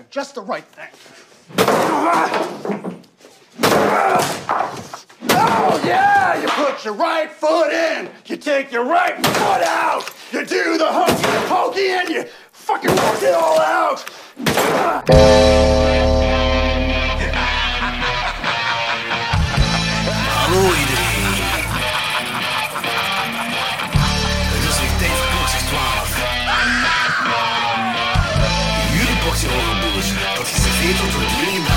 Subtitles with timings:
[0.00, 0.88] right, just the right thing.
[5.32, 6.40] Oh, yeah!
[6.40, 10.86] You put your right foot in, you take your right foot out, you do the
[10.90, 14.04] hokey pokey, and you fucking work it all out!
[30.82, 31.28] Wordt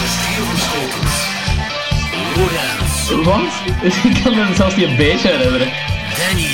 [0.07, 0.99] stier van.
[2.35, 3.53] Lorenz, Wat?
[4.03, 5.71] Ik kan me zelfs niet een beetje herinneren.
[6.17, 6.48] Danny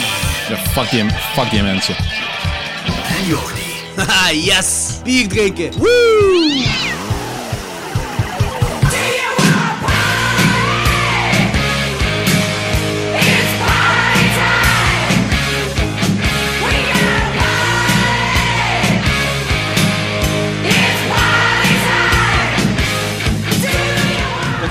[0.49, 1.95] Ja, fuck die, fuck die mensen.
[3.17, 3.67] en Jordi.
[3.95, 4.95] Haha, yes!
[5.03, 5.71] Bier drinken!
[5.77, 6.78] Woo!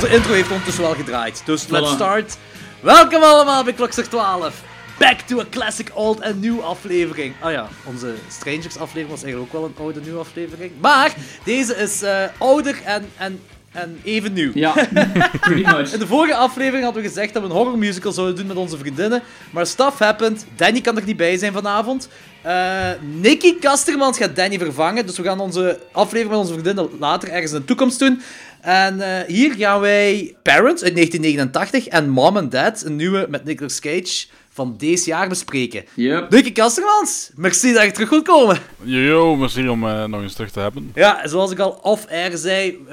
[0.09, 2.37] Onze intro heeft ondertussen wel gedraaid, dus let's start.
[2.81, 4.63] Welkom allemaal bij Klokslag 12.
[4.99, 7.35] Back to a classic old en new aflevering.
[7.41, 10.73] Ah ja, onze Strangers aflevering was eigenlijk ook wel een oude nieuwe aflevering.
[10.81, 13.41] Maar deze is eh, ouder en, en,
[13.83, 14.51] en even nieuw.
[14.55, 14.73] Ja,
[15.41, 15.93] pretty much.
[15.93, 18.79] In de vorige aflevering hadden we gezegd dat we een horrormusical zouden doen met onze
[18.79, 19.23] vriendinnen.
[19.51, 20.47] Maar stuff happened.
[20.57, 22.09] Danny kan er niet bij zijn vanavond.
[22.43, 22.91] Eh
[23.21, 25.07] Nicky Kastermans gaat Danny vervangen.
[25.07, 28.21] Dus we gaan onze aflevering met onze vriendinnen later ergens in de toekomst doen.
[28.61, 33.45] En eh, hier gaan wij Parents uit 1989 en Mom and Dad, een nieuwe met
[33.45, 34.27] Nicolas Cage
[34.59, 35.85] van deze jaar bespreken.
[35.95, 36.31] Yep.
[36.31, 38.59] Nicky Kastermans, merci dat je terug wilt komen.
[38.83, 40.91] Yo, merci om eh, nog eens terug te hebben.
[40.95, 42.91] Ja, zoals ik al off-air zei, eh,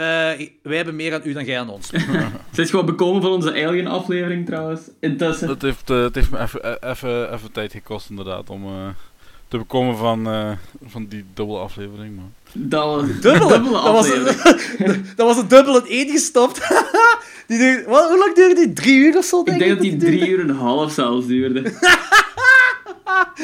[0.62, 1.90] wij hebben meer aan u dan jij aan ons.
[2.52, 4.82] Je wel bekomen van onze Alien-aflevering trouwens?
[5.00, 5.50] Intussen.
[5.50, 8.88] Het heeft, eh, het heeft me even- even even tijd gekost inderdaad om eh,
[9.48, 10.52] te bekomen van, eh,
[10.86, 12.16] van die dubbele aflevering.
[12.16, 12.26] Maar...
[12.58, 14.96] Dat was Dubbele, dubbele dat, was aflevering.
[14.96, 16.62] een, dat was een dubbel in één gestopt.
[17.48, 18.74] die duurde, wat, hoe lang duurde die?
[18.74, 19.40] Drie uur of zo?
[19.40, 21.62] Ik denk dat die drie uur en een half zelfs duurde.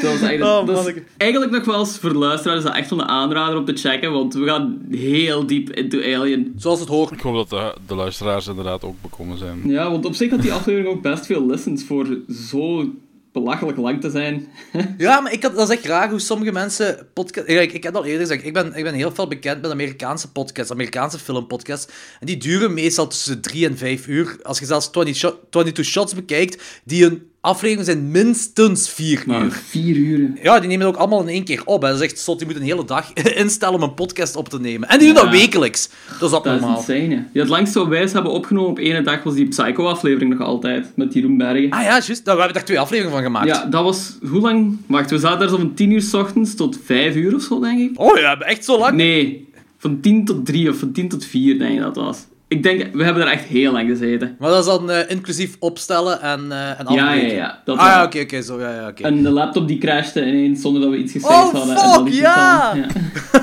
[0.01, 1.03] Dat was eigenlijk, Oh, dat is manneke.
[1.17, 3.73] eigenlijk nog wel eens voor de luisteraars is dat echt wel een aanrader om te
[3.75, 6.53] checken, want we gaan heel diep into Alien.
[6.57, 7.11] Zoals het hoort.
[7.11, 9.61] Ik hoop dat de, de luisteraars inderdaad ook bekomen zijn.
[9.65, 12.17] Ja, want op zich had die aflevering ook best veel listens voor
[12.49, 12.85] zo
[13.31, 14.47] belachelijk lang te zijn.
[14.97, 17.47] Ja, maar ik had, dat is echt raar hoe sommige mensen podcast.
[17.47, 20.31] Ik, ik heb al eerder gezegd, ik ben, ik ben heel veel bekend met Amerikaanse
[20.31, 21.93] podcasts, Amerikaanse filmpodcasts.
[22.19, 24.37] En die duren meestal tussen drie en vijf uur.
[24.43, 29.43] Als je zelfs 20 shot, 22 Shots bekijkt, die een aflevering zijn minstens vier Maar
[29.43, 29.51] uur.
[29.51, 30.37] vier uren.
[30.41, 31.81] Ja, die nemen het ook allemaal in één keer op.
[31.81, 31.87] Hè.
[31.87, 33.13] Dat is echt zot, moet een hele dag
[33.43, 34.89] instellen om een podcast op te nemen.
[34.89, 35.89] En die doen dat wekelijks.
[36.07, 36.77] Dat is Dat is abnormaal.
[36.77, 37.39] insane, hè.
[37.39, 41.13] Het langste wat wij hebben opgenomen op ene dag was die Psycho-aflevering nog altijd, met
[41.13, 41.69] Jeroen Bergen.
[41.69, 42.07] Ah ja, juist.
[42.23, 43.47] We hebben daar twee afleveringen van gemaakt.
[43.47, 44.17] Ja, dat was...
[44.29, 44.77] Hoe lang?
[44.87, 47.59] Wacht, we zaten daar zo van 10 uur s ochtends tot 5 uur of zo,
[47.59, 47.99] denk ik.
[47.99, 48.95] Oh ja, echt zo lang?
[48.95, 52.17] Nee, van 10 tot 3 of van 10 tot 4, denk ik dat was.
[52.51, 54.35] Ik denk, we hebben daar echt heel lang gezeten.
[54.39, 57.61] Maar dat is dan eh, inclusief opstellen en, eh en Ja, ja, ja.
[57.65, 59.03] Dat Ah ja, oké, oké, zo, ja, ja, oké.
[59.03, 61.75] En de laptop die crashte ineens zonder dat we iets gesaved Oh, hadden.
[61.77, 62.73] fuck, en dat liet ja!
[62.73, 62.85] dan.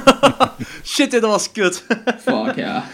[0.84, 1.84] Shit, dat was kut.
[1.88, 2.14] ja!
[2.44, 2.84] Fuck, ja.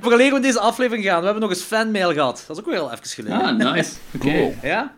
[0.00, 2.44] Vooraleer we deze aflevering gaan, we hebben nog eens fanmail gehad.
[2.46, 3.40] Dat is ook weer heel even geleden.
[3.40, 3.92] Ah, nice.
[4.14, 4.26] Oké.
[4.30, 4.54] Cool.
[4.62, 4.92] Ja?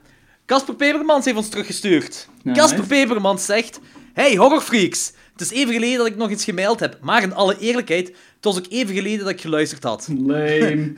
[0.47, 2.29] Casper Pepermans heeft ons teruggestuurd.
[2.43, 2.61] Nice.
[2.61, 3.81] Casper Pepermans zegt...
[4.15, 5.13] Hey, horrorfreaks.
[5.41, 6.97] Het is even geleden dat ik nog iets gemaild heb.
[7.01, 10.09] Maar in alle eerlijkheid, het was ook even geleden dat ik geluisterd had.
[10.19, 10.93] Lame.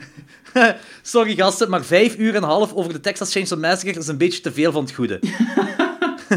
[1.01, 4.17] Sorry gasten, maar vijf uur en een half over de Texas Chainsaw Massacre is een
[4.17, 5.19] beetje te veel van het goede.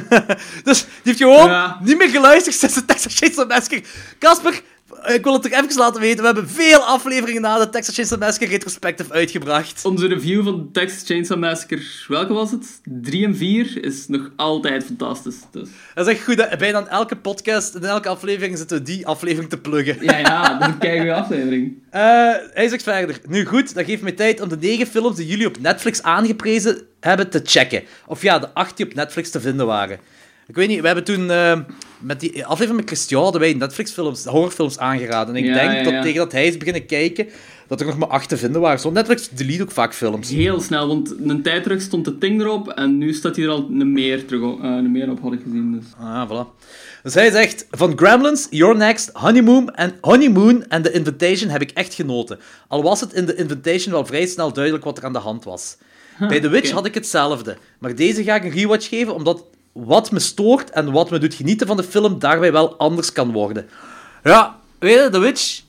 [0.64, 1.78] dus die heeft gewoon Ja.
[1.82, 3.82] niet meer geluisterd sinds de Texas Chainsaw Massacre.
[4.18, 4.60] Casper,
[5.04, 6.18] ik wil het er even laten weten.
[6.18, 9.84] We hebben veel afleveringen na de Texas Chainsaw Massacre retrospective uitgebracht.
[9.84, 12.80] Onze review van Texas Chainsaw Massacre, welke was het?
[12.84, 15.36] 3 en 4 is nog altijd fantastisch.
[15.50, 15.68] Dus.
[15.94, 16.44] Dat is echt goed.
[16.48, 16.56] Hè?
[16.56, 19.96] Bijna in elke podcast, in elke aflevering zitten we die aflevering te pluggen.
[20.00, 21.74] Ja, ja, dat is een keigoede aflevering.
[21.96, 22.02] Eh,
[22.52, 23.20] hij zegt verder.
[23.28, 26.82] Nu goed, dat geeft mij tijd om de negen films die jullie op Netflix aangeprezen
[27.00, 27.82] hebben te checken.
[28.06, 29.98] Of ja, de acht die op Netflix te vinden waren.
[30.48, 31.60] Ik weet niet, we hebben toen eh,
[31.98, 35.34] met die aflevering met Christian hadden wij Netflix-films, horrorfilms aangeraden.
[35.34, 37.28] En ik Ja, denk ja, dat tegen dat hij is beginnen kijken,
[37.66, 38.80] dat er nog maar acht te vinden waren.
[38.80, 40.30] Zo, Netflix delete ook vaak films.
[40.30, 43.50] Heel snel, want een tijd terug stond de ting erop en nu staat hij er
[43.50, 45.72] al een meer, terug, eh, een meer op, had ik gezien.
[45.72, 45.84] Dus.
[45.98, 46.64] Ah, voilà.
[47.02, 51.70] Dus hij zegt, van Gremlins, Your Next, Honeymoon en Honeymoon en The Invitation heb ik
[51.70, 52.38] echt genoten.
[52.68, 55.44] Al was het in The Invitation wel vrij snel duidelijk wat er aan de hand
[55.44, 55.76] was.
[56.18, 57.56] Bij The Witch had ik hetzelfde.
[57.78, 59.44] Maar deze ga ik een rewatch geven, omdat
[59.84, 63.32] wat me stoort en wat me doet genieten van de film daarbij wel anders kan
[63.32, 63.68] worden.
[64.22, 65.64] Ja, weet je, The Witch...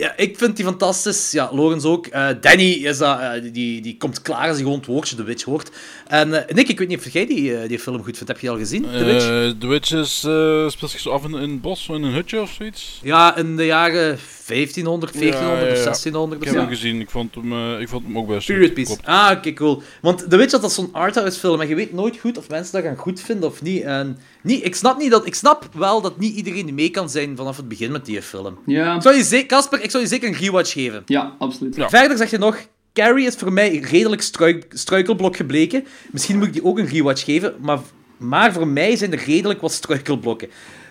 [0.00, 1.30] Ja, ik vind die fantastisch.
[1.30, 2.06] Ja, Lorenz ook.
[2.06, 5.22] Eh, Danny is dat, eh, die, die komt klaar als hij gewoon het woordje The
[5.22, 5.70] Witch hoort.
[6.06, 8.28] En eh, Nick, ik weet niet of jij die, die film goed vindt.
[8.28, 9.24] Heb je die al gezien, The Witch?
[9.58, 10.18] The Witch is,
[10.72, 13.00] speelt zich af in, het bos, zo in een hutje of zoiets.
[13.02, 15.84] Ja, in de jaren 1500, 1400 Ja, ja, of ja.
[15.84, 18.66] 1600 Ik of heb hem gezien, ik vond hem, ik vond hem ook best Period
[18.66, 18.74] goed.
[18.74, 18.96] piece.
[19.04, 19.82] Ah, oké, cool.
[20.00, 22.72] Want The Witch dat is zo'n arthouse film en je weet nooit goed of mensen
[22.72, 23.82] dat gaan goed vinden of niet.
[23.82, 27.36] En niet, ik, snap niet dat, ik snap wel dat niet iedereen mee kan zijn
[27.36, 28.58] vanaf het begin met die film.
[28.66, 31.02] Ja, Ik zou je ze- Casper, ik zou je zeker een rewatch geven.
[31.06, 31.76] ja absoluut.
[31.76, 31.88] Ja.
[31.88, 32.58] Verder zeg je nog,
[32.92, 35.84] Carrie is voor mij redelijk struik, struikelblok gebleken.
[36.10, 37.78] Misschien moet ik die ook een rewatch geven, maar,
[38.16, 40.48] maar voor mij zijn er redelijk wat struikelblokken.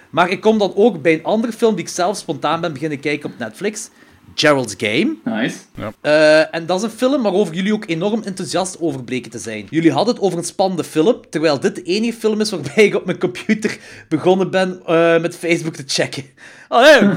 [0.09, 2.99] Maar ik kom dan ook bij een andere film die ik zelf spontaan ben beginnen
[2.99, 3.89] kijken op Netflix.
[4.35, 5.15] Gerald's Game.
[5.23, 5.57] Nice.
[6.01, 9.67] Eh, en dat is een film waarover jullie ook enorm enthousiast over bleken te zijn.
[9.69, 12.95] Jullie hadden het over een spannende film, terwijl dit de enige film is waarbij ik
[12.95, 13.77] op mijn computer
[14.09, 16.23] begonnen ben eh, met Facebook te checken.
[16.67, 17.09] Allee,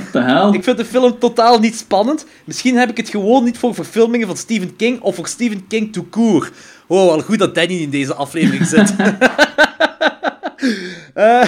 [0.53, 2.27] ik vind de film totaal niet spannend.
[2.45, 5.93] Misschien heb ik het gewoon niet voor verfilmingen van Stephen King of voor Stephen King
[5.93, 6.53] tout court.
[6.87, 8.95] Oh, wel goed dat Danny in deze aflevering zit.
[11.15, 11.45] Eh,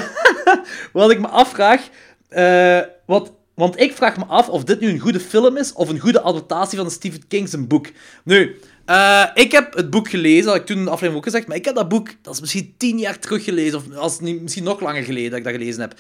[0.93, 1.81] wat ik me afvraag...
[2.29, 5.89] eh, wat, want ik vraag me af of dit nu een goede film is of
[5.89, 7.87] een goede adaptatie van Stephen King zijn boek.
[8.25, 11.47] Nu, eh, ik heb het boek gelezen, dat ik toen in de aflevering ook gezegd,
[11.47, 14.65] maar ik heb dat boek, dat is misschien tien jaar terug gelezen, of als misschien
[14.65, 15.95] nog langer geleden dat ik dat gelezen heb.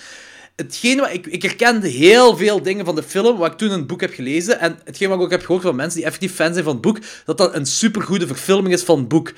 [0.56, 3.78] Hetgeen wat ik, ik herkende heel veel dingen van de film, wat ik toen in
[3.78, 6.34] het boek heb gelezen, en hetgeen wat ik ook heb gehoord van mensen die effectief
[6.34, 9.32] fan zijn van het boek, dat dat een supergoede verfilming is van het boek.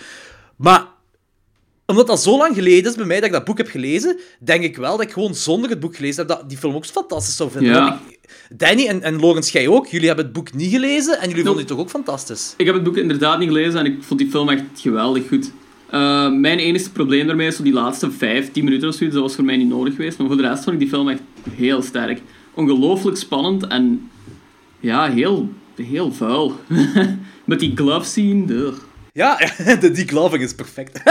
[0.56, 0.86] Maar
[1.86, 4.62] omdat dat zo lang geleden is bij mij dat ik dat boek heb gelezen, denk
[4.62, 7.36] ik wel dat ik gewoon zonder het boek gelezen heb, dat die film ook fantastisch
[7.36, 7.72] zou vinden.
[7.72, 8.00] Ja.
[8.50, 11.60] Danny en, en Lorenz, jij ook, jullie hebben het boek niet gelezen en jullie vonden
[11.60, 12.54] het toch ook fantastisch?
[12.56, 15.50] Ik heb het boek inderdaad niet gelezen en ik vond die film echt geweldig goed.
[15.90, 19.14] Eh, mijn enige probleem daarmee is zo die laatste 5, 10 minuten of zoiets.
[19.14, 20.18] Dat was voor mij niet nodig geweest.
[20.18, 22.20] Maar voor de rest vond ik die film echt heel sterk.
[22.54, 24.10] Ongelooflijk spannend en
[24.80, 26.60] ja, heel, heel vuil.
[27.44, 28.54] Met die glove scene.
[28.54, 28.78] ugh.
[29.12, 29.38] Ja,
[29.80, 31.02] de decloving is perfect.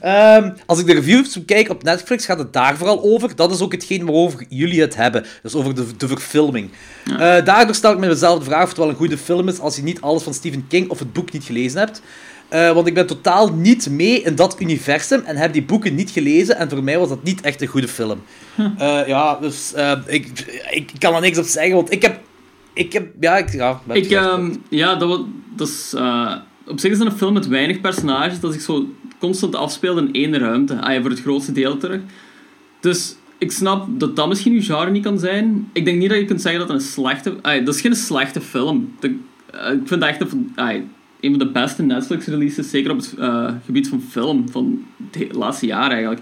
[0.00, 3.36] Ehm, als ik de reviews bekijk op Netflix, gaat het daar vooral over.
[3.36, 5.24] Dat is ook hetgeen waarover jullie het hebben.
[5.42, 6.70] Dus over de, de verfilming.
[7.10, 9.58] Eh, daardoor stel ik me mezelf de vraag of het wel een goede film is
[9.60, 12.02] als je niet alles van Stephen King of het boek niet gelezen hebt.
[12.48, 16.10] Eh, want ik ben totaal niet mee in dat universum en heb die boeken niet
[16.10, 16.56] gelezen.
[16.56, 18.22] En voor mij was dat niet echt een goede film.
[18.78, 19.72] Eh, ja, dus
[20.06, 20.30] ik,
[20.70, 22.20] ik kan er niks op zeggen, want ik heb...
[22.74, 23.06] Ik heb...
[23.20, 23.52] Ja, ik...
[23.52, 25.24] Ja, Ik, ehm, ja, dat, wa-
[25.56, 25.94] dat is...
[26.66, 28.86] op zich is het een film met weinig personages dat zich zo
[29.24, 30.80] constant afspeelt in één ruimte.
[30.80, 32.00] Ah, ja, voor het grootste deel terug.
[32.80, 35.68] Dus ik snap dat dat misschien uw genre niet kan zijn.
[35.72, 37.34] Ik denk niet dat je kunt zeggen dat het een slechte...
[37.42, 38.94] Ah, dat is geen slechte film.
[39.00, 39.16] De-
[39.50, 40.70] eh, ik vind dat echt een, ah,
[41.20, 45.66] een van de beste Netflix-releases, zeker op het eh, gebied van film, van het laatste
[45.66, 46.20] jaar eigenlijk.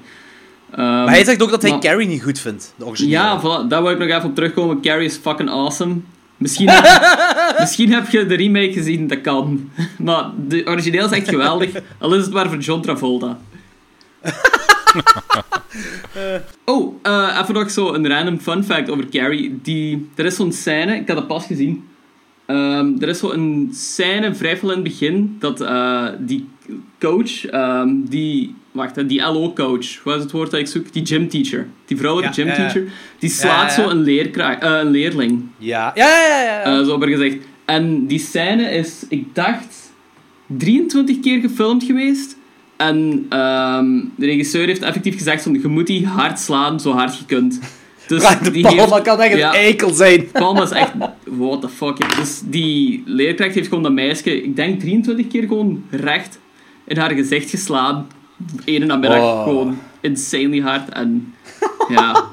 [0.71, 2.75] Ehm, maar hij zegt ook dat hij maar- Carrie niet goed vindt.
[2.77, 3.17] De originele.
[3.17, 4.81] ja, voilà, daar wil ik nog even op terugkomen.
[4.81, 5.97] Carrie is fucking awesome.
[6.43, 9.71] Misschien heb, misschien heb je de remake gezien, dat kan.
[9.99, 11.71] Maar de origineel is echt geweldig.
[11.99, 13.39] Al is het maar voor John Travolta.
[16.65, 19.61] Oh, eh, even nog zo een random fun fact over Carrie.
[19.63, 21.85] Die, er is zo'n scène, ik had dat pas gezien.
[22.47, 26.49] Ehm, er is zo'n scène vrij veel in het begin dat eh, die
[26.99, 30.93] coach, ehm, die, wacht, hè, die LO-coach, wat is het woord dat ik zoek?
[30.93, 35.43] Die gymteacher, die vrouwelijke Ja, gymteacher, die slaat zo een, eh, een leerling.
[35.59, 36.43] Ja, ja, ja.
[36.45, 36.63] ja.
[36.63, 37.37] Eh, zo gezegd.
[37.65, 39.93] En die scène is, ik dacht,
[40.47, 42.37] 23 keer gefilmd geweest.
[42.77, 47.19] En ehm, de regisseur heeft effectief gezegd van, je moet die hard slaan, zo hard
[47.19, 47.61] je kunt.
[48.07, 50.31] Dus De die Palma heeft- kan echt een eikel zijn.
[50.33, 50.93] Palma is echt,
[51.25, 52.03] what the fuck.
[52.03, 52.17] ja.
[52.21, 56.39] Dus die leerkracht heeft gewoon dat meisje, ik denk 23 keer gewoon recht
[56.85, 58.07] in haar gezicht geslaan.
[58.65, 59.43] Ene namiddag Oh.
[59.43, 60.89] gewoon insanely hard.
[60.89, 61.35] En
[61.89, 62.25] ja,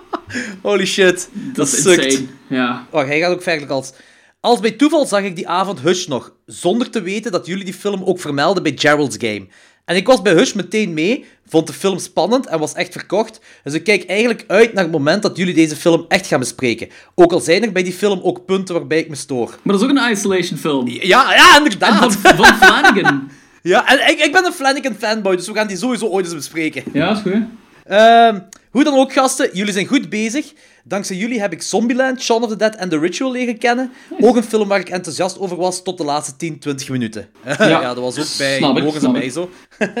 [0.62, 1.28] Holy shit.
[1.32, 2.04] dat is sukt.
[2.04, 2.26] insane.
[2.48, 2.86] Ja.
[2.90, 3.92] Oh, hij gaat ook verder als...
[4.40, 7.74] Als bij toeval zag ik die avond Hush nog, zonder te weten dat jullie die
[7.74, 9.46] film ook vermelden bij Gerald's Game.
[9.84, 13.40] En ik was bij Hush meteen mee, vond de film spannend en was echt verkocht.
[13.64, 16.88] Dus ik kijk eigenlijk uit naar het moment dat jullie deze film echt gaan bespreken.
[17.14, 19.48] Ook al zijn er bij die film ook punten waarbij ik me stoor.
[19.62, 20.88] Maar dat is ook een isolation film.
[20.88, 21.00] Ja,
[21.34, 22.16] ja, En inderdaad.
[22.16, 23.30] van, van Flanagan.
[23.62, 26.34] Ja, en ik, ik ben een Flanagan fanboy, dus we gaan die sowieso ooit eens
[26.34, 26.82] bespreken.
[26.92, 27.42] Ja, is goed.
[27.84, 28.38] Ehm,
[28.70, 30.52] hoe dan ook, gasten, jullie zijn goed bezig.
[30.84, 33.92] Dankzij jullie heb ik Zombieland, Shaun of the Dead en The Ritual leren kennen.
[34.20, 37.28] Ook een film waar ik enthousiast over was tot de laatste 10, 20 minuten.
[37.58, 39.50] Ja, dat was ook bij Snap ik, Morgens en snap mij zo.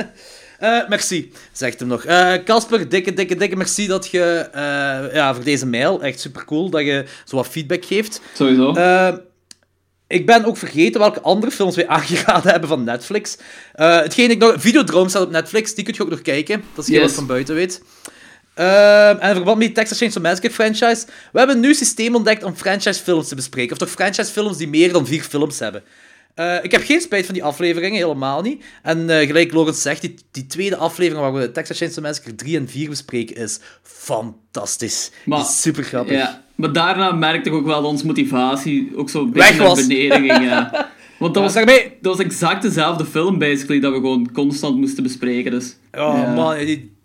[0.58, 2.04] Eh, merci, zegt hem nog.
[2.04, 6.02] Eh, Casper, dikke, dikke, dikke merci dat je eh, ja, voor deze mail.
[6.02, 8.20] Echt super cool dat je zo wat feedback geeft.
[8.34, 8.72] Sowieso.
[10.08, 13.36] Ik ben ook vergeten welke andere films wij aangeraden hebben van Netflix.
[13.72, 14.54] Eh hetgeen ik nog...
[14.56, 16.64] Videodrome staat op Netflix, die kun je ook nog kijken.
[16.74, 17.06] Dat is heel Yes.
[17.08, 17.82] wat van buiten weet.
[18.54, 22.14] Ehm, en in verband met die Texas Chainsaw Massacre franchise, we hebben een nieuw systeem
[22.14, 23.72] ontdekt om franchise films te bespreken.
[23.72, 25.82] Of toch franchise films die meer dan vier films hebben.
[26.34, 28.64] Eh, ik heb geen spijt van die afleveringen, helemaal niet.
[28.82, 32.56] En eh, gelijk Logan zegt, die, die tweede aflevering waar we Texas Chainsaw Massacre 3
[32.56, 35.10] en 4 bespreken is fantastisch.
[35.24, 36.16] Maar- die is super grappig.
[36.16, 39.74] Ja, maar daarna merkte ik ook wel dat onze motivatie ook zo een beetje naar
[39.74, 40.44] beneden ging.
[40.44, 40.70] ja.
[41.18, 45.50] Want dat was, dat was exact dezelfde film, basically, dat we gewoon constant moesten bespreken.
[45.50, 46.34] Dus, Oh ja.
[46.34, 46.56] man,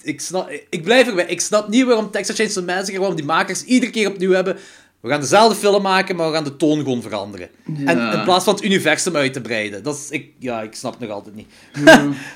[0.03, 1.25] ik, snap, ik blijf erbij.
[1.25, 4.57] Ik snap niet waarom Texas Chainsaw Massacre, waarom die makers iedere keer opnieuw hebben.
[5.01, 7.49] We gaan dezelfde film maken, maar we gaan de toon gewoon veranderen.
[7.77, 7.85] Ja.
[7.85, 9.83] En in plaats van het universum uit te breiden.
[9.83, 11.47] Dat is, ik, ja, ik snap het nog altijd niet.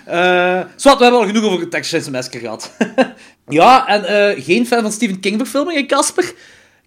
[0.06, 2.72] Eh Zwat, we hebben al genoeg over Texas Chainsaw Massacre gehad.
[3.60, 6.34] ja, en eh, geen fan van Stephen King verfilmingen, Casper?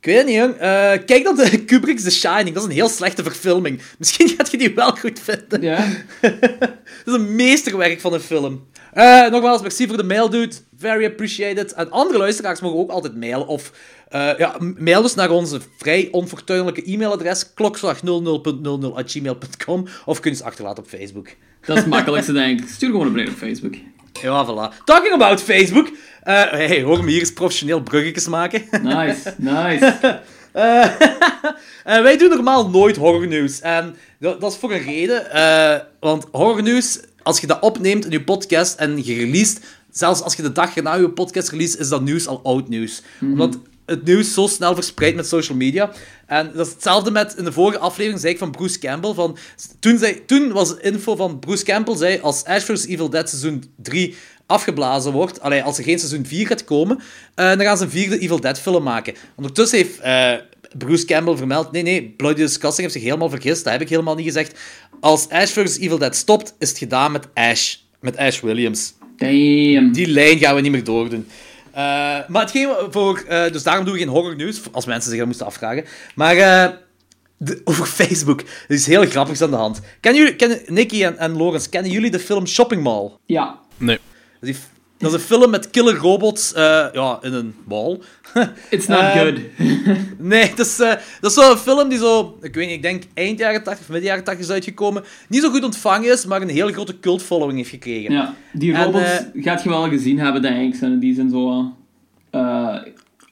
[0.01, 0.55] Ik weet het niet, jong.
[0.55, 2.55] Eh, kijk dan de Kubrick's The Shining.
[2.55, 3.81] Dat is een heel slechte verfilming.
[3.99, 5.63] Misschien gaat je die wel goed vinden.
[5.63, 5.87] Ja.
[7.05, 8.69] Dat is een meesterwerk van een film.
[8.93, 10.55] Eh, nogmaals, merci voor de mail, dude.
[10.77, 11.73] Very appreciated.
[11.73, 13.47] En andere luisteraars mogen ook altijd mailen.
[13.47, 13.73] Of
[14.09, 20.83] eh, ja, mail dus naar onze vrij onfortuinlijke e-mailadres klokslag00.00.gmail.com of kun je ze achterlaten
[20.83, 21.27] op Facebook.
[21.61, 22.69] Dat is het makkelijkste, denk ik.
[22.69, 23.75] Stuur gewoon een bericht op Facebook.
[24.23, 24.85] Ja, voilà.
[24.85, 25.91] Talking about Facebook.
[26.23, 28.63] Eh hey, hoor me hier eens professioneel bruggetjes maken.
[28.83, 30.21] Nice, nice.
[30.53, 30.85] Eh,
[31.85, 33.61] eh, wij doen normaal nooit horrornieuws.
[33.61, 35.27] En dat, dat is voor een reden.
[36.01, 39.61] want horrornieuws, als je dat opneemt in je podcast en je released,
[39.91, 43.03] zelfs als je de dag na je podcast release, is dat nieuws al oud nieuws.
[43.21, 43.59] Omdat
[43.91, 45.91] het nieuws zo snel verspreidt met social media.
[46.27, 49.37] En dat is hetzelfde met, in de vorige aflevering zei ik van Bruce Campbell, van,
[49.79, 52.87] toen, zei, toen was info van Bruce Campbell, zei als Ash vs.
[52.87, 54.17] Evil Dead seizoen 3
[54.51, 56.99] afgeblazen wordt, allee, als er geen seizoen 4 gaat komen,
[57.35, 59.15] eh, dan gaan ze een vierde Evil Dead film maken.
[59.37, 60.33] Ondertussen heeft eh,
[60.79, 64.15] Bruce Campbell vermeld, nee, nee, Bloody Disgusting heeft zich helemaal vergist, dat heb ik helemaal
[64.15, 64.59] niet gezegd.
[65.01, 65.79] Als Ash vs.
[65.79, 68.95] Evil Dead stopt, is het gedaan met Ash, met Ash Williams.
[69.17, 69.93] Damn.
[69.93, 71.27] Die lijn gaan we niet meer doordoen.
[71.73, 71.83] Eh,
[72.29, 73.25] maar hetgeen voor...
[73.29, 75.85] eh, dus daarom doen we geen horrornieuws, als mensen zich dat moesten afvragen.
[76.15, 76.71] Maar eh,
[77.37, 79.81] de- over Facebook, er is heel grappigs aan de hand.
[80.01, 83.11] Kennen jullie, kennen, Nicky en, en Lorenz, kennen jullie de film Shopping Mall?
[83.27, 83.59] Ja.
[83.77, 83.99] Nee.
[84.41, 84.59] Dat is,
[84.99, 87.99] dat is een film met killer robots eh, ja, in een mall.
[88.71, 89.39] It's not Eh, good.
[90.19, 93.03] Nee, dat is, eh, dat is zo'n film die zo, ik weet niet, ik denk
[93.15, 95.05] eind jaren 80 of midden jaren 80 is uitgekomen.
[95.29, 98.13] Niet zo goed ontvangen is, maar een hele grote cult-following heeft gekregen.
[98.13, 101.01] Ja, die robots gaat je wel gezien hebben, denk ik.
[101.01, 101.73] Die zijn zo...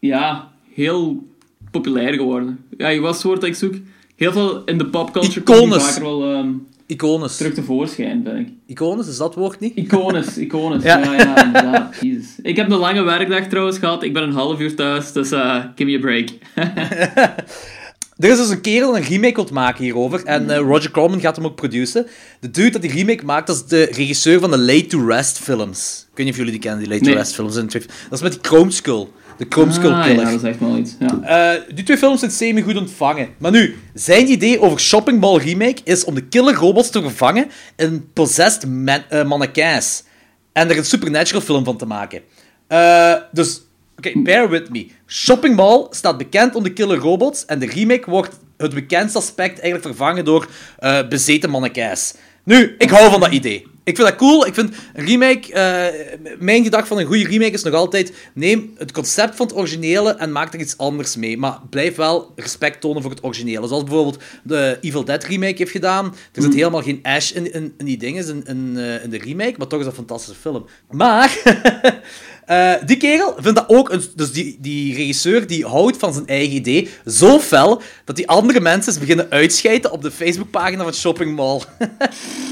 [0.00, 1.26] ja, heel
[1.70, 2.64] populair geworden.
[2.76, 3.74] Ja, je was het woord dat ik zoek.
[4.16, 6.50] Heel veel in de popculture komt vaker wel ehm,
[6.88, 7.36] Icones.
[7.36, 8.52] terug tevoorschijn, vind ik.
[8.66, 9.76] Icones, is dat woord niet?
[9.76, 10.82] Icones, icones.
[10.82, 10.98] Ja.
[10.98, 11.94] Ja, ja, inderdaad.
[12.00, 12.26] Jezus.
[12.42, 14.02] Ik heb een lange werkdag trouwens gehad.
[14.02, 16.28] Ik ben een half uur thuis, dus eh give me a break.
[18.18, 20.24] Er is dus een kerel een remake wilt maken hierover.
[20.24, 22.06] En eh, Roger Corman gaat hem ook produceren.
[22.40, 25.38] De dude dat die remake maakt, dat is de regisseur van de Late to Rest
[25.38, 26.06] films.
[26.10, 27.12] Ik weet niet of jullie die kennen, die Late Nee.
[27.12, 27.54] to Rest films.
[27.54, 29.06] Dat is met die Chrome Skull.
[29.38, 30.24] De Chrome Skull ah, Killer.
[30.24, 30.94] ja, dat is echt wel iets.
[30.98, 31.20] Ja.
[31.54, 33.28] Eh, die twee films zijn semi-goed ontvangen.
[33.38, 37.50] Maar nu, zijn idee over Shopping Mall Remake is om de killer robots te vervangen
[37.76, 40.02] in possessed man eh, mannequins.
[40.52, 42.20] En er een Supernatural film van te maken.
[42.66, 43.60] Eh, dus,
[43.96, 44.86] oké, bear with me.
[45.06, 49.60] Shopping Mall staat bekend om de killer robots en de remake wordt het bekendste aspect
[49.60, 52.14] eigenlijk vervangen door eh, bezeten mannequins.
[52.44, 53.66] Nu, ik hou van dat idee.
[53.88, 54.46] Ik vind dat cool.
[54.46, 55.52] Ik vind een remake...
[55.52, 58.12] eh, mijn gedachte van een goede remake is nog altijd...
[58.34, 61.38] Neem het concept van het originele en maak er iets anders mee.
[61.38, 63.68] Maar blijf wel respect tonen voor het originele.
[63.68, 66.14] Zoals bijvoorbeeld de Evil Dead remake heeft gedaan.
[66.32, 69.18] Er zit helemaal geen Ash in, in, in die dingen, in, in, eh, in de
[69.18, 69.54] remake.
[69.56, 70.66] Maar toch is dat een fantastische film.
[70.90, 71.36] Maar...
[72.46, 73.90] eh, die kerel vindt dat ook...
[73.90, 78.28] Een, dus die, die regisseur die houdt van zijn eigen idee zo fel dat die
[78.28, 81.60] andere mensen beginnen uitscheiden op de Facebookpagina van Shopping Mall.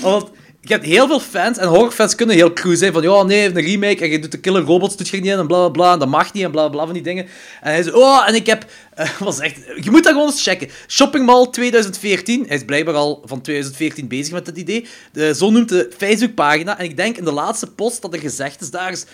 [0.68, 3.60] je hebt heel veel fans, en horrorfans kunnen heel cru zijn, van ja, nee, een
[3.60, 5.92] remake, en je doet de killer robots, doet je niet in, en bla bla bla,
[5.92, 7.24] en dat mag niet, en bla bla van die dingen.
[7.60, 10.42] En hij zei, oh, en ik heb, eh, was echt, je moet dat gewoon eens
[10.42, 10.68] checken.
[10.88, 15.50] Shopping Mall 2014, hij is blijkbaar al van 2014 bezig met dit idee, de, zo
[15.50, 18.92] noemt de Facebookpagina, en ik denk in de laatste post dat er gezegd is, daar
[18.92, 19.04] is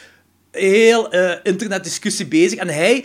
[0.51, 3.05] heel eh, internetdiscussie bezig, en hij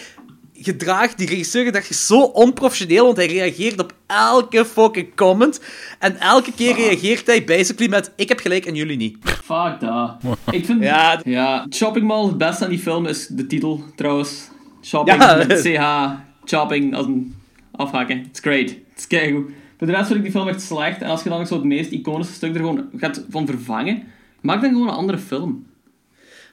[0.60, 5.62] gedraagt, die regisseur gedraagt zich zo onprofessioneel, want hij reageert op elke fucking comment.
[6.00, 9.18] En elke keer reageert hij basically met, ik heb gelijk en jullie niet.
[9.24, 10.16] Fuck dat.
[10.52, 10.84] Ik vind...
[10.84, 14.50] Ja, Ja, Shopping Mall, het beste aan die film is de titel, trouwens.
[14.82, 15.36] Shopping Ja.
[15.48, 16.12] met CH,
[16.50, 17.36] shopping als een
[17.72, 18.26] afhaken.
[18.26, 18.70] It's great.
[18.70, 19.50] Het is keigoed.
[19.78, 21.02] Voor de rest vind ik die film echt slecht.
[21.02, 24.04] En als je dan ook zo het meest iconische stuk er gewoon gaat van vervangen,
[24.42, 25.66] maak dan gewoon een andere film.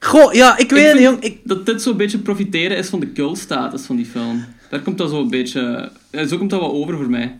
[0.05, 1.21] Goh, ja, ik weet Ik het niet, jong.
[1.23, 4.45] Ik, Dat dit zo'n beetje profiteren is van de cultstatus van die film.
[4.71, 5.93] Daar komt dat zo een beetje...
[6.11, 7.39] ja, Zo komt dat wel over voor mij.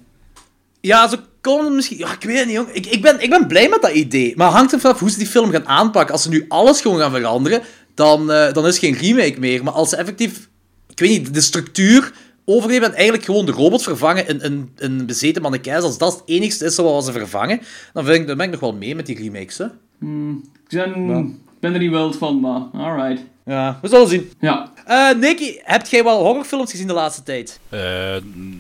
[0.81, 1.99] ja, zo komen het misschien...
[1.99, 2.69] Ja, ik weet het niet, jong.
[2.69, 4.33] Ik, ik, ben, ik ben blij met dat idee.
[4.37, 6.13] Maar hangt er vanaf hoe ze die film gaan aanpakken.
[6.13, 7.63] Als ze nu alles gewoon gaan veranderen,
[7.95, 9.65] dan, eh, dan is het geen remake meer.
[9.65, 10.49] Maar als ze effectief,
[10.91, 12.13] ik weet niet, de structuur
[12.45, 16.23] overnemen en eigenlijk gewoon de robot vervangen in een, een bezeten mannekijs, als dat het
[16.27, 17.61] enigste is wat ze vervangen,
[17.93, 19.59] dan, vind ik, dan ben ik nog wel mee met die remakes.
[19.59, 19.65] Hè?
[19.65, 23.23] Ik ben, ben er niet wild van, maar alright.
[23.45, 24.33] Ja, we zullen zien.
[24.41, 24.73] Ja.
[24.85, 27.61] Eh Nicky, heb jij wel horrorfilms gezien de laatste tijd?
[27.69, 27.81] Eh,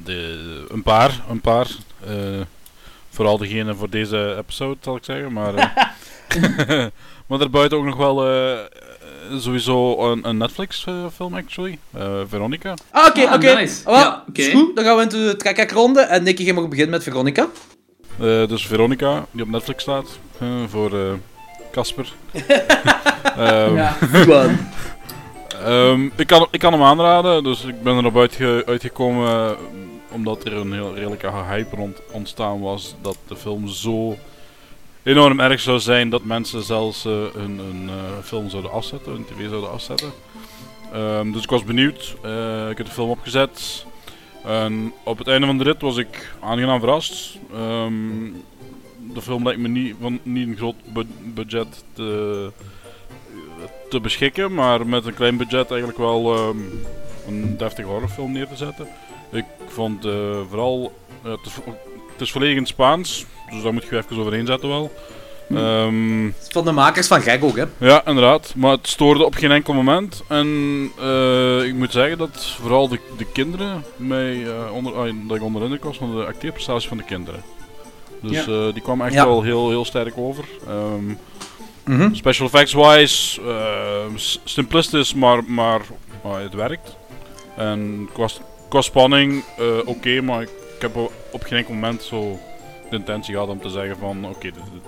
[0.04, 1.66] de, een paar, een paar.
[2.06, 2.12] Eh,
[3.10, 5.32] vooral degene voor deze episode, zal ik zeggen.
[5.32, 5.66] Maar, eh,
[7.26, 8.16] maar daarbuiten ook nog wel
[9.38, 11.78] sowieso een, een Netflix-film, actually.
[11.92, 12.74] Eh, Veronica.
[12.90, 13.54] Ah, oké, Ah, oké.
[13.54, 13.90] nice.
[13.90, 14.76] Ja, goed.
[14.76, 16.00] Dan gaan we into de trekkerronde.
[16.00, 17.46] En Nicky, jij mag beginnen met Veronica.
[18.20, 20.18] Eh, dus Veronica, die op Netflix staat.
[20.38, 21.12] eh, voor eh,
[21.74, 22.12] Casper.
[23.36, 23.96] Ehm, ja.
[25.64, 29.50] Ehm, ik, kan, ik kan hem aanraden, dus ik ben erop uitge, uitgekomen eh,
[30.10, 34.16] omdat er een heel redelijke hype rond ontstaan was dat de film zo
[35.02, 39.24] enorm erg zou zijn dat mensen zelfs eh, een, een eh, film zouden afzetten, een
[39.24, 40.12] tv zouden afzetten.
[40.92, 43.86] Ehm, dus ik was benieuwd, Eh, ik heb de film opgezet
[44.44, 47.38] en op het einde van de rit was ik aangenaam verrast.
[47.52, 48.26] Ehm,
[49.14, 52.50] de film lijkt me niet, van, niet een groot bu- budget te,
[53.90, 56.56] te beschikken, maar met een klein budget eigenlijk wel ehm,
[57.28, 58.86] een deftige horrorfilm neer te zetten.
[59.32, 60.12] Ik vond eh,
[60.48, 60.92] vooral,
[61.22, 61.52] eh, het, is,
[62.12, 64.92] het is volledig in het Spaans, dus daar moet je even overheen zetten wel.
[65.54, 67.64] Ehm, Van de makers van Gek ook, hè.
[67.78, 68.52] ja, inderdaad.
[68.56, 70.22] Maar het stoorde op geen enkel moment.
[70.28, 70.46] En
[71.00, 74.92] eh, ik moet zeggen dat vooral de, de kinderen mij eh, onder,
[75.26, 77.42] dat ik onder was van de acteerprestatie van de kinderen.
[78.28, 78.52] Dus Ja.
[78.66, 79.26] eh, die kwam echt Ja.
[79.26, 80.44] wel heel, heel sterk over.
[80.68, 81.04] Ehm,
[81.84, 82.14] Mhm.
[82.14, 85.80] Special effects wise, eh, s- simplistisch, maar, maar,
[86.22, 86.96] maar het werkt.
[87.56, 88.08] En
[88.68, 90.96] qua, spanning, eh, oké, maar ik, heb
[91.30, 92.38] op geen enkel moment zo
[92.90, 94.82] de intentie gehad om te zeggen van oké, dit, dit-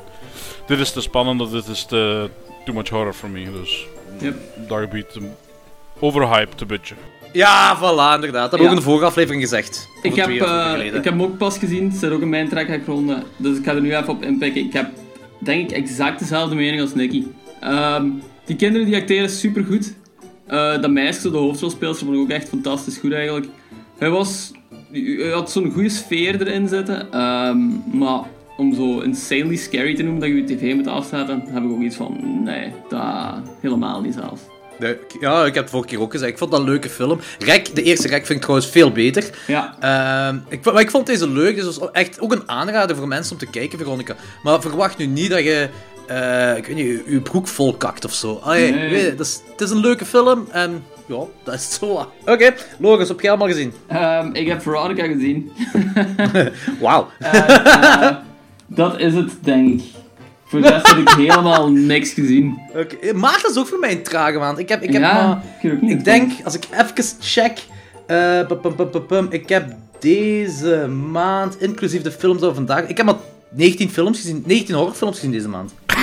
[0.67, 2.31] dit is te spannend of dit is te
[2.65, 3.53] too much horror for me.
[3.53, 3.87] Dus
[4.21, 4.37] Yep.
[4.69, 5.31] daar gebied een
[5.99, 6.95] overhyped een beetje.
[7.37, 8.51] Ja, voilà, inderdaad.
[8.51, 8.65] Dat we Ja.
[8.65, 9.89] ook in de vorige aflevering gezegd.
[10.03, 11.85] Ik heb, eh, ik heb hem ook pas gezien.
[11.89, 13.23] Het zit ook in mijn trekhackronde.
[13.37, 14.65] Dus ik ga er nu even op inpikken.
[14.65, 14.91] Ik heb,
[15.39, 17.25] denk ik, exact dezelfde mening als Nicky.
[17.61, 18.07] Ehm,
[18.45, 19.95] die kinderen die acteren supergoed.
[20.47, 23.47] Eh dat meisje, de hoofdrolspeelster, vond ik ook echt fantastisch goed eigenlijk.
[23.99, 24.53] Hij was...
[24.93, 27.13] Hij had zo'n goede sfeer erin zitten.
[27.13, 27.59] ehm,
[27.99, 28.21] maar
[28.57, 31.81] om zo insanely scary te noemen dat je je tv moet afzetten, heb ik ook
[31.81, 32.41] iets van...
[32.45, 33.03] Nee, dat
[33.61, 34.41] helemaal niet zelfs.
[34.79, 36.31] Nee, ja, ik heb het vorige keer ook gezegd.
[36.33, 37.21] Ik vond dat een leuke film.
[37.39, 39.25] Rek, de eerste Rek vind ik trouwens veel beter.
[39.47, 41.57] Ja, Ehm, ik, maar ik vond deze leuk.
[41.57, 44.17] Dus het was echt ook een aanrader voor mensen om te kijken, Veronica.
[44.43, 45.69] Maar verwacht nu niet dat je,
[46.07, 48.41] eh, ik weet niet, je, broek vol kakt of zo.
[48.43, 48.91] Allee, Nee.
[48.91, 52.11] weet je, dat is, het is een leuke film en ja, dat is het zo.
[52.25, 53.73] Oké, Loris, heb jij allemaal gezien?
[53.87, 55.53] Ehm, ik heb Veronica gezien.
[56.81, 57.09] Wauw.
[57.19, 58.17] Eh,
[58.67, 59.87] dat is het, denk ik.
[60.49, 62.59] Voor de rest heb ik helemaal niks gezien.
[62.75, 64.59] Oké, Maart is ook voor mij een trage maand.
[64.59, 65.37] Ik heb, ik heb ja, maar...
[65.57, 67.59] ik, weet ook niet Ik denk, als ik even check...
[68.07, 72.87] eh, pum, pum, pum, ik heb deze maand, inclusief de films van vandaag...
[72.87, 73.15] Ik heb maar
[73.51, 75.75] 19 films gezien, 19 horrorfilms gezien deze maand.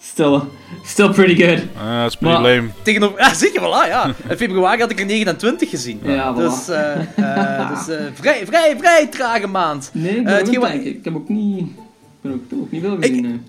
[0.00, 0.40] Still,
[0.84, 1.62] still pretty good.
[1.82, 2.68] Ah, dat is pretty Maar- lame.
[2.82, 3.18] Tegenover...
[3.24, 4.06] Ja, zeker, voilà, ja.
[4.28, 6.00] In februari had ik er 29 gezien.
[6.02, 6.36] Ja, voilà.
[6.36, 9.90] Dus, eh, eh, dus eh, vrij, vrij, vrij trage maand.
[9.92, 10.86] Nee, ik Eh, het denken.
[10.86, 11.68] Ik heb ook niet...
[12.24, 13.22] Ik, ben ook, ik niet veel gezien.
[13.22, 13.40] nee.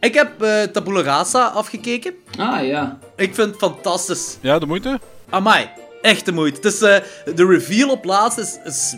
[0.00, 2.14] Ik heb eh Tabula Rasa afgekeken.
[2.38, 2.98] Ah, ja.
[3.16, 4.36] Ik vind het fantastisch.
[4.40, 5.00] Ja, de moeite?
[5.30, 5.68] Amai,
[6.02, 6.56] echt de moeite.
[6.56, 6.96] Het is, eh,
[7.34, 8.58] de reveal op laatst is...
[8.64, 8.94] is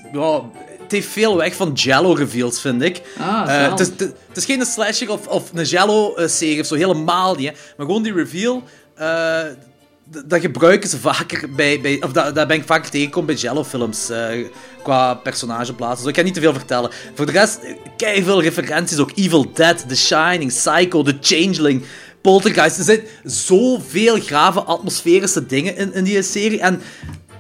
[0.83, 3.03] het heeft veel weg van Jello-reveals, vind ik.
[3.21, 6.75] Ah, Eh, het, is, het, het is geen slasher of, of een Jello-serie of zo,
[6.75, 7.47] helemaal niet.
[7.49, 7.53] Hè.
[7.77, 8.62] Maar gewoon die reveal...
[8.95, 9.57] eh, d-
[10.27, 11.81] dat gebruiken ze vaker bij...
[11.81, 14.09] bij of dat, dat ben ik vaker tegengekomen bij Jello-films.
[14.09, 14.47] eh,
[14.83, 15.99] qua personageplaatsen.
[15.99, 16.90] Dus ik ga niet te veel vertellen.
[17.14, 17.61] Voor de rest,
[17.97, 18.99] kei veel referenties.
[18.99, 21.85] Ook Evil Dead, The Shining, Psycho, The Changeling...
[22.21, 22.79] Poltergeist.
[22.79, 26.61] Er zijn zoveel grave atmosferische dingen in, in die serie.
[26.61, 26.81] En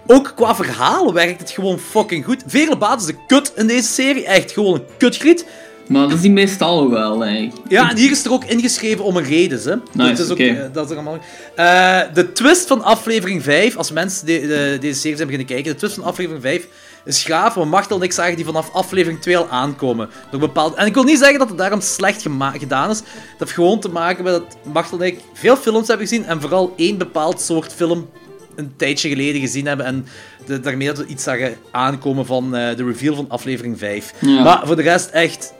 [0.06, 2.42] ook qua verhalen werkt het gewoon fucking goed.
[2.46, 4.26] Vele baat is de kut in deze serie.
[4.26, 5.46] Echt gewoon een kutgriet.
[5.88, 7.52] Maar dat is die meestal wel, ik.
[7.68, 9.60] Ja, en hier is er ook ingeschreven om een reden.
[9.64, 9.74] Hè.
[10.04, 11.18] Nice, dat is ook, eh, dat is allemaal...
[11.54, 15.72] Eh, de twist van aflevering 5, als mensen de, de- deze serie zijn beginnen kijken,
[15.72, 16.66] de twist van aflevering 5
[17.04, 20.08] is gaaf, maar Machtel en ik zagen die vanaf aflevering 2 al aankomen.
[20.30, 20.74] Door bepaald...
[20.74, 22.22] En ik wil niet zeggen dat het daarom slecht
[22.56, 22.98] gedaan is.
[22.98, 23.06] Dat
[23.38, 26.72] heeft gewoon te maken met dat Machtel en ik veel films hebben gezien en vooral
[26.76, 28.08] één bepaald soort film
[28.56, 30.06] een tijdje geleden gezien hebben en
[30.46, 34.12] de, daarmee dat we iets zagen aankomen van eh, de reveal van aflevering 5.
[34.20, 34.42] Ja.
[34.42, 35.52] Maar voor de rest echt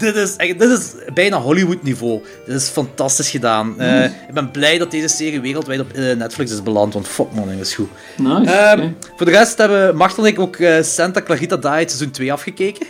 [0.00, 2.22] dit is, echt, dit is bijna Hollywood-niveau.
[2.46, 3.80] Dit is fantastisch gedaan.
[3.80, 7.32] Eh, ik ben blij dat deze serie wereldwijd op eh, Netflix is beland, want fuck
[7.32, 7.88] man, dat is goed.
[8.16, 8.52] Nice.
[8.52, 8.90] Ehm.
[9.16, 12.86] Voor de rest hebben Martel en ik ook eh, Santa Clarita Diet seizoen 2 afgekeken.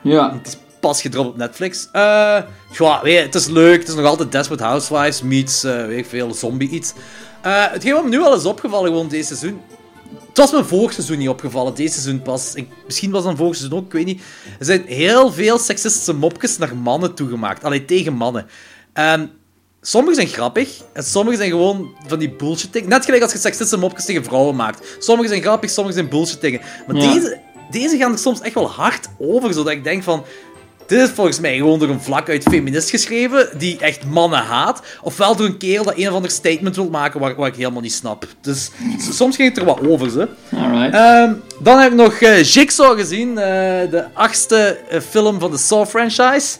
[0.00, 0.32] Ja.
[0.32, 1.88] Het is pas gedropt op Netflix.
[1.92, 3.78] Ja, weet je, het is leuk.
[3.78, 6.92] Het is nog altijd Desperate Housewives meets, weet ik veel, zombie iets.
[7.42, 9.60] Hetgeen wat me nu al is opgevallen gewoon deze seizoen...
[10.32, 12.54] Het was me vorig seizoen niet opgevallen, deze seizoen pas.
[12.54, 14.22] Ik, misschien was het vorig seizoen ook, ik weet niet.
[14.58, 17.64] Er zijn heel veel seksistische mopjes naar mannen toegemaakt.
[17.64, 18.46] Alleen tegen mannen.
[18.92, 19.30] En
[19.80, 22.88] sommige zijn grappig, en sommige zijn gewoon van die bullshit dingen.
[22.88, 24.96] Net gelijk als je seksistische mopjes tegen vrouwen maakt.
[24.98, 26.60] Sommige zijn grappig, sommige zijn bullshit dingen.
[26.86, 27.12] Maar Ja.
[27.14, 27.40] deze,
[27.70, 30.24] deze gaan er soms echt wel hard over, zodat ik denk van...
[30.92, 34.82] Dit is volgens mij gewoon door een vlak uit feminist geschreven, die echt mannen haat.
[35.02, 37.80] Ofwel door een kerel dat een of ander statement wil maken waar, waar ik helemaal
[37.80, 38.26] niet snap.
[38.40, 38.70] Dus
[39.10, 40.28] soms ging het er wat over, ze.
[40.56, 40.94] Alright.
[40.94, 43.44] Ehm, dan heb ik nog eh, Jigsaw gezien, eh,
[43.90, 46.56] de achtste eh, film van de Saw-franchise.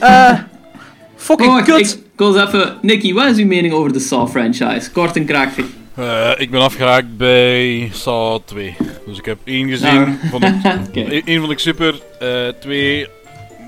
[0.00, 0.32] Eh
[1.16, 1.78] fucking Oh, kut.
[1.78, 2.76] ik, ik wil eens even...
[2.82, 4.90] Nicky, wat is uw mening over de Saw-franchise?
[4.92, 5.64] Kort en krachtig.
[5.94, 8.76] Eh, ik ben afgeraakt bij Saw 2.
[9.06, 10.10] Dus ik heb één gezien, Nou.
[10.30, 10.54] vond ik,
[10.94, 12.00] e- één vond ik super.
[12.20, 12.28] eh,
[12.60, 13.06] twee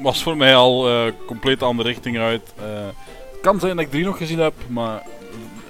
[0.04, 2.52] was voor mij al eh compleet andere richting uit.
[2.58, 2.64] Eh,
[3.32, 5.02] het kan zijn dat ik drie nog gezien heb, maar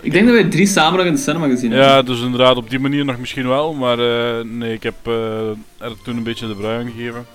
[0.00, 1.88] Ik denk dat wij drie samen nog in de cinema gezien hebben.
[1.88, 3.72] ja, dus inderdaad op die manier nog misschien wel.
[3.72, 5.56] Maar eh, nee, ik heb er
[6.02, 7.26] toen een beetje de bruin gegeven.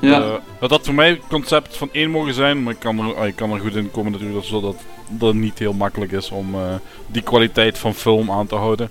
[0.00, 0.20] Ja.
[0.20, 3.14] Eh, het had voor mij het concept van één mogen zijn, maar ik kan er,
[3.14, 4.76] ah, ik kan er goed in komen natuurlijk, zodat
[5.08, 6.56] dat het niet heel makkelijk is om
[7.06, 8.90] die kwaliteit van film aan te houden.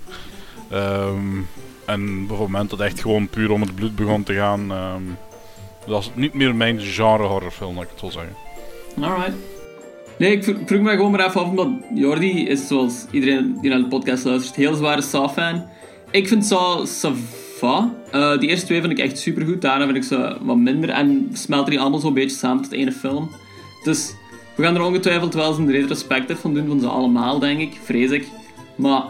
[0.70, 1.36] Ehm,
[1.84, 5.02] en op het moment dat echt gewoon puur om het bloed begon te gaan, ehm,
[5.86, 8.32] dat was niet meer mijn genre horrorfilm, laat ik het zo zeggen.
[9.00, 9.36] Alright.
[10.18, 13.58] Nee, ik vro- ik vroeg me gewoon maar even af, omdat Jordi is, zoals iedereen
[13.60, 15.64] die naar de podcast luistert, heel zware Saw-fan.
[16.10, 17.92] Ik vind Saw sava.
[18.10, 20.88] Eh die eerste twee vind ik echt supergoed, daarna vind ik ze wat minder.
[20.90, 23.30] En smelten die allemaal zo'n beetje samen tot ene film.
[23.84, 24.14] Dus
[24.54, 27.78] we gaan er ongetwijfeld wel eens een retrospectief van doen van ze allemaal, denk ik.
[27.82, 28.26] Vrees ik.
[28.74, 29.02] Maar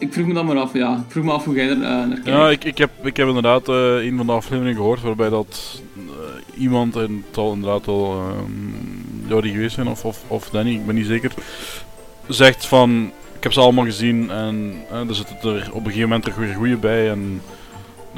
[0.00, 0.96] ik vroeg me dan maar af, ja.
[1.06, 2.26] Ik vroeg me af hoe jij er eh, naar kijkt.
[2.26, 5.82] Ja, ik, ik, heb, ik heb inderdaad eh, een van de afleveringen gehoord waarbij dat
[5.96, 10.70] eh, iemand, en het zal inderdaad wel ehm Jordi geweest zijn of, of, of Danny,
[10.70, 11.32] ik ben niet zeker,
[12.28, 14.74] zegt van, ik heb ze allemaal gezien en
[15.08, 17.42] er zitten er op een gegeven moment er weer goede bij en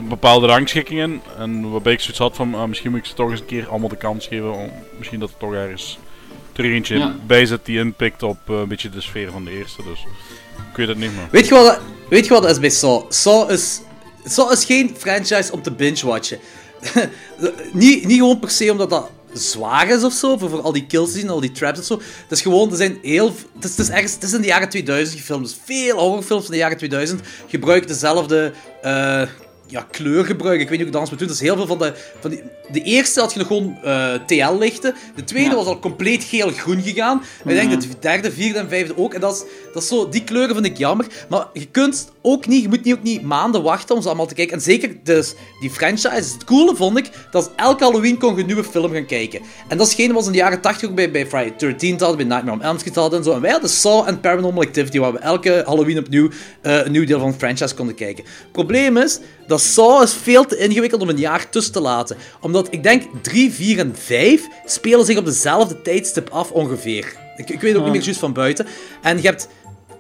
[0.09, 1.21] bepaalde rangschikkingen.
[1.39, 3.69] En waarbij ik zoiets had van, ah, misschien moet ik ze toch eens een keer
[3.69, 5.99] allemaal de kans geven, om, misschien dat er toch ergens
[6.53, 7.15] er eentje Ja.
[7.27, 9.83] bij zit die inpikt op een beetje de sfeer van de eerste.
[9.83, 10.05] Dus
[10.73, 11.29] ik weet het niet meer.
[11.31, 13.05] Weet je wat, weet je wat is bij Saw?
[13.09, 13.81] Saw is,
[14.25, 16.39] Saw is geen franchise om te binge-watchen.
[17.73, 20.87] niet, niet gewoon per se omdat dat zwaar is of zo, voor, voor al die
[20.87, 21.95] kills zien, al die traps of zo.
[21.95, 23.27] Het is gewoon, er zijn heel...
[23.55, 26.43] Het is, het is, ergens, het is in de jaren 2000 gefilmd, dus veel horrorfilms
[26.43, 28.53] van de jaren 2000 gebruiken dezelfde...
[28.83, 29.23] eh,
[29.73, 30.63] ja, kleur gebruiken.
[30.63, 31.29] Ik weet niet hoe dat moet doen.
[31.29, 31.93] Dat is heel veel van de...
[32.21, 34.95] Van die, de eerste had je nog gewoon eh, TL-lichten.
[35.17, 35.57] De tweede Ja.
[35.57, 37.23] was al compleet geel-groen gegaan.
[37.45, 37.81] Ik denk Mhm.
[37.81, 39.15] de derde, vierde en vijfde ook.
[39.15, 40.09] En dat is, dat is zo...
[40.09, 41.07] Die kleuren vind ik jammer.
[41.29, 42.63] Maar je kunt ook niet...
[42.63, 44.55] Je moet niet, ook niet maanden wachten om ze allemaal te kijken.
[44.57, 46.09] En zeker dus die franchise.
[46.33, 49.41] Het coole vond ik, dat elke Halloween kon je een nieuwe film gaan kijken.
[49.69, 51.67] En dat is geen wat ze in de jaren 80 ook bij, bij Friday the
[51.67, 53.33] 13th hadden, bij Nightmare on Elm Street hadden en zo.
[53.33, 56.29] En wij hadden Saw en Paranormal Activity, waar we elke Halloween opnieuw
[56.63, 58.25] eh, een nieuw deel van de franchise konden kijken.
[58.25, 59.19] Het probleem is,
[59.53, 62.17] dat Saw is veel te ingewikkeld om een jaar tussen te laten.
[62.41, 67.17] Omdat ik denk 3, 4 en 5 spelen zich op dezelfde tijdstip af ongeveer.
[67.37, 68.67] Ik, ik weet ook niet meer juist van buiten.
[69.03, 69.49] En je hebt...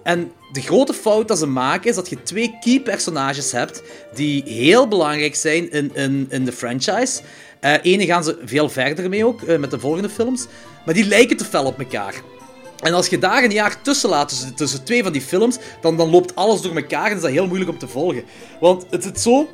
[0.02, 3.82] En de grote fout dat ze maken is dat je twee key personages hebt
[4.14, 7.20] die heel belangrijk zijn in, in, in de franchise.
[7.60, 10.46] Eh ene gaan ze veel verder mee ook, eh, met de volgende films.
[10.84, 12.14] Maar die lijken te fel op elkaar.
[12.82, 15.96] En als je daar een jaar tussen laat tussen, tussen twee van die films, dan,
[15.96, 18.24] dan loopt alles door elkaar en is dat heel moeilijk om te volgen.
[18.60, 19.48] Want het is zo...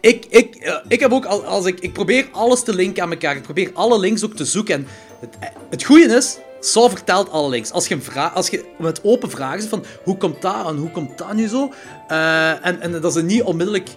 [0.00, 3.10] Ik, ik, eh, ik heb ook, al- als ik, ik probeer alles te linken aan
[3.10, 3.36] elkaar.
[3.36, 4.74] Ik probeer alle links ook te zoeken.
[4.74, 4.86] En
[5.20, 7.70] het, eh, het goede is, Saw vertelt alle links.
[7.70, 10.90] Als je, vraag, als je met open vragen zit van, hoe komt dat en hoe
[10.90, 11.72] komt dat nu zo?
[12.08, 13.88] Eh, en, en dat ze niet onmiddellijk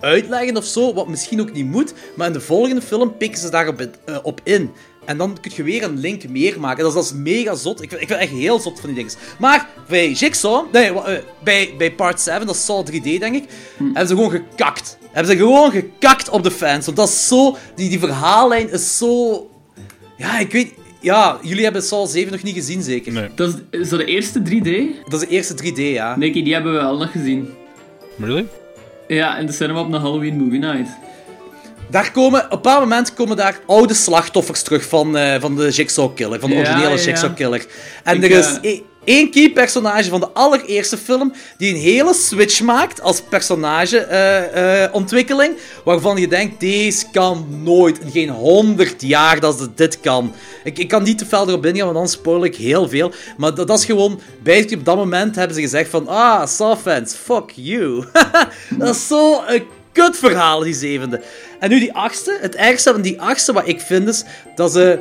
[0.00, 1.94] uitleggen of zo, wat misschien ook niet moet.
[2.16, 3.88] Maar in de volgende film pikken ze daarop
[4.22, 4.72] op in.
[5.06, 6.82] En dan kun je weer een link meer maken.
[6.84, 7.82] Dat is, dat is mega zot.
[7.82, 9.12] Ik vind, ik vind echt heel zot van die dingen.
[9.38, 13.44] Maar bij Jigsaw, nee, eh, bij, bij Part 7, dat is Saw 3D denk ik,
[13.78, 14.98] hebben ze gewoon gekakt.
[15.12, 16.84] Hebben ze gewoon gekakt op de fans.
[16.84, 19.50] Want dat is zo, die, die verhaallijn is zo...
[20.16, 20.72] Ja, ik weet...
[21.00, 23.12] Ja, jullie hebben Saw 7 nog niet gezien zeker?
[23.12, 23.28] Nee.
[23.34, 25.02] Dat is, is dat de eerste 3D?
[25.08, 26.16] Dat is de eerste 3D, ja.
[26.16, 27.48] Nicky, die hebben we wel nog gezien.
[28.18, 28.46] Really?
[29.08, 30.88] Ja, in de cinema op een Halloween Movie Night.
[31.90, 35.70] Daar komen, op een bepaald moment komen daar oude slachtoffers terug van, eh, van de
[35.70, 37.02] Jigsaw Killer, van de Ja, originele ja.
[37.02, 37.66] Jigsaw Killer.
[38.04, 41.80] En Ik, er is eh, e- één key personage van de allereerste film die een
[41.80, 49.40] hele switch maakt als personageontwikkeling, waarvan je denkt, deze kan nooit, in geen honderd jaar
[49.40, 50.34] dat ze dit kan.
[50.64, 53.12] Ik, ik kan niet te fel erop ingaan, want dan spoil ik heel veel.
[53.36, 56.76] Maar dat, dat is gewoon, basically op dat moment hebben ze gezegd van, ah, Saw
[56.76, 58.04] fans, fuck you.
[58.78, 59.62] dat is zo een
[59.94, 61.20] kut verhaal, die zevende.
[61.60, 62.38] En nu die achtste.
[62.40, 64.98] Het ergste van die achtste wat ik vind is dat ze...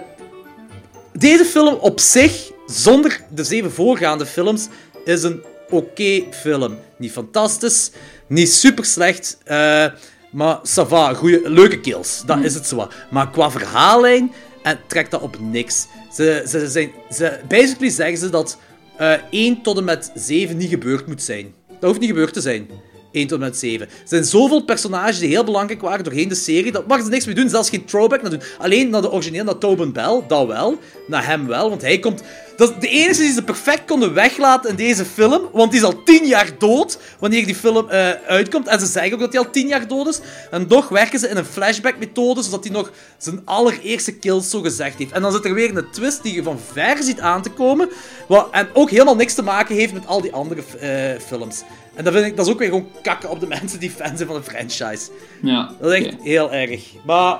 [1.17, 4.67] Deze film op zich, zonder de zeven voorgaande films,
[5.05, 6.77] is een oké film.
[6.97, 7.91] Niet fantastisch,
[8.27, 9.85] niet super slecht, eh,
[10.31, 12.21] maar ça va, goeie, leuke kills.
[12.25, 12.87] Dat is het zo.
[13.09, 14.31] Maar qua verhaallijn
[14.63, 15.87] en trekt dat op niks.
[16.13, 18.57] Ze, ze, zijn, ze, basically zeggen ze dat
[18.97, 21.53] eh 1 tot en met 7 niet gebeurd moet zijn.
[21.67, 22.69] Dat hoeft niet gebeurd te zijn.
[23.13, 23.87] 1 tot en met 7.
[23.87, 26.71] Er zijn zoveel personages die heel belangrijk waren doorheen de serie.
[26.71, 28.41] Dat mag ze niks mee doen, zelfs geen throwback naar doen.
[28.57, 30.77] Alleen naar de origineel, naar Tobin Bell, dat wel.
[31.07, 32.23] Naar hem wel, want hij komt...
[32.57, 35.41] Dat is de enige die ze perfect konden weglaten in deze film.
[35.51, 38.67] Want die is al 10 jaar dood wanneer die film eh, uitkomt.
[38.67, 40.19] En ze zeggen ook dat hij al 10 jaar dood is.
[40.51, 44.97] En toch werken ze in een flashback-methode, zodat hij nog zijn allereerste kills zo gezegd
[44.97, 45.11] heeft.
[45.11, 47.89] En dan zit er weer een twist die je van ver ziet aan te komen.
[48.27, 51.63] Wat, en ook helemaal niks te maken heeft met al die andere eh, films.
[51.95, 54.17] En dat, vind ik, dat is ook weer gewoon kakken op de mensen die fan
[54.17, 55.09] zijn van een franchise.
[55.41, 55.71] Ja.
[55.79, 56.81] Dat is echt heel erg.
[57.05, 57.39] Maar,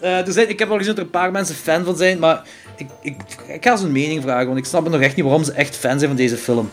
[0.00, 2.18] eh, er zijn, ik heb al gezien dat er een paar mensen fan van zijn,
[2.18, 2.42] maar
[2.76, 3.16] ik, ik,
[3.46, 5.76] ik ga ze een mening vragen, want ik snap nog echt niet waarom ze echt
[5.76, 6.70] fan zijn van deze film.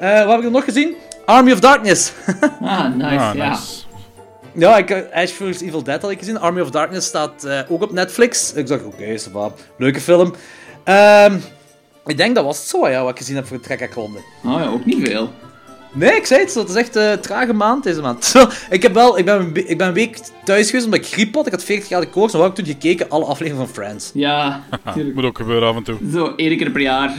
[0.00, 0.94] Eh, wat heb ik er nog gezien?
[1.24, 2.12] Army of Darkness.
[2.60, 3.18] Ah, nice.
[3.18, 3.48] Ah, ja.
[3.50, 3.82] nice.
[4.52, 5.60] ja, ik, eh, Ash vs.
[5.60, 6.38] Evil Dead had ik gezien.
[6.38, 8.52] Army of Darkness staat eh, ook op Netflix.
[8.52, 9.52] Ik dacht, oké, okay, va.
[9.78, 10.34] Leuke film.
[10.84, 11.38] Ehm,
[12.06, 14.18] ik denk dat was het zo, ja, wat ik gezien heb voor de trekkerronde.
[14.44, 15.30] Oh ja, ook niet veel.
[15.98, 18.24] Nee, ik zei het, dat is echt een trage maand deze maand.
[18.34, 21.34] Zo, ik, heb wel, ik, ben ik ben een week thuis geweest omdat ik griep
[21.34, 21.46] had.
[21.46, 23.10] Ik had 40 graden koorts en wat heb ik toen gekeken?
[23.10, 24.10] Alle afleveringen van Friends.
[24.14, 24.62] Ja,
[24.94, 25.14] tuurlijk.
[25.14, 25.96] Moet ook gebeuren af en toe.
[26.12, 27.14] Zo, één keer per jaar.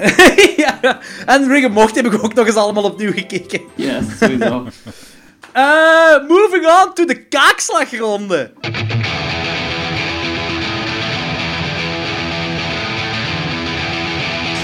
[0.56, 3.60] ja, en Rick and Morty heb ik ook nog eens allemaal opnieuw gekeken.
[3.74, 4.66] yes, sowieso.
[5.52, 8.52] Eh, moving on to de kaakslagronde.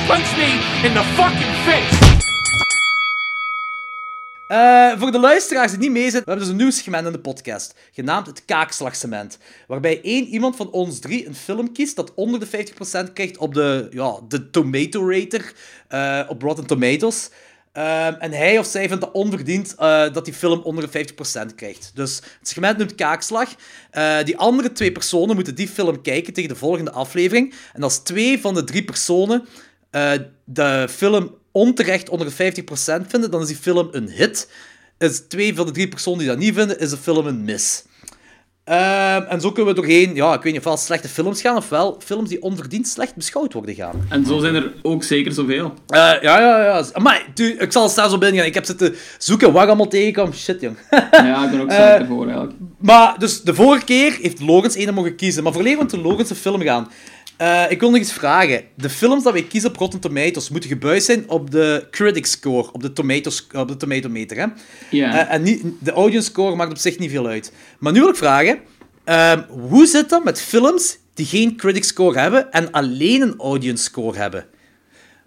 [0.07, 0.51] Punch me
[0.85, 2.08] in the fucking face!
[4.49, 7.13] Eh, voor de luisteraars die niet mee zijn, we hebben dus een nieuw segment in
[7.13, 9.39] de podcast, genaamd het kaakslagsegment.
[9.67, 13.55] Waarbij één iemand van ons drie een film kiest dat onder de 50% krijgt op
[13.55, 15.53] de, ja, de Tomato Rater
[15.89, 17.31] eh, op Rotten Tomatoes.
[17.73, 21.55] Ehm, en hij of zij vindt dat onverdiend eh, dat die film onder de 50%
[21.55, 21.91] krijgt.
[21.95, 23.55] Dus het segment noemt kaakslag.
[24.25, 27.55] Die andere twee personen moeten die film kijken tegen de volgende aflevering.
[27.73, 29.47] En als twee van de drie personen
[30.45, 34.49] de film onterecht onder de 50% vinden, dan is die film een hit.
[34.99, 37.85] Is twee van de drie personen die dat niet vinden, is de film een mis.
[38.65, 42.01] Ehm, en zo kunnen we doorheen, ja, ik weet niet, ofwel slechte films gaan, ofwel
[42.05, 44.07] films die onverdiend slecht beschouwd worden gaan.
[44.09, 45.75] En zo zijn er ook zeker zoveel.
[45.87, 46.85] Eh, ja, ja, ja.
[46.95, 48.49] Maar ik zal straks op binnen gaan.
[48.49, 50.33] Ik heb zitten zoeken ik allemaal tegenkwam.
[50.33, 50.77] Shit, jong.
[51.11, 52.55] Ja, ik ben ook zeker voor eigenlijk.
[52.79, 55.43] Maar, dus de vorige keer heeft Logans één mogen kiezen.
[55.43, 56.89] Maar voordat we te Logans film gaan,
[57.39, 58.65] eh, ik wil nog eens vragen.
[58.75, 62.73] De films dat wij kiezen op Rotten Tomatoes moeten gebuisd zijn op de critic score,
[62.73, 64.37] op de, tomatoes, op de tomatometer.
[64.37, 64.47] Hè?
[64.91, 65.27] Ja.
[65.27, 67.53] Eh, en niet, de audience score maakt op zich niet veel uit.
[67.79, 68.59] Maar nu wil ik vragen,
[69.05, 73.85] ehm, hoe zit dat met films die geen critic score hebben en alleen een audience
[73.85, 74.47] score hebben?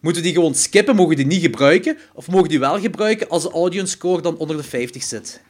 [0.01, 1.97] Moeten die gewoon skippen, mogen die niet gebruiken?
[2.13, 5.41] Of mogen die wel gebruiken als de audience score dan onder de 50 zit?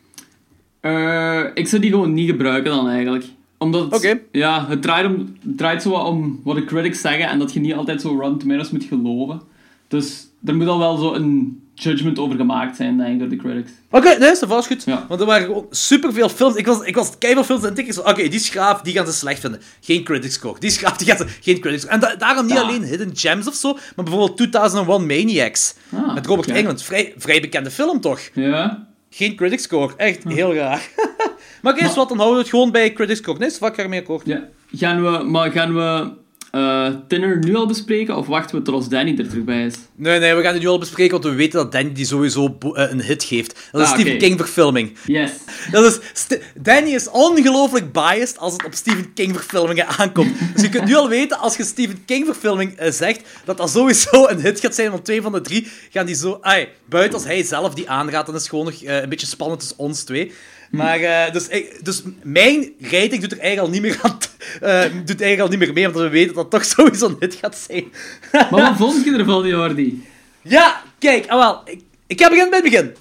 [0.79, 3.25] Eh, ik zou die gewoon niet gebruiken dan eigenlijk.
[3.61, 7.27] Omdat het, ja, het, draait om, het draait zo wat om wat de critics zeggen
[7.29, 9.41] en dat je niet altijd zo Rotten Tomatoes moet geloven.
[9.87, 13.35] Dus er moet al wel zo een judgment over gemaakt zijn, denk ik, door de
[13.35, 13.71] critics.
[13.89, 14.83] Oké, nee, dat vast goed.
[14.85, 15.05] Ja.
[15.07, 16.55] Want er waren gewoon superveel films.
[16.55, 18.07] Ik was, ik was keihard films het tikken.
[18.07, 19.61] Oké, die schraaf, die gaan ze slecht vinden.
[19.81, 20.59] Geen critics score.
[20.59, 21.25] Die schraaf, die gaan ze...
[21.41, 21.93] Geen critics score.
[21.95, 22.61] En da- daarom niet Ja.
[22.61, 25.75] alleen Hidden Gems of zo, maar bijvoorbeeld 2001 Maniacs.
[25.95, 26.57] Ah, met Robert oké.
[26.57, 26.83] Englund.
[26.83, 28.19] Vrij, vrij bekende film, toch?
[28.33, 28.87] Ja?
[29.09, 29.93] Geen critics score.
[29.97, 30.89] Echt heel raar.
[31.61, 33.99] maar oké, is wat, dan houden we het gewoon bij critics is wat ik ermee
[33.99, 34.25] akkoord.
[34.25, 34.47] ja.
[34.75, 36.11] Gaan we, maar gaan we
[36.51, 39.73] eh Tinner nu al bespreken of wachten we tot als Danny er terug bij is?
[39.95, 42.57] Nee, nee, we gaan het nu al bespreken, want we weten dat Danny die sowieso
[42.59, 43.69] eh, een hit geeft.
[43.71, 44.23] Dat is Ah, Stephen oké.
[44.25, 44.97] King verfilming.
[45.05, 45.31] Yes.
[45.71, 50.33] Dat is, St- Danny is ongelooflijk biased als het op Stephen King verfilmingen aankomt.
[50.53, 53.69] Dus je kunt nu al weten, als je Stephen King verfilming eh, zegt, dat dat
[53.69, 56.37] sowieso een hit gaat zijn, want twee van de drie gaan die zo...
[56.41, 59.59] Ai, buiten als hij zelf die aanraadt, dan is het gewoon nog een beetje spannend
[59.59, 60.31] tussen ons twee.
[60.71, 64.17] Maar, eh, dus, ik- dus mijn rating doet er eigenlijk al niet meer aan...
[64.61, 67.15] eh, doet eigenlijk al niet meer mee, omdat we weten dat het toch sowieso een
[67.19, 67.83] hit gaat zijn.
[68.31, 70.03] Maar wat vond je ervan, Jordi?
[70.41, 72.91] Ja, kijk, ah, wel, ik, ik ga beginnen bij het begin.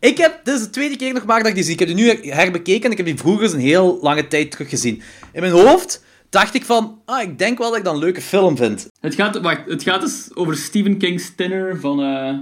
[0.00, 1.72] Ik heb, dit is de tweede keer nog maar dat ik die zie.
[1.72, 4.50] Ik heb die nu herbekeken en ik heb die vroeger eens een heel lange tijd
[4.50, 5.02] teruggezien.
[5.32, 8.20] In mijn hoofd dacht ik van, ah, ik denk wel dat ik dat een leuke
[8.20, 8.86] film vind.
[9.00, 12.34] Het gaat, wacht, het gaat dus over Stephen King's Tinner van, eh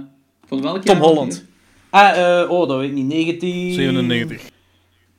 [0.47, 1.05] van welk Tom jaar?
[1.05, 1.43] Holland.
[1.89, 3.73] Ah, eh, oh, dat weet ik niet, 19...
[3.73, 4.41] 97.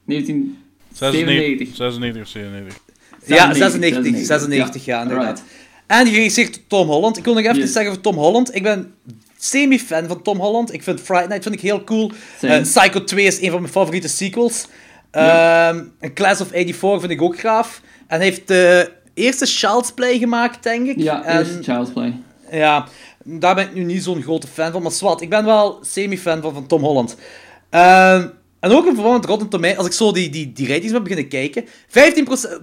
[0.09, 1.77] 1997.
[1.77, 2.83] 96 of 97.
[3.27, 5.43] Ja, 96, 96, 96, ja, inderdaad.
[5.87, 7.17] En die geregisseerd door Tom Holland.
[7.17, 7.73] Ik wil nog even Yes.
[7.73, 8.55] zeggen over Tom Holland.
[8.55, 8.95] Ik ben
[9.39, 10.73] semi-fan van Tom Holland.
[10.73, 12.11] Ik vind Friday Night vind ik heel cool.
[12.41, 14.67] Eh, Psycho 2 is een van mijn favoriete sequels.
[15.13, 15.69] Ja.
[16.01, 17.81] En Class of 84 vind ik ook gaaf.
[18.07, 20.99] En hij heeft de eerste Child's Play gemaakt, denk ik.
[20.99, 22.15] Ja, en, Child's Play.
[22.51, 22.87] ja.
[23.25, 24.83] daar ben ik nu niet zo'n grote fan van.
[24.83, 27.17] Maar zwart, ik ben wel semi-fan van, van Tom Holland.
[27.71, 28.27] Ehm,
[28.61, 31.03] en ook in verband met Rotten Tomatoes, als ik zo die, die, die ratings ben
[31.03, 31.69] beginnen kijken, 15%,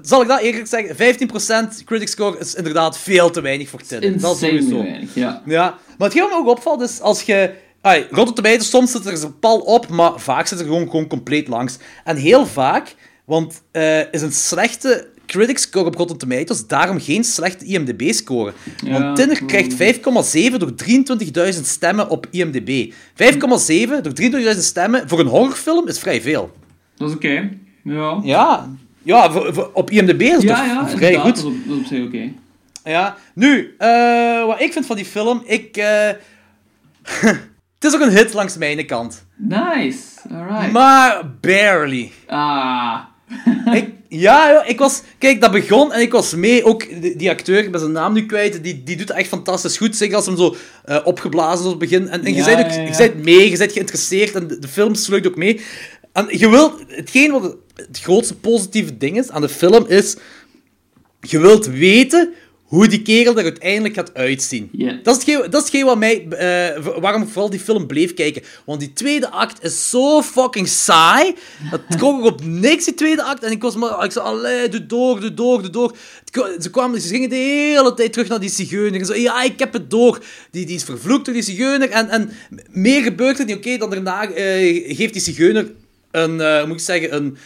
[0.01, 0.95] zal ik dat eerlijk zeggen,
[1.75, 4.21] 15% critic score is inderdaad veel te weinig voor Tenet.
[4.21, 4.77] Dat is sowieso.
[4.77, 5.41] weinig, ja.
[5.45, 7.53] Ja, maar hetgeen wat me ook opvalt is als je.
[7.81, 11.07] Ay, Rotten Tomatoes, soms zit er een pal op, maar vaak zit er gewoon, gewoon
[11.07, 11.77] compleet langs.
[12.03, 17.23] En heel vaak, want eh, is een slechte critic score op Rotten Tomatoes daarom geen
[17.23, 18.53] slechte IMDb-score.
[18.83, 18.91] Ja.
[18.91, 20.71] Want Tinner krijgt 5,7 door
[21.53, 22.91] 23.000 stemmen op IMDb.
[22.93, 24.13] 5,7 door
[24.53, 26.51] 23.000 stemmen voor een horrorfilm is vrij veel.
[26.97, 27.49] Dat is oké.
[27.83, 28.19] Ja.
[28.23, 28.69] Ja,
[29.03, 31.23] ja voor- voor- op IMDb is het Ja, toch ja, vrij goed.
[31.35, 32.31] Dat is op, dat is op zich oké.
[32.83, 35.77] Ja, nu, eh, wat ik vind van die film, ik...
[35.77, 36.07] eh,
[37.75, 39.25] het is ook een hit langs mijn kant.
[39.37, 39.97] Nice.
[40.31, 40.71] Alright.
[40.71, 42.11] Maar barely.
[42.27, 42.99] Ah.
[43.79, 45.01] ik, ja, joh, ik was...
[45.17, 46.63] Kijk, dat begon en ik was mee.
[46.63, 49.77] Ook die, die acteur, ik ben zijn naam nu kwijt, die, die doet echt fantastisch
[49.77, 49.95] goed.
[49.95, 52.07] Zeker als hem zo eh, opgeblazen is op het begin.
[52.09, 54.67] En, en je bent ook ja, je bent mee, je bent geïnteresseerd en de, de
[54.67, 55.61] film sluit ook mee.
[56.11, 56.83] En je wilt...
[56.87, 60.15] Hetgeen wat het grootste positieve ding is aan de film is...
[61.21, 62.33] Je wilt weten
[62.65, 64.69] hoe die kerel er uiteindelijk gaat uitzien.
[65.03, 68.13] Dat, is hetgeen, dat is hetgeen wat mij, eh, waarom ik vooral die film bleef
[68.13, 68.41] kijken.
[68.65, 71.35] Want die tweede act is zo fucking saai.
[71.63, 73.43] Het kwam ook op niks, die tweede act.
[73.43, 75.95] En ik was maar, ik zei, allee, doe door, doe door, doe door.
[76.31, 78.99] Het Ze, kwamen, ze gingen de hele tijd terug naar die zigeuner.
[78.99, 80.23] En zo, ja, ik heb het door.
[80.51, 81.89] Die, die is vervloekt door die zigeuner.
[81.89, 82.31] En, en
[82.69, 83.55] meer gebeurt er niet.
[83.55, 85.71] Oké, dan daarna eh, geeft die zigeuner
[86.11, 87.37] een, eh, moet ik zeggen, een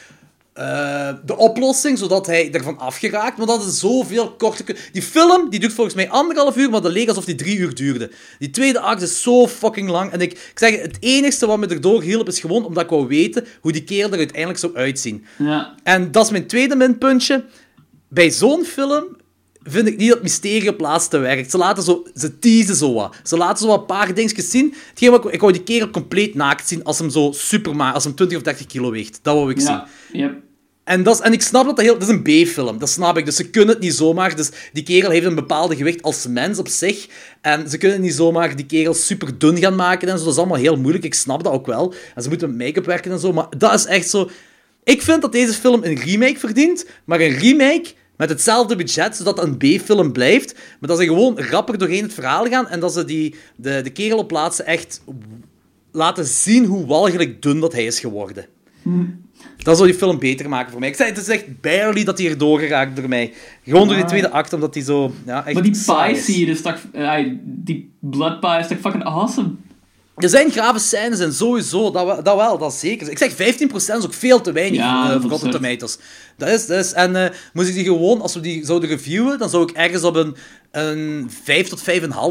[0.59, 3.37] eh, de oplossing, zodat hij ervan afgeraakt.
[3.37, 4.75] Maar dat is zoveel korte...
[4.91, 7.75] Die film, die duurt volgens mij anderhalf uur, maar dat leek alsof die drie uur
[7.75, 8.11] duurde.
[8.39, 10.11] Die tweede act is zo fucking lang.
[10.11, 13.07] En ik, ik zeg, het enigste wat me erdoor hielp, is gewoon omdat ik wou
[13.07, 15.25] weten hoe die kerel er uiteindelijk zou uitzien.
[15.37, 15.75] Ja.
[15.83, 17.45] En dat is mijn tweede minpuntje.
[18.09, 19.17] Bij zo'n film
[19.63, 21.51] vind ik niet dat mysterie op laatste werkt.
[21.51, 22.07] Ze laten zo...
[22.15, 23.15] Ze teasen zo wat.
[23.23, 24.73] Ze laten zo wat een paar dingetjes zien.
[24.89, 28.15] Hetgeen wat ik, wou die kerel compleet naakt zien als hem zo super als hem
[28.15, 29.19] 20 of 30 kilo weegt.
[29.21, 29.81] Dat wou ik zien.
[30.11, 30.47] Yep.
[30.89, 31.99] En, dat is, en ik snap dat dat heel...
[31.99, 33.25] Dat is een B-film, dat snap ik.
[33.25, 34.35] Dus ze kunnen het niet zomaar...
[34.35, 37.07] Dus die kerel heeft een bepaalde gewicht als mens op zich.
[37.41, 40.23] En ze kunnen niet zomaar die kerel super dun gaan maken en zo.
[40.23, 41.03] Dat is allemaal heel moeilijk.
[41.03, 41.93] Ik snap dat ook wel.
[42.15, 43.33] En ze moeten met make-up werken en zo.
[43.33, 44.29] Maar dat is echt zo...
[44.83, 46.85] Ik vind dat deze film een remake verdient.
[47.05, 47.85] Maar een remake
[48.17, 50.53] met hetzelfde budget, zodat het een B-film blijft.
[50.53, 52.67] Maar dat ze gewoon rapper doorheen het verhaal gaan.
[52.67, 55.01] En dat ze die, de, de kerel op plaatsen echt
[55.91, 58.45] laten zien hoe walgelijk dun dat hij is geworden.
[59.63, 60.89] Dat zou die film beter maken voor mij.
[60.89, 63.33] Ik zei, het is echt barely dat hij er doorgeraakt door mij.
[63.63, 65.11] Gewoon door die tweede act, omdat hij zo...
[65.25, 66.77] Ja, echt Maar die pie scene is toch...
[66.91, 69.49] eh, die blood pie is toch fucking awesome?
[70.19, 73.09] Er zijn grave scènes en sowieso, dat, wel- dat wel, dat zeker.
[73.09, 73.37] Ik zeg 15%
[73.75, 75.51] is ook veel te weinig Ja, dat voor Rotten.
[75.51, 75.97] Tomatoes.
[76.37, 79.37] Dat is, dat is, en eh, moest ik die gewoon, als we die zouden reviewen,
[79.39, 80.35] dan zou ik ergens op een,
[80.71, 81.79] een 5 tot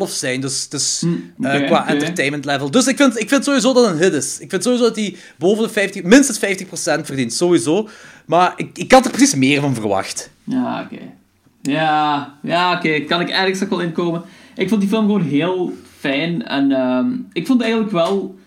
[0.09, 0.41] 5,5 zijn.
[0.41, 1.01] Dus, dus
[1.37, 2.71] Hm, eh, qua entertainment level.
[2.71, 4.39] Dus ik vind, ik vind sowieso dat het een hit is.
[4.39, 7.33] Ik vind sowieso dat hij boven de 50, minstens 50% verdient.
[7.33, 7.89] Sowieso.
[8.27, 10.31] Maar ik, ik had er precies meer van verwacht.
[10.45, 11.03] Ja, oké.
[11.63, 13.01] Ja, ja oké.
[13.01, 14.23] Kan ik ergens ook wel inkomen.
[14.57, 16.47] Ik vond die film gewoon heel fijn.
[16.47, 18.39] En ehm, ik vond eigenlijk wel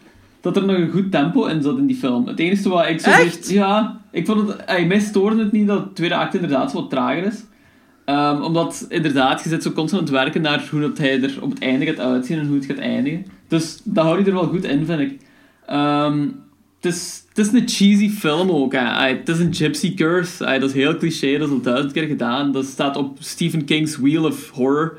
[0.42, 2.28] dat er nog een goed tempo in zat in die film.
[2.28, 3.10] Het enige wat ik zo...
[3.10, 3.50] Echt?
[3.50, 4.00] Ja.
[4.12, 4.66] Ik vond het...
[4.66, 7.44] ey, mij stoorde het niet dat de tweede act inderdaad wat trager is.
[8.06, 11.38] Ehm, omdat, inderdaad, je zit zo constant aan het werken naar hoe dat hij er
[11.42, 13.26] op het einde gaat uitzien en hoe het gaat eindigen.
[13.48, 15.18] Dus dat houdt hij er wel goed in, vind ik.
[15.66, 16.28] Ehm,
[16.82, 18.72] het is, het is een cheesy film ook.
[18.74, 19.08] Hè.
[19.08, 20.46] Het is een gypsy curse.
[20.46, 22.52] Ey, dat is heel cliché, dat is al duizend keer gedaan.
[22.52, 24.98] Dat staat op Stephen King's Wheel of Horror.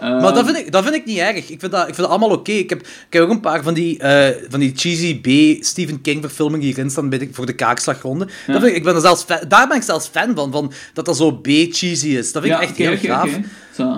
[0.00, 1.36] Maar dat vind, ik, dat vind ik niet erg.
[1.50, 2.52] Ik vind dat, ik vind dat allemaal oké.
[2.52, 6.00] Ik, heb, ik heb ook een paar van die, eh, van die cheesy B Stephen
[6.00, 8.24] King verfilmingen die hierin staan voor de kaakslagronde.
[8.46, 10.72] Dat vind ik, ik ben er zelfs fan- daar ben ik zelfs fan van, van
[10.94, 12.32] dat dat zo B-cheesy is.
[12.32, 13.30] Dat vind ik echt heel oké, gaaf.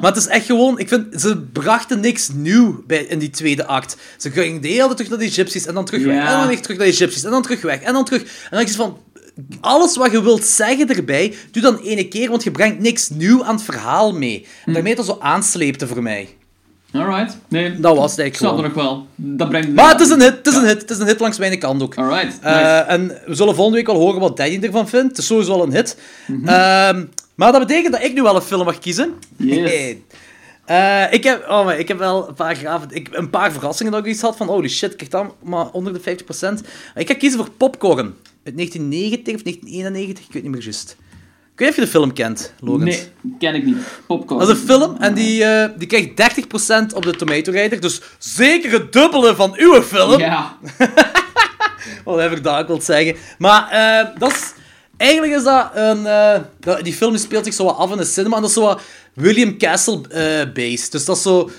[0.01, 3.67] Maar het is echt gewoon, ik vind, ze brachten niks nieuw bij, in die tweede
[3.67, 3.97] act.
[4.17, 6.15] Ze gingen de hele tijd terug naar die gypsies en dan terug weg.
[6.19, 7.81] En dan weer terug naar die gypsies en dan terug weg.
[7.81, 8.23] En dan terug.
[8.23, 8.99] En dan je van,
[9.61, 13.45] alles wat je wilt zeggen erbij, doe dan ene keer, want je brengt niks nieuw
[13.45, 14.47] aan het verhaal mee.
[14.65, 16.29] En daarmee dat zo aansleepte voor mij.
[16.93, 17.39] Alright.
[17.49, 18.65] Nee, Dat was het ik eigenlijk snap gewoon.
[18.65, 19.07] het nog wel.
[19.17, 21.21] Dat brengt Maar het is een hit, het is een hit, het is een hit
[21.21, 21.95] langs mijn kant ook.
[21.95, 22.25] Alright.
[22.25, 22.41] Nice.
[22.41, 25.09] Eh, en we zullen volgende week wel horen wat Danny ervan vindt.
[25.09, 25.99] Het is sowieso wel een hit.
[26.27, 26.49] Mhm.
[26.49, 29.15] Ehm, maar dat betekent dat ik nu wel een film mag kiezen.
[29.37, 29.95] Yes.
[30.65, 33.93] Eh, ik, heb, oh, maar ik heb wel een paar, graven, ik, een paar verrassingen
[33.93, 36.67] dat ik iets had van holy shit, ik krijg dan maar onder de 50%.
[36.95, 38.15] Ik ga kiezen voor Popcorn.
[38.45, 40.97] Uit 1990 of 1991, ik weet niet meer juist.
[41.53, 42.85] Ik weet niet of je de film kent, Logan.
[42.85, 43.03] Nee,
[43.39, 43.77] ken ik niet.
[44.07, 44.41] Popcorn.
[44.41, 47.81] Dat is een film en die, eh, die krijgt 30% op de Tomato Rider.
[47.81, 50.21] Dus zeker het dubbele van uw film.
[50.21, 50.57] Ja.
[52.05, 53.17] Whatever ik dat ook wil zeggen.
[53.39, 54.53] Maar eh, dat is...
[54.97, 56.07] Eigenlijk is dat een...
[56.07, 58.35] eh, dat- die film speelt zich zo wat af in de cinema.
[58.37, 58.83] En dat is zo wat
[59.15, 60.93] William Castle-based.
[60.93, 61.51] dus dat is zo...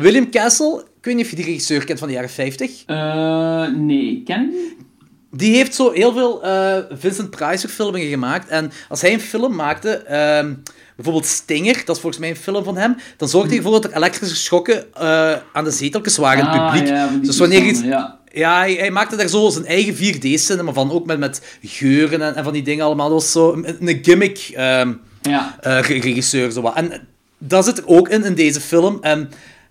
[0.00, 2.82] William Castle, ik weet niet of je die regisseur kent van de jaren 50.
[2.86, 4.85] Eh, nee, ken ik niet?
[5.30, 8.48] Die heeft zo heel veel eh, Vincent Price verfilmingen gemaakt.
[8.48, 10.54] En als hij een film maakte, ehm,
[10.96, 13.84] bijvoorbeeld Stinger, dat is volgens mij een film van hem, dan zorgde hij ervoor dat
[13.90, 16.88] er elektrische schokken eh, aan de zeteltjes waren in het Ah, publiek.
[16.88, 18.18] ja, dus wanneer iets, ja.
[18.32, 22.34] Ja, hij, hij maakte daar zo zijn eigen 4D-cinema van, ook met, met geuren en,
[22.34, 23.08] en van die dingen allemaal.
[23.08, 25.56] Dat was zo een, een gimmick ehm, Ja.
[25.60, 26.50] eh, re- regisseur.
[26.50, 26.74] Zo wat.
[26.74, 27.06] En
[27.38, 28.98] dat zit er ook in, in deze film.
[29.00, 29.30] En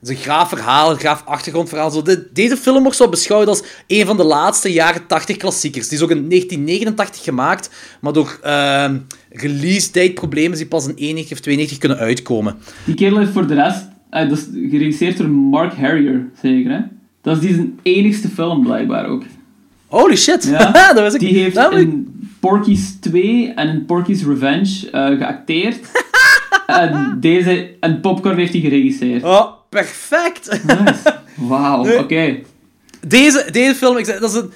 [0.10, 1.92] is een graaf verhaal, een graaf achtergrondverhaal.
[1.92, 2.02] Zo.
[2.02, 5.88] De- deze film wordt zo beschouwd als een van de laatste jaren 80 klassiekers.
[5.88, 7.70] Die is ook in 1989 gemaakt,
[8.02, 8.98] maar door ehm,
[9.30, 12.56] release date problemen is die pas in 91 of 92 kunnen uitkomen.
[12.86, 13.88] Die kerel heeft voor de rest...
[14.10, 16.80] dat is geregisseerd door Mark Harrier, zeker, hè?
[17.22, 19.24] Dat is die zijn enigste film, blijkbaar ook.
[19.86, 20.72] Holy shit, Ja.
[20.94, 25.80] dat was ik Die heeft in Porky's 2 en in Porky's Revenge eh, geacteerd.
[26.68, 29.24] en, deze, en Popcorn heeft hij geregisseerd.
[29.24, 30.64] Oh, perfect!
[30.64, 31.20] Nice.
[31.50, 32.40] Wauw, oké.
[33.08, 34.52] Deze, deze film, ik zeg, dat is een...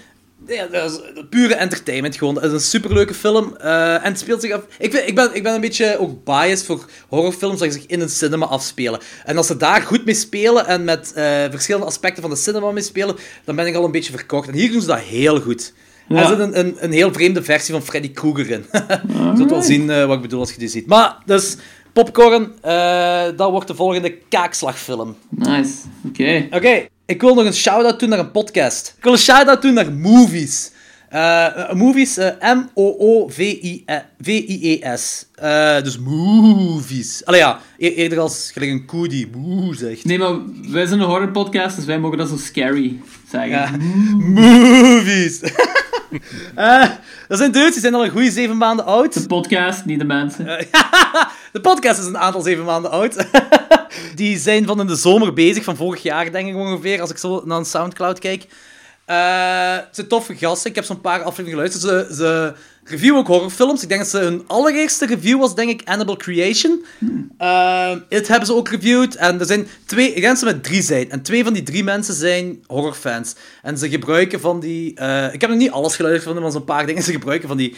[0.48, 1.00] Ja, dat is
[1.30, 2.36] pure entertainment gewoon.
[2.36, 3.56] Het is een superleuke film.
[3.58, 4.62] eh, en het speelt zich af...
[4.80, 8.02] Ik, vind, ik, ben, ik ben een beetje ook biased voor horrorfilms die zich in
[8.02, 9.00] een cinema afspelen.
[9.26, 12.72] En als ze daar goed mee spelen en met eh, verschillende aspecten van de cinema
[12.72, 14.48] mee spelen, dan ben ik al een beetje verkocht.
[14.48, 15.74] En hier doen ze dat heel goed.
[16.08, 16.22] Ja.
[16.22, 18.66] Er zit een, een, een heel vreemde versie van Freddy Krueger in.
[19.32, 20.88] je zult wel zien eh, wat ik bedoel als je die ziet.
[20.88, 21.56] Maar, dus...
[21.94, 25.16] Popcorn, eh, dat wordt de volgende kaakslagfilm.
[25.30, 25.74] Nice,
[26.08, 26.48] oké.
[26.52, 28.94] Oké, ik wil nog een shout-out doen naar een podcast.
[28.98, 30.72] Ik wil een shout-out doen naar Movies.
[31.10, 35.26] Eh, movies, eh, M-O-O-V-I-E-S.
[35.84, 37.26] Dus Movies.
[37.26, 40.06] Allee ja, e- eerder als gelijk een koe die moe zegt.
[40.06, 40.32] Nee, maar
[40.72, 43.00] wij zijn een horrorpodcast, dus wij mogen dat zo scary
[43.32, 43.50] zeggen.
[43.50, 43.70] Ja.
[44.18, 45.40] Movies.
[46.56, 46.90] Eh,
[47.28, 49.14] dat zijn Duits, die zijn al een goede zeven maanden oud.
[49.14, 50.46] De podcast, niet de mensen.
[51.52, 53.26] De podcast is een aantal zeven maanden oud.
[54.16, 57.18] Die zijn van in de zomer bezig, van vorig jaar denk ik ongeveer, als ik
[57.18, 58.46] zo naar een Soundcloud kijk.
[59.10, 62.08] Eh, het zijn toffe gasten, ik heb zo'n paar afleveringen geluisterd.
[62.10, 62.54] Ze, ze
[62.84, 63.84] reviewen ook horrorfilms.
[63.84, 66.86] Ik denk dat ze hun allereerste review was, denk ik, Annabelle Creation.
[67.38, 69.16] Eh, het hebben ze ook reviewed.
[69.16, 71.12] En er zijn twee, ze met drie zijn.
[71.12, 73.36] En twee van die drie mensen zijn horrorfans.
[73.62, 74.96] En ze gebruiken van die...
[74.96, 77.04] eh, ik heb nog niet alles geluisterd van maar zo'n paar dingen.
[77.04, 77.76] Ze gebruiken van die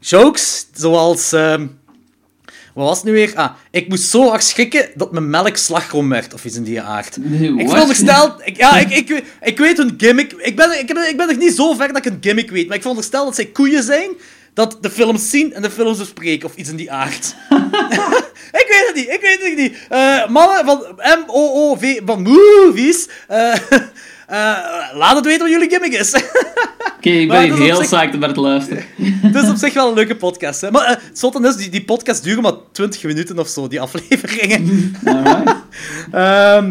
[0.00, 1.32] jokes, zoals...
[1.32, 1.66] ehm,
[2.78, 3.32] wat was het nu weer?
[3.34, 6.80] Ah, ik moest zo hard schrikken dat mijn melk slagroom werd, of iets in die
[6.80, 7.16] aard.
[7.20, 8.34] Nee, Ik veronderstel...
[8.44, 10.32] Ik, ja, ik, ik, weet- ik weet hun gimmick...
[10.32, 12.66] Ik ben, ik, ben, ik ben nog niet zo ver dat ik een gimmick weet,
[12.66, 14.10] maar ik veronderstel dat zij koeien zijn,
[14.54, 17.34] dat de films zien en de films bespreken, of iets in die aard.
[18.62, 19.76] ik weet het niet, ik weet het niet.
[19.88, 20.84] Eh, mannen van
[21.24, 23.08] M-O-O-V, van movies...
[23.28, 23.54] eh,
[24.92, 26.14] laat het weten wat jullie gimmick is.
[26.96, 28.84] Oké, ik ben heel zich- psyched om naar te luisteren.
[29.22, 30.60] Het is op zich wel een leuke podcast.
[30.60, 30.70] Hè.
[30.70, 30.90] Maar eh,
[31.32, 34.94] het is, die, die podcast duren maar 20 minuten of zo, die afleveringen.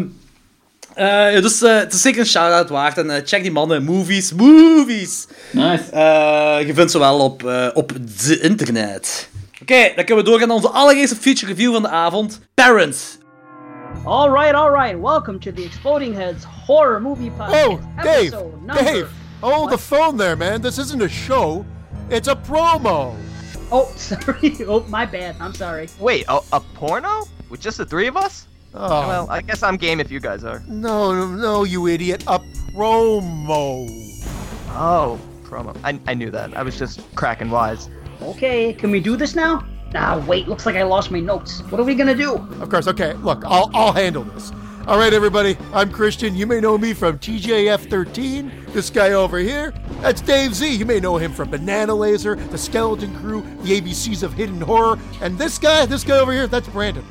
[0.94, 2.98] Eh, ja, dus eh, het is zeker een shout-out waard.
[2.98, 5.26] En eh, check die mannen, movies, movies.
[5.50, 5.82] Nice.
[5.92, 7.92] Eh, je vindt ze wel op, eh, op
[8.26, 9.28] de internet.
[9.62, 12.40] Oké, dan kunnen we doorgaan naar onze allereerste feature review van de avond.
[12.54, 13.17] Parents.
[14.08, 14.98] All right, all right.
[14.98, 17.50] Welcome to the Exploding Heads Horror Movie Podcast.
[17.52, 18.32] Oh, Dave!
[18.32, 19.12] episode Dave!
[19.42, 19.70] Hold What?
[19.72, 20.62] the phone there, man.
[20.62, 21.66] This isn't a show.
[22.08, 23.14] It's a promo.
[23.70, 24.56] Oh, sorry.
[24.66, 25.36] Oh, my bad.
[25.40, 25.88] I'm sorry.
[26.00, 27.24] Wait, a, a porno?
[27.50, 28.48] With just the three of us?
[28.72, 30.60] Oh, Well, I guess I'm game if you guys are.
[30.66, 32.24] no, no, no, you idiot.
[32.28, 32.38] A
[32.72, 33.88] promo.
[34.70, 35.76] Oh, promo.
[35.84, 36.56] I, I knew that.
[36.56, 37.90] I was just cracking wise.
[38.22, 39.66] Okay, can we do this now?
[39.94, 40.48] Ah, wait.
[40.48, 41.60] Looks like I lost my notes.
[41.70, 42.34] What are we gonna do?
[42.60, 44.52] Of course, okay, look, I'll, I'll handle this.
[44.86, 46.34] All right, everybody, I'm Christian.
[46.34, 48.72] You may know me from TJF13.
[48.72, 50.74] This guy over here, that's Dave Z.
[50.74, 54.98] You may know him from Banana Laser, The Skeleton Crew, the ABCs of Hidden Horror.
[55.20, 57.04] And this guy, this guy over here, that's Brandon.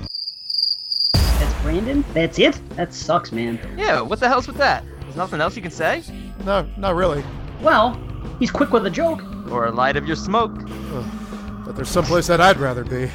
[1.13, 2.03] That's Brandon.
[2.13, 2.59] That's it.
[2.77, 3.59] That sucks, man.
[3.77, 4.83] Yeah, what the hell's with that?
[5.01, 6.01] There's nothing else you can say?
[6.45, 7.23] No, not really.
[7.61, 7.99] Well,
[8.39, 9.21] he's quick with a joke.
[9.51, 10.51] Or a light of your smoke?
[11.67, 13.11] But there's someplace that I'd rather be.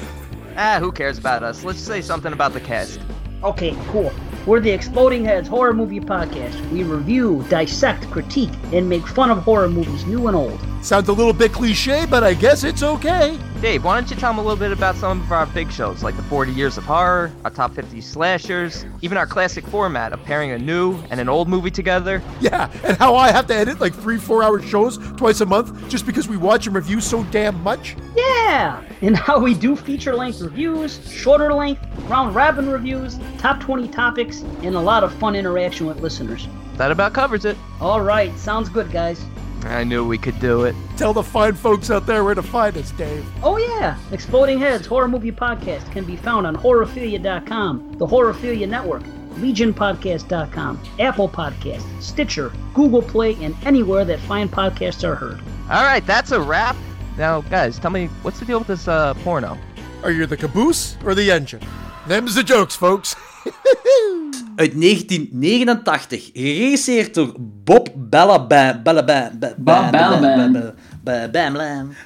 [0.58, 1.64] Ah, who cares about us?
[1.64, 3.00] Let's say something about the cast.
[3.42, 4.12] Okay, cool.
[4.44, 6.70] We're the Exploding Heads Horror Movie Podcast.
[6.70, 10.60] We review, dissect, critique, and make fun of horror movies, new and old.
[10.82, 13.38] Sounds a little bit cliche, but I guess it's okay.
[13.62, 16.02] Dave, why don't you tell them a little bit about some of our big shows,
[16.02, 20.20] like the 40 Years of Horror, our top 50 slashers, even our classic format of
[20.24, 22.20] pairing a new and an old movie together?
[22.40, 25.88] Yeah, and how I have to edit like three, four hour shows twice a month
[25.88, 27.94] just because we watch and review so damn much?
[28.16, 28.82] Yeah!
[29.00, 34.40] And how we do feature length reviews, shorter length, round robin reviews, top 20 topics,
[34.62, 36.48] and a lot of fun interaction with listeners.
[36.78, 37.56] That about covers it.
[37.80, 39.24] Alright, sounds good, guys.
[39.64, 40.74] I knew we could do it.
[40.96, 43.24] Tell the fine folks out there where to find us, Dave.
[43.42, 43.96] Oh, yeah!
[44.10, 49.02] Exploding Heads Horror Movie Podcast can be found on Horrorphilia.com, the Horrorphilia Network,
[49.34, 55.40] legionpodcast.com, Apple Podcast, Stitcher, Google Play, and anywhere that fine podcasts are heard.
[55.70, 56.76] All right, that's a wrap.
[57.16, 59.58] Now, guys, tell me what's the deal with this uh, porno?
[60.02, 61.62] Are you the caboose or the engine?
[62.06, 63.14] Them's the jokes, folks.
[64.56, 67.34] Uit 1989, geregisseerd door
[67.64, 68.46] Bob Ba-
[68.82, 69.30] Balaban.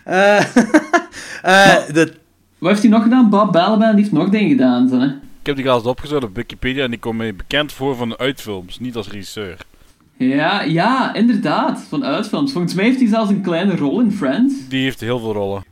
[0.04, 0.38] Eh,
[1.42, 2.12] eh, de
[2.58, 3.30] Wat heeft hij nog gedaan?
[3.30, 4.88] Bob Balaban die heeft nog dingen gedaan.
[4.88, 5.06] Zo, hè?
[5.06, 8.18] Ik heb die gast opgezocht op Wikipedia en die komt mij bekend voor van de
[8.18, 9.56] uitfilms, niet als regisseur.
[10.16, 11.84] Ja, ja, inderdaad.
[11.88, 12.52] Van uitfilms.
[12.52, 14.54] Volgens mij heeft hij zelfs een kleine rol in Friends.
[14.68, 15.64] Die heeft heel veel rollen.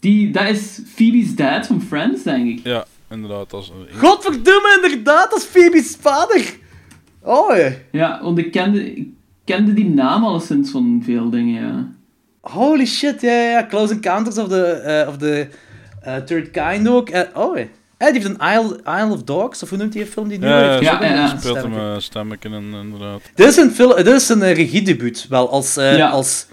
[0.00, 2.60] Die, dat is Phoebe's dad van Friends, denk ik.
[2.64, 3.52] Ja, inderdaad.
[3.52, 6.44] Als, Godverdomme, inderdaad, dat is Phoebe's vader.
[7.22, 7.70] Oh, ja.
[7.92, 9.08] Ja, want ik kende, ik
[9.44, 11.88] kende die naam alleszins van veel dingen, ja.
[12.40, 13.66] Holy shit, ja, ja, ja.
[13.66, 15.48] Close Encounters of the, eh, of the
[16.02, 17.08] eh, Third Kind ook.
[17.08, 17.64] Eh, oh, ja.
[17.96, 20.38] Eh, die heeft een Isle, Isle of Dogs, of hoe noemt die een film die
[20.38, 20.82] nu ja, heeft?
[20.82, 21.38] ja, ja, een ja.
[21.38, 23.20] speelt hem uh, stemmetje in, inderdaad.
[23.34, 25.76] Dit is een, dit is een regiedebuut, wel, als...
[25.76, 26.08] eh, Ja.
[26.08, 26.46] als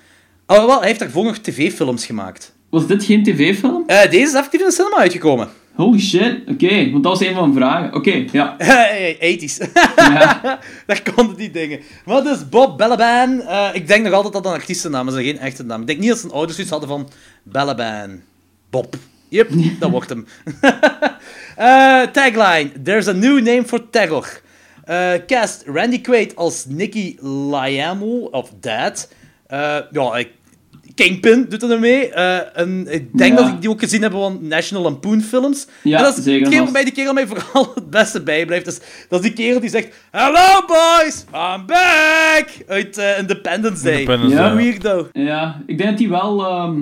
[0.47, 2.53] oh, wel, hij heeft daarvoor nog tv-films gemaakt.
[2.69, 3.83] Was dit geen tv-film?
[3.87, 5.49] Eh, deze is effectief in de cinema uitgekomen.
[5.75, 7.93] Holy shit, oké, want dat was een van mijn vragen.
[7.93, 8.55] Oké, ja.
[8.57, 9.71] Hey, 80s.
[9.95, 10.59] ja.
[10.87, 11.79] Daar konden die dingen.
[12.05, 13.41] Maar dus Bob Balaban.
[13.41, 15.81] eh, ik denk nog altijd dat dat een artiestennaam is en geen echte naam.
[15.81, 17.09] Ik denk niet dat zijn ouders iets hadden van
[17.43, 18.21] Balaban.
[18.69, 18.95] Bob.
[19.29, 19.49] Yep,
[19.79, 20.27] dat wordt hem.
[21.55, 22.71] Eh, tagline.
[22.83, 24.41] There's a new name for terror.
[24.83, 29.09] Eh, cast Randy Quaid als Nicky Liamo, of Dad.
[29.91, 30.29] Ja, ik,
[30.95, 32.09] Kingpin doet er nog mee.
[32.09, 33.43] Eh, en ik denk Ja.
[33.43, 35.67] dat ik die ook gezien heb van National Lampoon films.
[35.83, 38.65] Ja, en dat is zeker hetgeen waarbij die kerel mij vooral het beste bijblijft.
[38.65, 38.79] Dus,
[39.09, 39.95] dat is die kerel die zegt...
[40.11, 42.47] Hello boys, I'm back!
[42.67, 43.93] Uit eh, Independence Day.
[43.99, 44.47] Independence Ja.
[44.47, 44.55] Day.
[44.55, 45.09] Weirdo.
[45.13, 46.79] ja, ik denk dat hij wel ehm,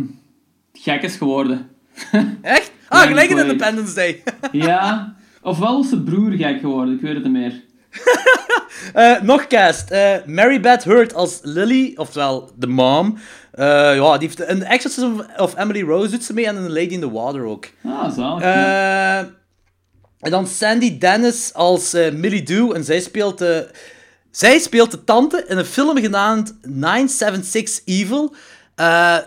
[0.73, 1.69] gek is geworden.
[2.41, 2.71] Echt?
[2.87, 3.37] Ah, gelijk in.
[3.37, 4.23] Independence Day.
[4.51, 7.61] Ja, ofwel was zijn broer gek geworden, ik weet het niet meer.
[8.93, 9.91] Eh, nog cast.
[9.91, 13.17] Eh, Mary Beth Hurt als Lily, oftewel de mom.
[13.51, 16.93] Eh, ja, die heeft The Exorcism of Emily Rose doet ze mee en The Lady
[16.93, 17.65] in the Water ook.
[17.85, 18.43] Ah, zalig.
[20.19, 22.71] En dan Sandy Dennis als Millie Doo.
[22.71, 23.69] En zij speelt, de,
[24.31, 28.35] zij speelt de tante in een film genaamd 976 Evil.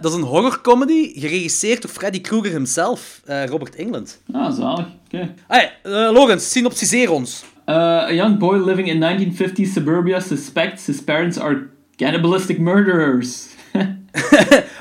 [0.00, 4.20] Dat is een horrorcomedy, geregisseerd door Freddy Krueger himself, Robert England.
[4.32, 4.86] ah, zalig.
[5.06, 5.34] Oké.
[5.48, 7.44] Hey, eh Logan, synopsiseer ons.
[7.66, 13.48] Uh, a young boy living in 1950s suburbia suspects his parents are cannibalistic murderers.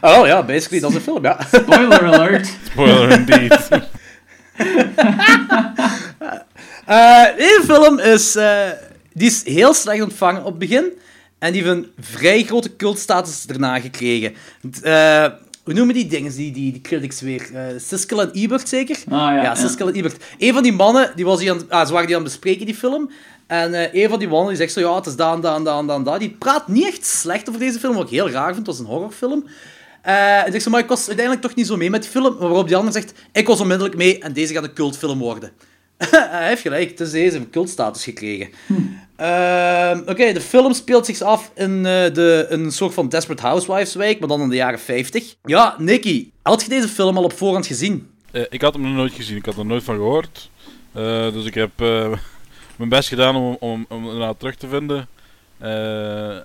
[0.02, 1.40] Oh ja, basically, dat is een film, ja.
[1.52, 2.58] Spoiler alert.
[2.72, 3.70] Spoiler indeed.
[6.86, 8.70] Eh, deze film is, eh,
[9.14, 10.92] die is heel slecht ontvangen op het begin.
[11.40, 14.36] En die heeft een vrij grote cultstatus daarna gekregen.
[14.82, 15.26] Eh,
[15.64, 17.50] hoe noemen die dingen, die, die, die critics weer?
[17.54, 18.98] Eh Siskel en Ebert zeker?
[19.10, 19.56] Ah, ja, ja.
[19.56, 20.24] Siskel en Ebert.
[20.38, 22.66] Een van die mannen, die was die aan, ah, ze waren die aan het bespreken,
[22.66, 23.10] die film.
[23.48, 25.88] En eh, een van die mannen die zegt zo, ja, het is daan, daan, daan,
[25.88, 26.20] daan, daan.
[26.20, 28.58] Die praat niet echt slecht over deze film, wat ik heel raar vind.
[28.58, 29.46] Het was een horrorfilm.
[30.02, 32.38] Eh en zegt zo, maar ik was uiteindelijk toch niet zo mee met die film.
[32.38, 35.52] Waarop die ander zegt, ik was onmiddellijk mee en deze gaat een cultfilm worden.
[36.38, 38.50] Hij heeft gelijk, het is deze cultstatus gekregen.
[39.16, 43.96] Ehm, Oké, de film speelt zich af in eh, de, een soort van Desperate Housewives
[43.96, 45.36] wijk, maar dan in de jaren 50.
[45.44, 48.10] Ja, Nicky, had je deze film al op voorhand gezien?
[48.32, 50.50] Eh, ik had hem nog nooit gezien, ik had er nooit van gehoord.
[50.92, 51.72] Eh, dus ik heb
[52.78, 55.08] mijn best gedaan om, om, om hem terug te vinden.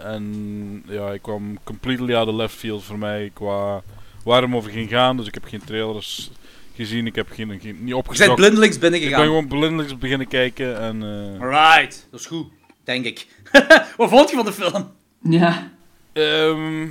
[0.04, 3.82] En ja, ik kwam completely out of left field voor mij qua
[4.24, 5.16] waar hem over ging gaan.
[5.16, 6.30] Dus ik heb geen trailers
[6.78, 8.34] gezien, ik heb geen, geen, niet Je bent opgezocht.
[8.34, 9.24] blindelings Ik ben binnengegaan.
[9.26, 11.02] gewoon blindelings beginnen kijken en...
[11.02, 12.46] eh, Alright, dat is goed,
[12.84, 13.26] denk ik.
[13.96, 14.90] Wat vond je van de film?
[15.22, 15.70] Ja.
[16.12, 16.86] Ehm,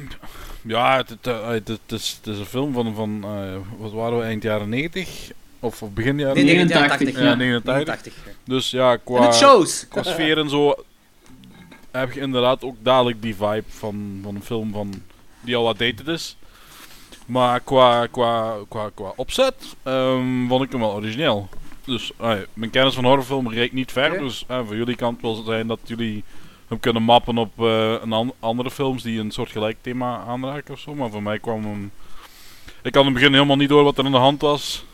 [0.62, 3.92] ja, het, het, eh, het, het is, het is een film van, van eh, wat
[3.92, 5.32] waren we, eind jaren 90?
[5.60, 6.80] Of, of begin jaren Nee, 90?
[6.80, 7.20] 89.
[7.20, 7.74] Ja, Ja, 89.
[7.74, 8.14] 89.
[8.46, 9.32] Dus ja, qua,
[9.90, 10.76] qua sfeer en zo
[11.92, 14.94] heb je inderdaad ook dadelijk die vibe van, van een film van,
[15.42, 16.38] die al wat dated is.
[17.28, 21.50] Maar qua, qua, qua, qua opzet ehm, vond ik hem wel origineel.
[21.86, 22.12] Dus
[22.54, 24.18] mijn kennis van horrorfilm reikt niet ver.
[24.20, 26.24] Dus ah, voor jullie kant wil zijn dat jullie
[26.68, 30.74] hem kunnen mappen op eh, een an- andere films die een soort gelijk thema aanraken
[30.74, 30.96] of zo.
[30.96, 31.92] Maar voor mij kwam hem...
[32.84, 34.86] Ik had in het begin helemaal niet door wat er aan de hand was.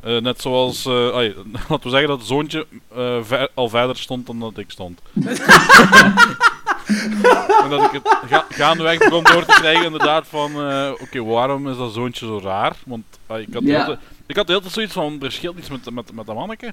[0.00, 0.92] Eh, net zoals, eh,
[1.68, 5.00] laten we zeggen dat het zoontje eh, ver- al verder stond dan dat ik stond.
[7.62, 11.68] en dat ik het ga gaandeweg begon door te krijgen inderdaad van, eh, oké, waarom
[11.68, 12.76] is dat zoontje zo raar?
[12.86, 15.90] Want ai, ik had te- ik had heel tijd zoiets van, er scheelt iets met,
[15.90, 16.72] met, met dat manneke.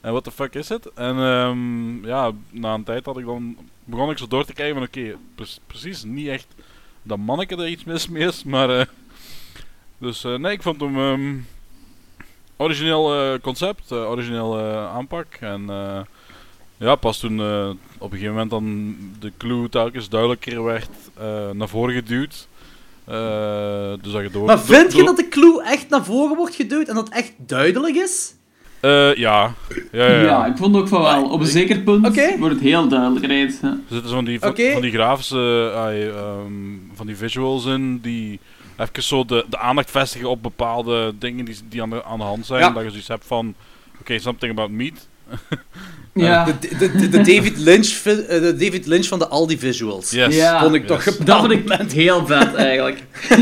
[0.00, 0.86] En what the fuck is het?
[0.94, 4.74] En ehm, ja, na een tijd had ik dan, begon ik zo door te kijken
[4.74, 6.46] van, oké, pre- precies, niet echt
[7.02, 8.78] dat manneke er iets mis mee is, maar...
[8.78, 8.86] eh,
[9.98, 10.98] dus eh, nee, ik vond hem...
[10.98, 11.36] ehm,
[12.56, 15.26] origineel concept, origineel aanpak.
[15.40, 16.00] En eh,
[16.80, 17.68] Ja, pas toen eh,
[17.98, 22.48] op een gegeven moment dan de clue telkens duidelijker werd eh, naar voren geduwd.
[23.04, 24.46] Eh, dus dat je door...
[24.46, 27.16] Maar door- vind je dat de clue echt naar voren wordt geduwd en dat het
[27.16, 28.34] echt duidelijk is?
[28.80, 29.14] Eh, ja.
[29.14, 29.54] Ja,
[29.92, 30.46] ja, Ja, ja.
[30.46, 31.24] ik vond ook van wel.
[31.30, 33.62] Op een zeker punt wordt het heel duidelijk reeds.
[33.62, 36.52] Er zitten van die, van, die grafische, ai, ehm,
[36.94, 38.40] van die visuals in, die
[38.76, 42.24] even zo de, de aandacht vestigen op bepaalde dingen die, die aan, de, aan de
[42.24, 42.60] hand zijn.
[42.60, 42.70] Ja.
[42.70, 43.54] Dat je zoiets hebt van,
[44.00, 45.08] oké, something about meat.
[46.14, 46.44] Ja.
[46.44, 50.10] De, de, de, de David Lynch, eh, de David Lynch van de Aldi visuals.
[50.10, 50.36] Yes.
[50.36, 50.60] Ja.
[50.62, 51.18] Vond ik toch Yes.
[51.18, 52.98] een Dat vond ik heel vet, eigenlijk.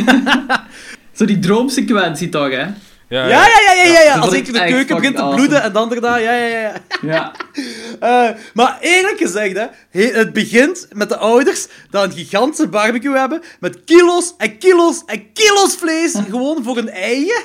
[1.12, 2.56] Zo die droomsequentie toch, hè?
[2.56, 2.72] Ja,
[3.08, 4.14] Ja, ja, ja, ja, ja, ja.
[4.14, 5.66] dat Als ik ik de keuken begint te bloeden awesome.
[5.66, 6.58] en dan daarna, ja, ja, ja.
[6.60, 6.72] ja.
[7.02, 7.32] Ja.
[8.00, 13.16] Eh, maar eerlijk gezegd, hè, he- het begint met de ouders die een gigantische barbecue
[13.18, 17.42] hebben met kilo's en kilo's en kilo's vlees gewoon voor hun eigen.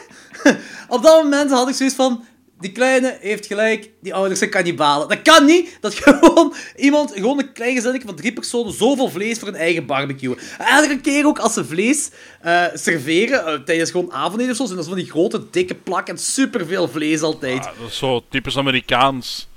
[0.87, 2.23] Op dat moment had ik zoiets van,
[2.63, 5.07] die kleine heeft gelijk, die ouders zijn kannibalen.
[5.09, 9.39] Dat kan niet, dat gewoon iemand, gewoon een klein gezinnetje van drie personen, zoveel vlees
[9.39, 10.35] voor hun eigen barbecue.
[10.57, 12.11] En elke keer ook als ze vlees
[12.41, 16.17] eh, serveren, eh, tijdens gewoon avondeten of zo, zijn dat van die grote, dikke plakken,
[16.17, 17.59] superveel vlees altijd.
[17.59, 19.47] Ah, dat is zo typisch Amerikaans.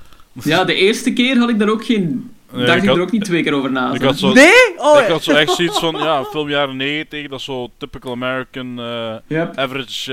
[0.45, 2.31] ja, de eerste keer had ik daar ook geen...
[2.53, 3.93] Nee, dacht ik had- er ook niet twee keer over na.
[3.95, 4.53] Ik had zo, Nee?
[4.77, 8.13] Oh, ik had zo echt zoiets van, ja, film jaren 90, dat is zo typical
[8.13, 9.57] American eh, Yep.
[9.59, 10.13] average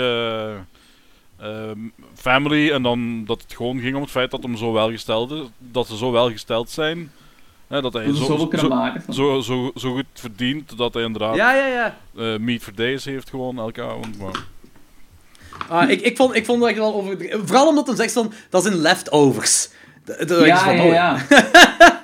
[1.43, 1.77] eh, ehm,
[2.15, 2.71] family.
[2.71, 5.87] En dan dat het gewoon ging om het feit dat, hem zo welgesteld is, dat
[5.87, 7.11] ze zo welgesteld zijn.
[7.67, 9.13] Hè, dat hij Dat zo, zo, maken.
[9.13, 11.97] zo, zo, zo goed verdient dat hij inderdaad Ja, ja, ja.
[12.17, 14.17] eh, meat for days heeft gewoon elke avond.
[14.19, 14.43] Maar,
[15.69, 17.47] Ah, ik, ik, vond, ik vond dat echt wel overdreven.
[17.47, 19.69] Vooral omdat hij zegt van, dat zijn leftovers.
[20.05, 21.25] Ja, van, ja, oh, ja.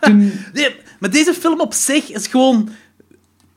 [0.54, 2.70] Nee, maar deze film op zich is gewoon...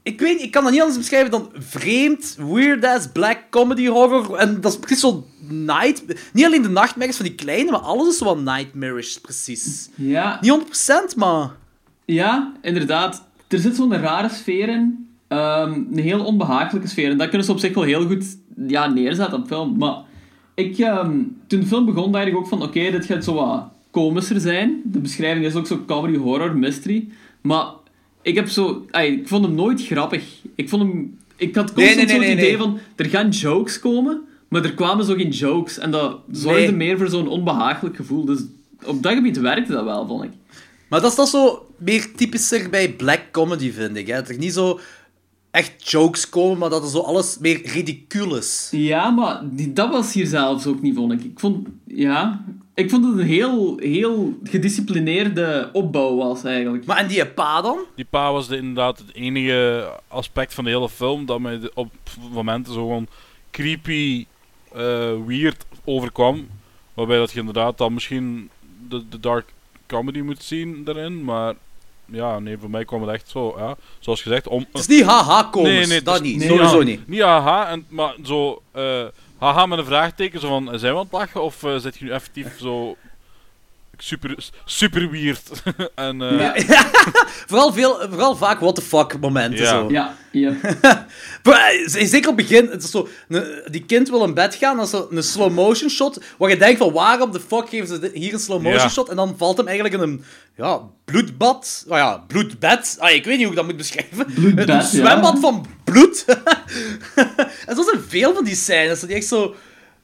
[0.03, 4.35] Ik weet niet, ik kan dat niet anders beschrijven dan vreemd, weird-ass black comedy horror.
[4.35, 6.05] En dat is precies zo night...
[6.33, 9.91] Niet alleen de nachtmerries van die kleine, maar alles is zo wat nightmarish, precies.
[9.95, 11.51] ja, Niet 100%, maar...
[12.05, 13.25] ja, inderdaad.
[13.49, 15.09] Er zit zo'n rare sfeer in.
[15.29, 17.11] Ehm, een heel onbehagelijke sfeer.
[17.11, 18.25] En dat kunnen ze op zich wel heel goed
[18.67, 19.77] ja, neerzetten op film.
[19.79, 19.97] Maar
[20.55, 22.63] ik, ehm, toen de film begon, dacht ik ook van...
[22.63, 24.81] Oké, dit gaat zo wat komischer zijn.
[24.85, 27.09] De beschrijving is ook zo comedy, horror, mystery.
[27.41, 27.67] Maar
[28.23, 28.87] ik heb zo...
[28.91, 30.25] ik vond hem nooit grappig.
[30.55, 31.19] Ik vond hem...
[31.37, 32.79] Ik had constant Nee, nee, nee, zo het nee, idee van...
[32.97, 35.79] Er gaan jokes komen, maar er kwamen zo geen jokes.
[35.79, 38.25] En dat zorgde meer voor zo'n onbehagelijk gevoel.
[38.25, 38.41] Dus
[38.85, 40.31] op dat gebied werkte dat wel, vond ik.
[40.89, 44.07] Maar dat is dat zo meer typischer bij black comedy, vind ik.
[44.07, 44.15] Hè?
[44.15, 44.81] Dat er niet zo
[45.53, 48.69] echt jokes komen, maar dat er zo alles meer ridicuul is.
[48.71, 51.25] Ja, maar die, dat was hier zelfs ook niet, vond ik.
[51.25, 52.45] Ik vond, ja,
[52.75, 56.85] ik vond het een heel, heel gedisciplineerde opbouw was, eigenlijk.
[56.85, 57.79] Maar en die pa dan?
[57.95, 61.93] die pa was de, inderdaad het enige aspect van de hele film dat mij op
[62.33, 63.07] momenten zo gewoon
[63.51, 64.27] creepy,
[64.73, 66.47] eh, weird overkwam.
[66.95, 68.51] Waarbij dat je inderdaad dan misschien
[68.89, 69.53] de, de dark
[69.87, 71.25] comedy moet zien daarin.
[71.25, 71.55] Maar
[72.13, 74.67] ja, nee, voor mij kwam het echt zo, ja, zoals gezegd, om...
[74.73, 76.37] Het is niet haha-komers, Nee, nee, dat niet.
[76.37, 77.09] nee, Sowieso niet.
[77.09, 79.05] Niet haha, en, maar zo, eh,
[79.39, 82.05] haha met een vraagteken, zo van, zijn we aan het lachen of eh, zit je
[82.05, 82.97] nu effectief zo
[84.05, 84.35] super,
[84.65, 85.43] super weird?
[85.95, 86.65] en, eh,
[87.49, 89.61] Vooral, veel, vooral vaak what the fuck momenten.
[89.65, 89.71] Ja.
[89.71, 89.87] Zo.
[89.91, 90.15] Ja.
[91.43, 93.09] Maar, eh, Zeker op het begin, het is zo,
[93.71, 96.57] die kind wil in bed gaan, dat is zo een slow motion shot, waar je
[96.57, 98.89] denkt van waarom de fuck geven ze dit- hier een slow motion Ja.
[98.89, 100.25] shot, en dan valt hem eigenlijk in een
[100.57, 104.69] ja, bloedbad, nou ja, bloedbed, ah, ik weet niet hoe ik dat moet beschrijven, Bloedbed,
[104.69, 104.83] een ja.
[104.83, 106.25] zwembad van bloed.
[107.67, 109.55] en zo zijn veel van die scènes, dat die echt zo,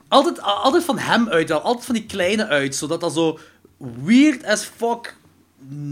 [0.09, 3.39] altijd, altijd van hem uit, altijd van die kleine uit, zodat dat zo
[3.79, 5.17] weird as fuck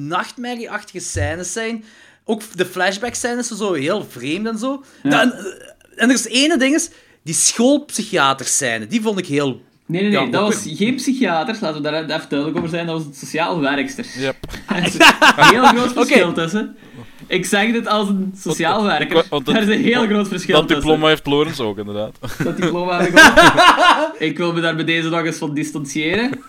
[0.08, 1.84] nachtmerrieachtige scènes zijn.
[2.24, 4.84] Ook de flashback scènes zijn zo heel vreemd en zo.
[5.02, 5.20] Ja.
[5.22, 5.32] En,
[5.96, 6.90] en er is ene ding is,
[7.22, 9.62] die schoolpsychiater scène, die vond ik heel...
[9.86, 12.86] Nee, nee, nee, Ja, dat was geen psychiaters, laten we daar even duidelijk over zijn,
[12.86, 14.06] dat was het sociaal werkster.
[14.18, 14.36] yep.
[14.66, 16.76] Er is een heel groot verschil tussen.
[17.26, 19.24] Ik zeg dit als een sociaal Want- werker.
[19.30, 20.84] want- Er is een heel groot verschil Dat tussen.
[20.86, 22.18] diploma heeft Lawrence ook, inderdaad.
[22.44, 24.14] Dat diploma heb ik ook.
[24.28, 26.30] Ik wil me daar bij deze nog eens van distancieren.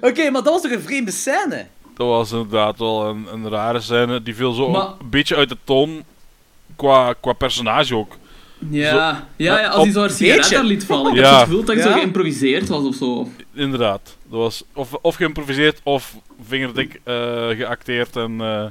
[0.00, 1.66] Oké, maar dat was toch een vreemde scène?
[1.96, 4.22] Dat was inderdaad wel een, een rare scène.
[4.22, 6.02] Die viel zo Maar- een beetje uit de toon
[6.76, 8.16] qua, qua personage ook.
[8.70, 11.12] Ja, ja, ja als hij zo een sigaret daar liet vallen.
[11.12, 11.22] Ik Ja.
[11.30, 11.90] heb het gevoel dat hij Ja.
[11.90, 13.28] zo geïmproviseerd was of zo.
[13.54, 14.16] Inderdaad.
[14.34, 18.16] Dat was of, of geïmproviseerd of vingerdik eh, geacteerd.
[18.16, 18.66] En eh,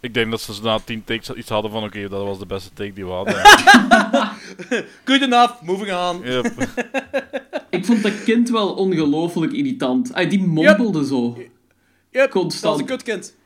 [0.00, 2.72] ik denk dat ze na tien takes iets hadden van oké, dat was de beste
[2.72, 3.34] take die we hadden.
[5.08, 6.20] Good enough, moving on.
[6.24, 6.52] Yep.
[7.70, 10.14] Ik vond dat kind wel ongelooflijk irritant.
[10.14, 11.38] Ay, die mompelde zo.
[12.10, 12.62] Yep, Constant.
[12.62, 13.36] dat was een kutkind.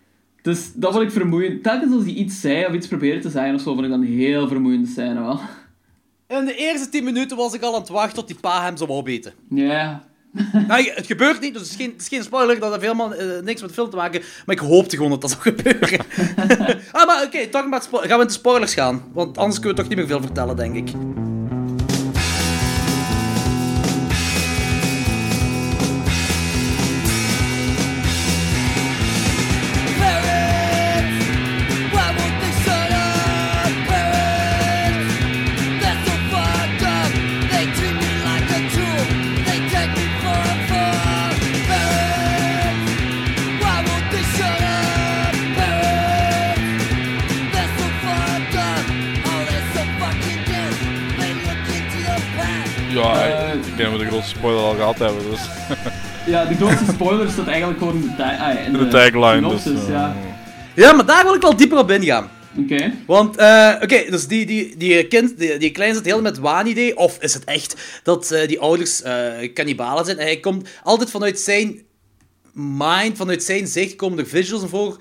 [0.43, 1.63] Dus dat vond ik vermoeiend.
[1.63, 4.03] Telkens als hij iets zei of iets probeerde te zijn of zo, vond ik dan
[4.03, 5.41] heel vermoeiende scène wel.
[6.29, 8.77] In de eerste 10 minuten was ik al aan het wachten tot die pa hem
[8.77, 9.33] zou opeten.
[9.49, 10.11] Ja,
[10.69, 12.59] Nou, het gebeurt niet, dus het is geen, het is geen spoiler.
[12.59, 14.23] Dat heeft helemaal eh, niks met de film te maken.
[14.47, 15.99] Maar ik hoopte gewoon dat dat zou gebeuren.
[16.93, 19.05] ah, maar oké, talking about spo- gaan we into spoilers gaan.
[19.13, 20.95] Want anders kunnen we toch niet meer veel vertellen, denk ik.
[54.83, 55.31] Gehad hebben.
[55.31, 55.41] Dus.
[56.27, 59.83] Ja, de grootste spoiler staat eigenlijk gewoon in de, ah, in De tagline, synopsis, dus,
[59.83, 60.17] eh, ja.
[60.75, 62.31] Ja, maar daar wil ik wel dieper op ingaan.
[62.59, 62.93] Oké.
[63.07, 66.97] Want, eh, oké, dus die, die, die kind, die, die kleine zit heel met waanidee,
[66.97, 70.19] of is het echt dat eh, die ouders eh kannibalen zijn?
[70.19, 71.83] En hij komt altijd vanuit zijn
[72.53, 74.97] mind, vanuit zijn zicht, komen er visuals voor,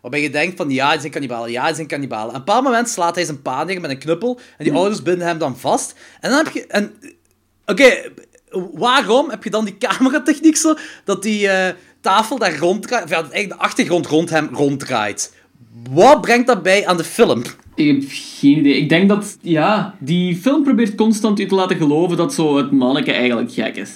[0.00, 2.28] waarbij je denkt van, ja, die zijn kannibalen, ja, die zijn kannibalen.
[2.28, 4.74] En op een bepaald moment slaat hij zijn pa neer met een knuppel, en die
[4.74, 5.94] ouders binden hem dan vast.
[6.20, 6.66] En dan heb je...
[6.66, 6.94] En,
[7.66, 8.10] oké,
[8.72, 10.74] waarom heb je dan die cameratechniek zo,
[11.04, 15.34] dat die eh, tafel daar ronddraait, of ja, eigenlijk de achtergrond rond hem ronddraait?
[15.90, 17.42] Wat brengt dat bij aan de film?
[17.74, 18.76] Ik heb geen idee.
[18.76, 22.70] Ik denk dat, ja, die film probeert constant u te laten geloven dat zo het
[22.70, 23.92] manneke eigenlijk gek is.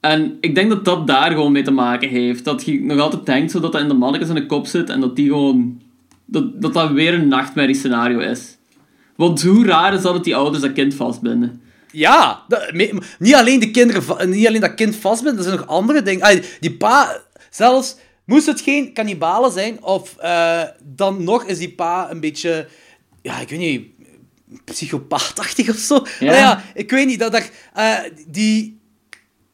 [0.00, 2.44] En ik denk dat dat daar gewoon mee te maken heeft.
[2.44, 5.16] Dat je nog altijd denkt dat dat in de manneke zijn kop zit en dat
[5.16, 5.80] die gewoon...
[6.24, 8.58] Dat dat, dat weer een nachtmerriescenario is.
[9.16, 11.59] Want hoe raar is dat dat die ouders dat kind vastbinden?
[11.92, 15.66] Ja, dat- me- niet alleen, de kinderen, niet alleen dat kind vastbindt, er zijn nog
[15.66, 16.42] andere dingen.
[16.60, 22.10] Die pa, zelfs, moest het geen kannibalen zijn, of eh, dan nog is die pa
[22.10, 22.68] een beetje,
[23.22, 23.86] ja, ik weet niet,
[24.64, 26.06] psychopaatachtig of zo.
[26.20, 26.34] Ja.
[26.36, 28.80] Ja, ik weet niet, dat daar, eh, die,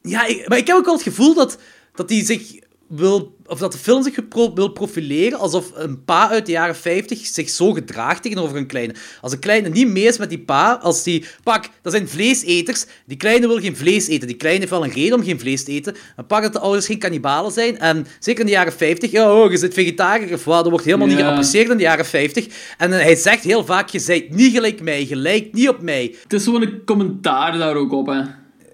[0.01, 1.57] ja, ik- maar ik heb ook wel het gevoel dat,
[1.95, 6.29] dat die zich wil, of dat de film zich gepro- wil profileren alsof een pa
[6.29, 8.93] uit de jaren 50 zich zo gedraagt tegenover een kleine.
[9.21, 12.85] Als een kleine niet mee is met die pa, als die, pak, dat zijn vleeseters,
[13.05, 15.63] die kleine wil geen vlees eten, die kleine heeft wel een reden om geen vlees
[15.63, 18.73] te eten, maar pak dat de ouders geen kannibalen zijn, en zeker in de jaren
[18.73, 21.83] 50, ja, oh, je zit vegetariër of wat, dat wordt helemaal niet geapprecieerd in de
[21.83, 25.53] jaren 50, en eh, hij zegt heel vaak, je zijt niet gelijk mij, je lijkt
[25.53, 26.15] niet op mij.
[26.23, 28.21] Het is gewoon een commentaar daar ook op, hè.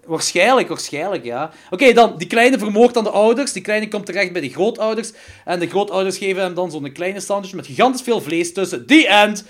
[0.05, 1.51] Waarschijnlijk, waarschijnlijk, ja.
[1.69, 3.53] Oké, dan, die kleine vermoogt dan de ouders.
[3.53, 5.11] Die kleine komt terecht bij de grootouders.
[5.45, 8.85] En de grootouders geven hem dan zo'n kleine sandwich met gigantisch veel vlees tussen.
[8.85, 9.45] The end.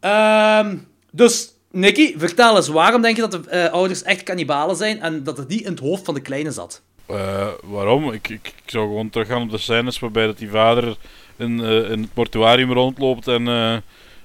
[0.00, 0.76] Ehm,
[1.10, 5.24] dus, Nicky, vertel eens, waarom denk je dat de eh, ouders echt kannibalen zijn en
[5.24, 6.82] dat het niet in het hoofd van de kleine zat?
[7.06, 8.12] Eh, waarom?
[8.12, 10.96] Ik, ik, zou gewoon teruggaan op de scènes waarbij dat die vader
[11.36, 13.48] in, eh, in het mortuarium rondloopt en,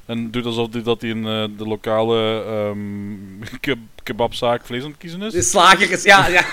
[0.05, 1.23] en doet alsof hij dat hij in
[1.57, 3.43] de lokale ehm,
[4.05, 5.33] kebabzaak vlees aan het kiezen is.
[5.33, 6.43] De slager is, ja, ja.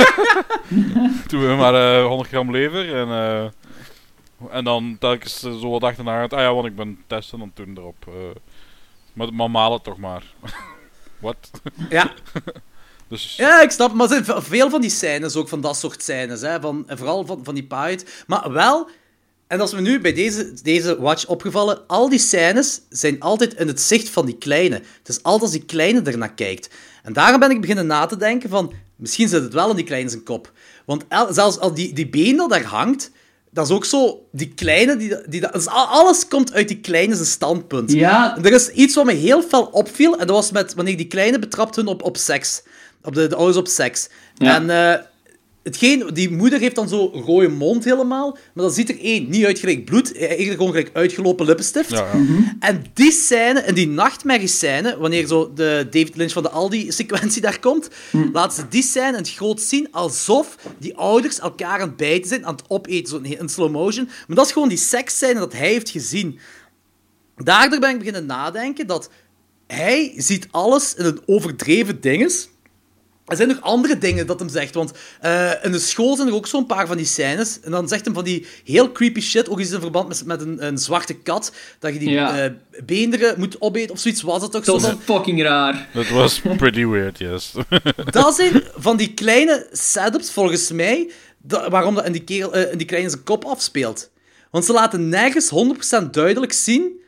[1.28, 3.44] Toen we maar eh 100 gram lever en, eh,
[4.56, 6.22] en dan telkens eh, zo wat achterna.
[6.22, 7.96] Ah ja, want ik ben testen en toen erop.
[8.06, 8.12] eh
[9.12, 10.22] maar, maar maal het toch maar.
[11.20, 11.50] Wat?
[11.90, 12.12] ja.
[13.08, 16.02] Dus Ja, ik snap, maar zijn ve- veel van die scènes, ook van dat soort
[16.02, 18.24] scènes, hè, van, vooral van, van die paait.
[18.26, 18.88] Maar wel,
[19.46, 23.66] en is me nu bij deze, deze watch opgevallen, al die scènes zijn altijd in
[23.66, 24.74] het zicht van die kleine.
[24.74, 26.74] Het is altijd als die kleine ernaar kijkt.
[27.02, 29.84] En daarom ben ik beginnen na te denken van, misschien zit het wel in die
[29.84, 30.52] kleine zijn kop.
[30.84, 33.10] Want el- zelfs al die, die been dat daar hangt,
[33.50, 37.14] dat is ook zo, die kleine, die, die, dat is alles komt uit die kleine
[37.14, 37.92] zijn standpunt.
[37.92, 38.38] Ja.
[38.42, 41.38] Er is iets wat me heel fel opviel, en dat was met wanneer die kleine
[41.38, 42.62] betrapt hun op, op seks.
[43.02, 44.08] Op de, de ouders op seks.
[44.34, 44.54] Ja.
[44.54, 45.04] En eh,
[45.62, 49.44] hetgeen, die moeder heeft dan zo'n rode mond helemaal, maar dat ziet er één, niet
[49.44, 51.90] uit gelijk bloed, eh, eigenlijk gewoon gelijk uitgelopen lippenstift.
[51.90, 52.56] ja, ja.
[52.60, 57.60] En die scène, en die nachtmerrie-scène, wanneer zo de David Lynch van de Aldi-sequentie daar
[57.60, 57.88] komt,
[58.32, 62.28] laten ze die scène in het groot zien alsof die ouders elkaar aan het bijten
[62.28, 64.08] zijn, aan het opeten, zo in slow motion.
[64.26, 66.38] Maar dat is gewoon die seksscène dat hij heeft gezien.
[67.36, 69.10] Daardoor ben ik beginnen nadenken dat
[69.66, 72.48] hij ziet alles in een overdreven dinges.
[73.26, 76.34] Er zijn nog andere dingen dat hem zegt, want eh, in de school zijn er
[76.34, 77.60] ook zo'n paar van die scènes.
[77.60, 80.40] En dan zegt hem van die heel creepy shit, ook iets in verband met, met
[80.40, 82.38] een, een zwarte kat, dat je die Ja.
[82.44, 82.50] eh,
[82.84, 85.00] beenderen moet opeten, of zoiets was het toch zo Dat dan.
[85.04, 85.88] fucking raar.
[85.94, 87.52] Dat was pretty weird, yes.
[88.10, 91.10] Dat zijn van die kleine setups, volgens mij,
[91.42, 94.10] da- waarom dat in die, kerel, eh, in die kleine zijn kop afspeelt.
[94.50, 97.00] Want ze laten nergens 100% duidelijk zien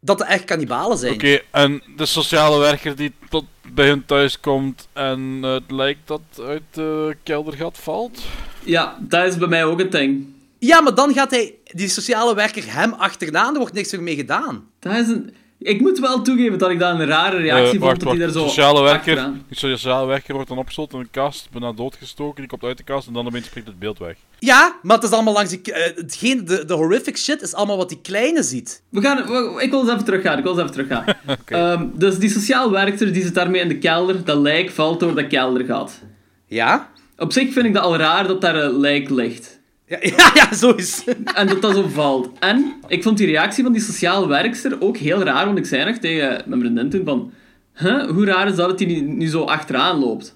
[0.00, 1.14] dat het echt kannibalen zijn.
[1.14, 6.20] Oké, en de sociale werker die tot bij hun thuis komt en het lijkt dat
[6.40, 8.20] uit de keldergat valt.
[8.64, 10.26] Ja, dat is bij mij ook een ding.
[10.58, 14.16] Ja, maar dan gaat hij, die sociale werker hem achterna er wordt niks meer mee
[14.16, 14.68] gedaan.
[14.78, 15.34] Dat is een...
[15.60, 18.30] Ik moet wel toegeven dat ik dat een rare reactie Eh, vond, dat hij daar
[18.30, 22.62] zo sociale werker, sociale werker wordt dan opgesloten in een kast, bijna doodgestoken, die komt
[22.62, 24.16] uit de kast en dan opeens springt het beeld weg.
[24.38, 25.72] Ja, maar het is allemaal langs die...
[25.72, 28.82] eh, hetgeen, de, de horrific shit is allemaal wat die kleine ziet.
[28.88, 31.04] We gaan, we- ik wil eens even teruggaan, ik wil eens even teruggaan.
[31.46, 35.14] Ehm, dus die sociaal werkster die zit daarmee in de kelder, dat lijk valt door
[35.14, 36.00] dat keldergat.
[36.46, 36.90] Ja?
[37.16, 39.57] Op zich vind ik dat al raar dat daar een lijk ligt.
[39.88, 41.04] Ja, ja, ja zo is.
[41.34, 42.30] En dat dat zo valt.
[42.38, 45.84] En ik vond die reactie van die sociaal werkster ook heel raar, want ik zei
[45.84, 47.32] nog tegen mijn vriendin toen van...
[47.74, 50.34] Huh, hoe raar is dat dat hij nu, zo achteraan loopt?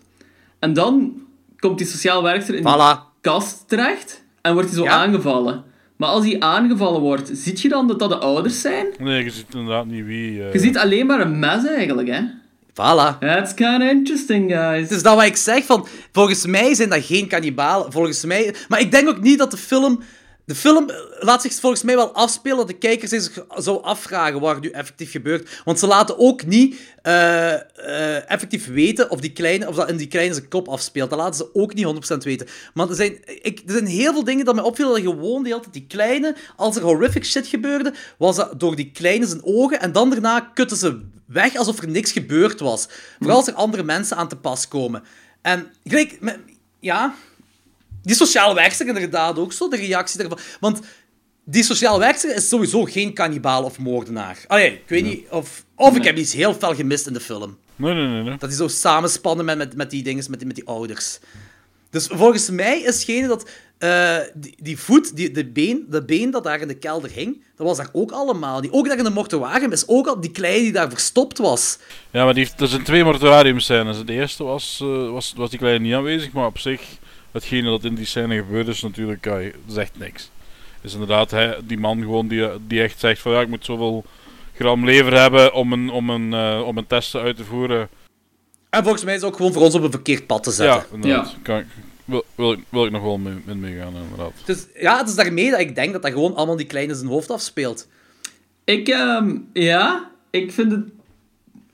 [0.59, 1.13] En dan
[1.59, 2.99] komt die sociaal werkster in die Voilà.
[3.21, 4.91] kast terecht en wordt hij zo Ja.
[4.91, 5.65] aangevallen.
[5.97, 8.87] Maar als hij aangevallen wordt, ziet je dan dat dat de ouders zijn?
[8.99, 10.43] Nee, je ziet inderdaad niet wie.
[10.45, 12.21] eh, Je ziet alleen maar een mes eigenlijk, hè?
[12.75, 13.19] Voilà.
[13.21, 14.91] That's kind of interesting, guys.
[14.91, 17.93] Is dat wat ik zeg, van, volgens mij zijn dat geen kannibalen.
[17.93, 18.55] Volgens mij...
[18.69, 20.03] Maar ik denk ook niet dat de film...
[20.45, 20.91] De film
[21.21, 24.71] laat zich volgens mij wel afspelen dat de kijker zich zou afvragen wat er nu
[24.71, 25.63] effectief gebeurt.
[25.65, 29.97] Want ze laten ook niet eh, eh, effectief weten of, die kleine, of dat in
[29.97, 31.11] die kleine zijn kop afspeelt.
[31.11, 32.47] Dat laten ze ook niet 100% weten.
[32.75, 34.93] Maar er zijn, ik, er zijn heel veel dingen dat mij opvielen.
[34.93, 38.77] Dat gewoon de hele tijd die kleine, als er horrific shit gebeurde, was dat door
[38.77, 39.81] die kleine zijn ogen.
[39.81, 42.89] En dan daarna kutten ze weg alsof er niks gebeurd was.
[43.19, 45.03] Vooral als er andere mensen aan te pas komen.
[45.43, 46.19] En gelijk,
[46.81, 47.15] ja,
[48.03, 50.39] die sociale werkster inderdaad ook zo, de reactie daarvan.
[50.61, 50.81] Want
[51.45, 54.45] die sociale werkster is sowieso geen kannibaal of moordenaar.
[54.47, 55.65] Allee, ik weet niet of...
[55.77, 57.59] Of ik heb iets heel fel gemist in de film.
[57.77, 58.23] Nee, nee, nee.
[58.23, 58.39] nee.
[58.39, 61.19] Dat die zo samenspannen met, met, met die dingen, met die, met die ouders.
[61.91, 63.49] Dus volgens mij is hetgene dat...
[63.79, 67.45] eh, die, die voet, die, de, been, de been dat daar in de kelder hing,
[67.57, 68.61] dat was daar ook allemaal.
[68.61, 71.79] Die, ook daar in de mortuarium is ook al die kleine die daar verstopt was.
[72.11, 74.05] Ja, maar die, er zijn twee mortuariumscènes.
[74.05, 76.81] De eerste was, eh, was, was die kleine niet aanwezig, maar op zich,
[77.33, 80.31] hetgene dat in die scène gebeurt is natuurlijk, ja, zegt niks.
[80.81, 84.05] Is inderdaad hij, die man gewoon die, die echt zegt van ja, ik moet zoveel
[84.55, 87.89] gram lever hebben om een, om een, eh, om een test uit te voeren.
[88.71, 90.87] En volgens mij is het ook gewoon voor ons op een verkeerd pad te zetten.
[90.91, 91.37] Ja, inderdaad.
[91.43, 91.67] Kan ik,
[92.05, 94.33] wil, wil, ik, wil ik nog wel mee, in meegaan, inderdaad.
[94.45, 97.09] Dus ja, het is daarmee dat ik denk dat dat gewoon allemaal die kleine zijn
[97.09, 97.89] hoofd afspeelt.
[98.65, 100.85] Ik, ehm, ja, ik vind het...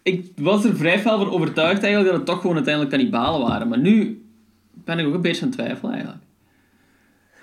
[0.02, 3.68] Ik was er vrij fel van overtuigd eigenlijk dat het toch gewoon uiteindelijk kannibalen waren.
[3.68, 4.22] Maar nu
[4.88, 6.22] ben ik ook een beetje aan het twijfelen eigenlijk.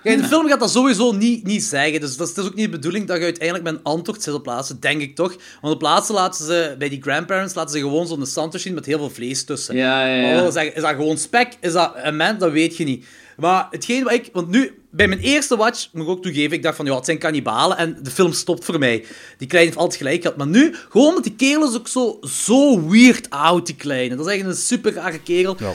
[0.02, 2.00] Kijk, de film gaat dat sowieso niet, niet zeggen.
[2.00, 4.22] Dus dat is, dat is ook niet de bedoeling dat je uiteindelijk met een antwoord
[4.22, 5.36] zit op plaatsen, denk ik toch.
[5.60, 8.86] Want op plaatsen laten ze, bij die grandparents, laten ze gewoon zo'n santos zien met
[8.86, 9.76] heel veel vlees tussen.
[9.76, 10.42] Ja, ja, ja.
[10.42, 11.56] Wil zeggen, is dat gewoon spek?
[11.60, 12.38] Is dat een mens?
[12.38, 13.06] Dat weet je niet.
[13.36, 14.28] Maar hetgeen wat ik...
[14.32, 17.04] Want nu, bij mijn eerste watch, moet ik ook toegeven, ik dacht van, ja, het
[17.04, 19.04] zijn kannibalen en de film stopt voor mij.
[19.38, 20.36] Die kleine heeft altijd gelijk gehad.
[20.36, 24.16] Maar nu, gewoon met die kerel is ook zo, zo weird oud, die kleine.
[24.16, 25.56] Dat is echt een super rare kerel.
[25.58, 25.72] Ja.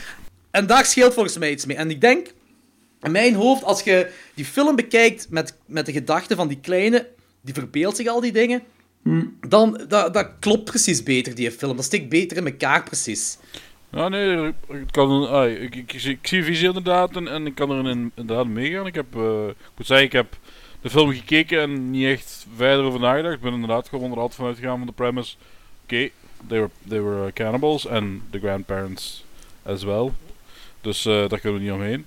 [0.52, 1.78] En daar scheelt volgens mij iets mee.
[1.78, 2.34] En ik denk,
[3.02, 7.08] in mijn hoofd, als je die film bekijkt met, met de gedachte van die kleine,
[7.42, 8.62] die verbeeldt zich al die dingen,
[9.48, 11.76] dan dat, dat klopt precies beter, die film.
[11.76, 13.38] Dat stikt beter in elkaar, precies.
[13.92, 17.72] Ja, nee, het kan, ah, ik, ik, zie- ik visie inderdaad en, en ik kan
[17.72, 18.86] er in- inderdaad meegaan.
[18.88, 20.38] Ik, heb, eh, ik moet zeggen, ik heb
[20.82, 23.34] de film gekeken en niet echt verder over nagedacht.
[23.36, 25.36] Ik ben inderdaad gewoon er altijd vanuit gegaan van de premise.
[25.84, 26.10] Oké,
[26.48, 29.26] they were, they were uh, cannibals en the grandparents
[29.64, 30.12] as well.
[30.82, 32.06] Dus eh, daar kunnen we niet omheen.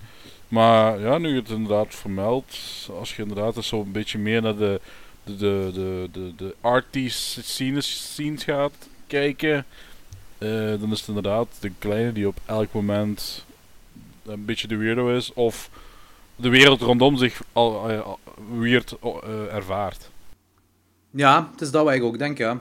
[0.49, 2.59] Maar ja, nu het inderdaad vermeldt,
[2.99, 4.81] als je inderdaad eens zo'n beetje meer naar de,
[5.25, 6.55] de, de, de, de,
[6.91, 9.66] de scenes, scenes gaat kijken,
[10.39, 10.49] eh,
[10.81, 13.45] dan is het inderdaad de kleine die op elk moment
[14.27, 15.70] een beetje de weirdo is, of
[16.37, 18.09] de wereld rondom zich al, eh,
[18.59, 18.97] weird
[19.51, 20.11] ervaart.
[21.11, 22.61] Ja, het is dat wat ik ook denk, ja.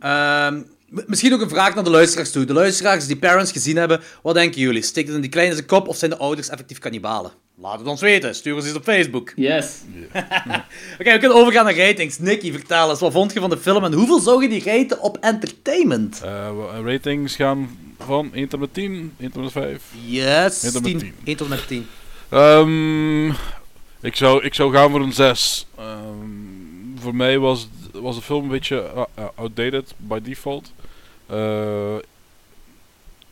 [0.00, 0.62] Ehm,
[1.06, 2.44] misschien ook een vraag naar de luisteraars toe.
[2.44, 4.82] De luisteraars die Parents gezien hebben, wat denken jullie?
[4.82, 7.32] Steekt het in die kleine zijn kop of zijn de ouders effectief kannibalen?
[7.58, 8.34] Laat het ons weten.
[8.34, 9.32] Stuur ons iets op Facebook.
[9.36, 9.66] Yes.
[11.00, 12.18] Oké, we kunnen overgaan naar ratings.
[12.18, 13.00] Nicky, vertel eens.
[13.00, 16.20] Wat vond je van de film en hoeveel zou je die raten op entertainment?
[16.24, 19.82] Eh, wa- ratings gaan van 1 tot met 10, 1 tot met 5.
[20.06, 20.98] Yes, Eén tot met 10.
[20.98, 21.14] tien.
[21.24, 21.86] 1 tot met 10.
[22.28, 23.26] Ehm,
[24.00, 25.66] ik, zou, ik zou gaan voor een 6.
[27.00, 30.72] voor mij was, was de film een beetje uh, uh, outdated by default.
[31.26, 31.96] Eh,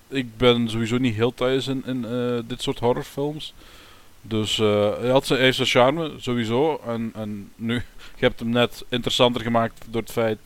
[0.09, 3.55] ik ben sowieso niet heel thuis in, eh, dit soort horrorfilms.
[4.23, 6.81] Dus eh, hij, had zijn, hij heeft zijn charme, sowieso.
[6.87, 7.75] En, en nu,
[8.19, 10.39] je hebt hem net interessanter gemaakt door het feit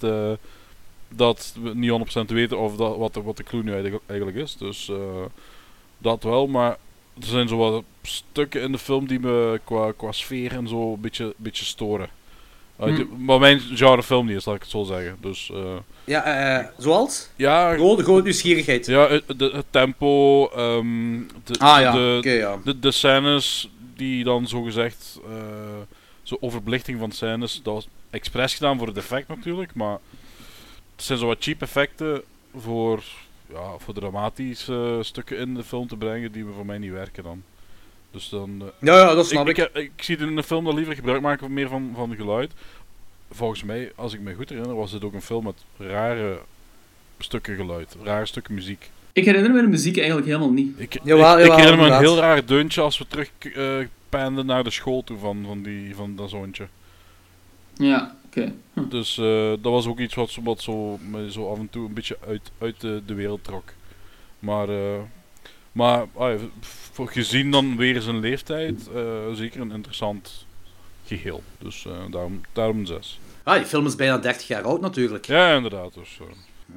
[1.08, 3.72] dat we niet 100% weten of dat, wat, de, wat de clue nu
[4.06, 4.56] eigenlijk, is.
[4.56, 4.90] Dus
[5.98, 6.76] dat wel, maar
[7.20, 10.92] er zijn zo wat stukken in de film die me qua, qua sfeer en zo
[10.92, 12.08] een beetje, beetje storen.
[12.80, 15.16] Uh, die- maar mijn genre film niet is, laat ik het zo zeggen.
[15.20, 15.74] Dus eh,
[16.04, 17.28] Ja, eh, zoals?
[17.36, 18.86] ja, Gewoon, gewoon nieuwsgierigheid.
[18.86, 22.58] ja het, de- het tempo, ehm, de, Ah ja, de, ja.
[22.64, 25.32] de, de scènes die dan zo gezegd, eh
[26.22, 29.98] zo overbelichting van scènes, dat was expres gedaan voor het effect natuurlijk, maar
[30.96, 32.22] het zijn zo wat cheap effecten
[32.56, 33.02] voor,
[33.52, 37.42] ja, voor dramatische stukken in de film te brengen die voor mij niet werken dan.
[38.16, 38.56] Dus dan...
[38.60, 39.70] eh, Ja, ja, dat snap ik, ik.
[39.72, 42.52] ik, ik zie in een film dan liever gebruik maken meer van, van geluid.
[43.30, 46.38] Volgens mij, als ik me goed herinner, was het ook een film met rare
[47.18, 48.90] stukken geluid, rare stukken muziek.
[49.12, 50.72] Ik herinner me de muziek eigenlijk helemaal niet.
[50.80, 54.64] Ik, Jawel, ik, herinner me een heel raar deuntje als we terug eh penden naar
[54.64, 56.66] de school toe van, van, die, van dat zoontje.
[57.74, 58.52] Ja, oké.
[58.72, 58.88] Hm.
[58.88, 61.86] Dus eh, dat was ook iets wat, zo- wat zo, me zo af en toe
[61.88, 63.64] een beetje uit, uit de, de wereld trok.
[64.38, 64.98] Maar, eh,
[65.76, 66.40] maar ah
[66.92, 69.02] voor gezien dan weer zijn leeftijd, eh,
[69.32, 70.46] zeker een interessant
[71.06, 71.42] geheel.
[71.58, 73.20] Dus eh, daarom, daarom een 6.
[73.42, 75.26] Ah, die film is bijna 30 jaar oud natuurlijk.
[75.26, 75.94] Ja, inderdaad.
[75.94, 76.18] Dus,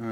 [0.02, 0.08] eh,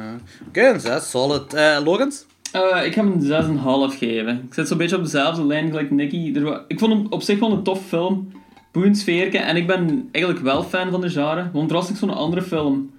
[0.47, 1.53] Oké, een 6, solid.
[1.53, 2.23] Eh Lorenz?
[2.51, 4.43] Eh, ik ga hem een 6,5 geven.
[4.47, 6.33] Ik zit zo'n beetje op dezelfde lijn gelijk Nicky.
[6.67, 8.31] Ik vond hem op zich wel een tof film.
[8.71, 9.37] Boeiend sfeerke.
[9.37, 11.49] En ik ben eigenlijk wel fan van de genre.
[11.53, 12.91] Want er was zo'n andere film.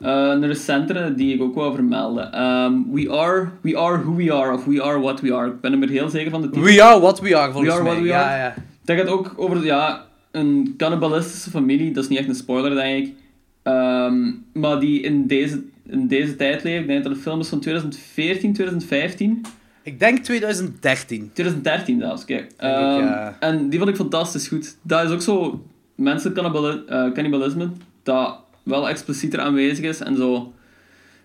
[0.00, 2.32] Eh, een recentere die ik ook wou vermelden.
[2.32, 4.52] Ehm, we, are, we Are Who We Are.
[4.52, 5.48] Of We Are What We Are.
[5.50, 6.62] Ik ben er maar heel zeker van de titel.
[6.72, 7.92] We are what we are, volgens We are mij.
[7.92, 8.38] what we ja, are.
[8.42, 8.54] ja.
[8.84, 11.92] Dat gaat ook over ja, een cannibalistische familie.
[11.92, 13.14] Dat is niet echt een spoiler, denk ik.
[13.62, 16.80] Ehm, maar die in deze, in deze tijd leeft.
[16.80, 19.44] Ik denk dat de film is van 2014, 2015.
[19.82, 21.30] Ik denk 2013.
[21.32, 22.52] 2013 zelfs, kijk.
[22.56, 22.72] Ehm,
[23.04, 23.36] ja.
[23.40, 24.76] En die vond ik fantastisch goed.
[24.82, 25.64] Dat is ook zo
[25.94, 27.68] menselijk cannibali- eh, cannibalisme,
[28.02, 30.52] dat wel explicieter aanwezig is en zo.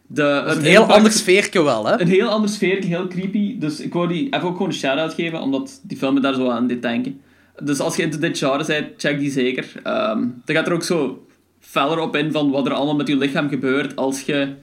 [0.08, 2.02] De, het een heel impact- ander sfeertje wel, hè?
[2.02, 3.58] Een heel ander sfeer, heel creepy.
[3.60, 6.34] Dus ik wou die even ook gewoon een shout-out geven, omdat die film me daar
[6.34, 7.22] zo aan deed denken.
[7.64, 9.72] Dus als je into dit genre bent, check die zeker.
[9.84, 11.26] Ehm dan gaat er ook zo
[11.60, 14.54] feller op in van wat er allemaal met je lichaam gebeurt als je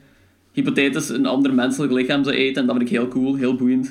[0.53, 2.61] hypothetisch een ander menselijk lichaam zou eten.
[2.61, 3.85] En dat vind ik heel cool, heel boeiend.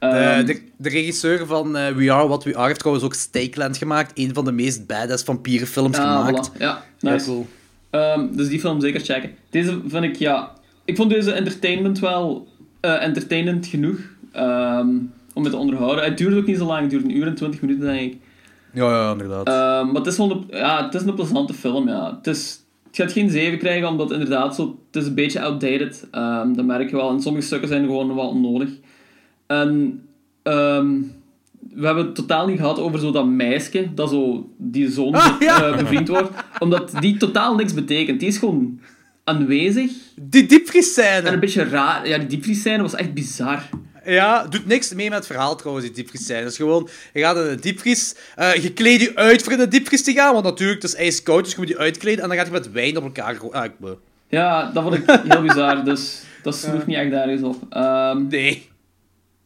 [0.00, 3.14] De, Ehm, de, de regisseur van eh, We Are What We Are heeft trouwens ook
[3.14, 4.18] Stakeland gemaakt.
[4.18, 6.50] Een van de meest badass vampierenfilms ah, gemaakt.
[6.54, 6.58] voilà.
[6.58, 7.24] Ja, Heel nice.
[7.26, 7.46] cool.
[7.90, 9.30] Ehm, dus die film zeker checken.
[9.50, 10.52] Deze vind ik, ja...
[10.84, 12.48] Ik vond deze entertainment wel
[12.80, 13.98] eh entertainend genoeg
[14.32, 14.88] ehm,
[15.34, 16.04] om me te onderhouden.
[16.04, 18.18] Het duurde ook niet zo lang, het duurde een uur en twintig minuten, denk ik.
[18.72, 19.46] Ja, ja, inderdaad.
[19.46, 22.16] Ehm, maar het is, wel een, ja, het is een plezante film, ja.
[22.16, 24.78] Het, is, het gaat geen 7 krijgen, omdat inderdaad zo...
[24.86, 26.08] Het is een beetje outdated.
[26.54, 27.10] Dat merk je wel.
[27.10, 28.70] En sommige stukken zijn gewoon wel onnodig.
[29.46, 30.02] En...
[30.42, 30.94] ehm,
[31.76, 35.40] we hebben het totaal niet gehad over zo dat meisje, dat zo die zoon Ah,
[35.40, 35.62] ja.
[35.62, 36.30] eh, bevriend wordt.
[36.58, 38.20] Omdat die totaal niks betekent.
[38.20, 38.80] Die is gewoon
[39.24, 39.90] aanwezig.
[40.20, 41.28] Die En diepvriesscène.
[41.28, 42.08] een beetje raar.
[42.08, 43.62] Ja, die diepvriesscène was echt bizar.
[44.04, 46.38] Ja, doet niks mee met het verhaal trouwens, die diepvriesscène.
[46.40, 48.14] Het is gewoon, je gaat in een diepvries...
[48.36, 50.96] eh, je kleedt je uit voor in de diepvries te gaan, want natuurlijk, het is
[50.98, 53.36] ijskoud, dus je moet je uitkleden en dan gaat je met wijn op elkaar...
[53.50, 53.70] Ah,
[54.28, 55.84] Ja, dat vond ik heel bizar.
[55.84, 57.56] Dus dat sloeg niet echt ergens op.
[57.70, 58.68] Ehm, Nee.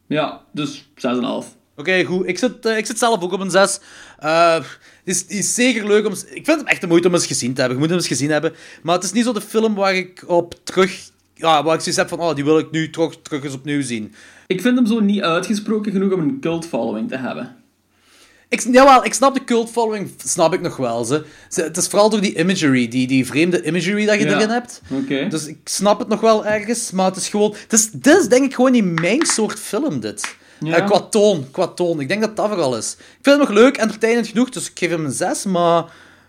[0.06, 1.58] ja, dus 6,5.
[1.80, 2.26] Oké, goed.
[2.28, 3.78] Ik zit, eh, ik zit zelf ook op een 6.
[4.18, 4.64] Eh, het,
[5.04, 6.12] is, is zeker leuk om...
[6.12, 7.78] Ik vind het echt de moeite om eens gezien te hebben.
[7.78, 8.52] Je moet hem eens gezien hebben.
[8.82, 10.98] Maar het is niet zo de film waar ik op terug...
[11.34, 12.20] Ja, waar ik zoiets heb van...
[12.20, 14.14] Oh, die wil ik nu terug, terug eens opnieuw zien.
[14.46, 17.56] Ik vind hem zo niet uitgesproken genoeg om een cult following te hebben.
[18.48, 21.04] Ik, jawel, ik snap de cult following, snap ik nog wel.
[21.04, 21.24] Ze.
[21.48, 24.34] Ze- het is vooral door die imagery, die, die vreemde imagery dat je Ja.
[24.36, 24.80] erin hebt.
[25.30, 27.54] Dus ik snap het nog wel ergens, maar het is gewoon...
[27.62, 30.36] Het is, dit is denk ik gewoon niet mijn soort film, dit.
[30.60, 30.76] Ja.
[30.76, 32.00] Eh, qua toon, qua toon.
[32.00, 32.92] Ik denk dat dat vooral is.
[32.98, 35.84] Ik vind het nog leuk, entertainend genoeg, dus ik geef hem een 6, maar...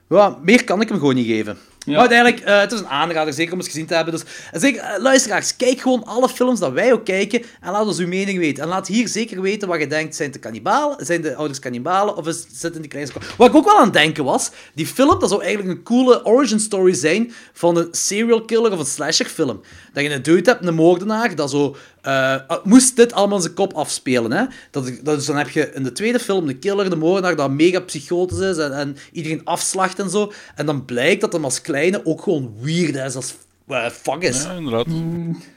[0.10, 1.58] Ja, meer kan ik hem gewoon niet geven.
[1.86, 1.92] Ja.
[1.92, 4.14] Maar uiteindelijk, eh, het is een aanrader, zeker om eens gezien te hebben.
[4.14, 7.98] Dus zeker, eh, luisteraars, kijk gewoon alle films dat wij ook kijken en laat ons
[7.98, 8.64] uw mening weten.
[8.64, 10.16] En laat hier zeker weten wat je denkt.
[10.16, 13.12] Zijn, de kannibalen, zijn de ouders kannibalen of is, zitten die kleine...
[13.38, 16.26] Wat ik ook wel aan het denken was, die film, dat zou eigenlijk een coole
[16.26, 19.62] origin story zijn van een serial killer of een slasher film.
[19.94, 21.76] Dat je een dude hebt, een moordenaar, dat zo...
[22.02, 24.46] eh, moest dit allemaal zijn kop afspelen, hè?
[24.72, 27.52] Dat, dat, dus dan heb je in de tweede film de killer, de moordenaar, dat
[27.52, 30.32] mega psychotisch is en, en iedereen afslacht en zo.
[30.56, 33.36] En dan blijkt dat hem als kleine ook gewoon weird is als
[33.68, 34.44] eh, fuck is.
[34.44, 34.86] ja, inderdaad.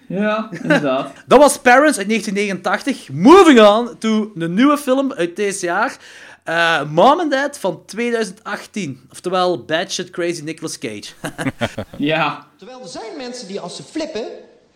[0.08, 1.12] Ja, inderdaad.
[1.26, 3.08] Dat was Parents uit 1989.
[3.12, 5.96] Moving on to een nieuwe film uit deze jaar.
[6.44, 9.06] Eh, Mom and Dad van 2018.
[9.10, 11.04] Oftewel Bad Shit Crazy Nicolas Cage.
[11.98, 12.46] Ja.
[12.56, 14.24] Terwijl er zijn mensen die als ze flippen,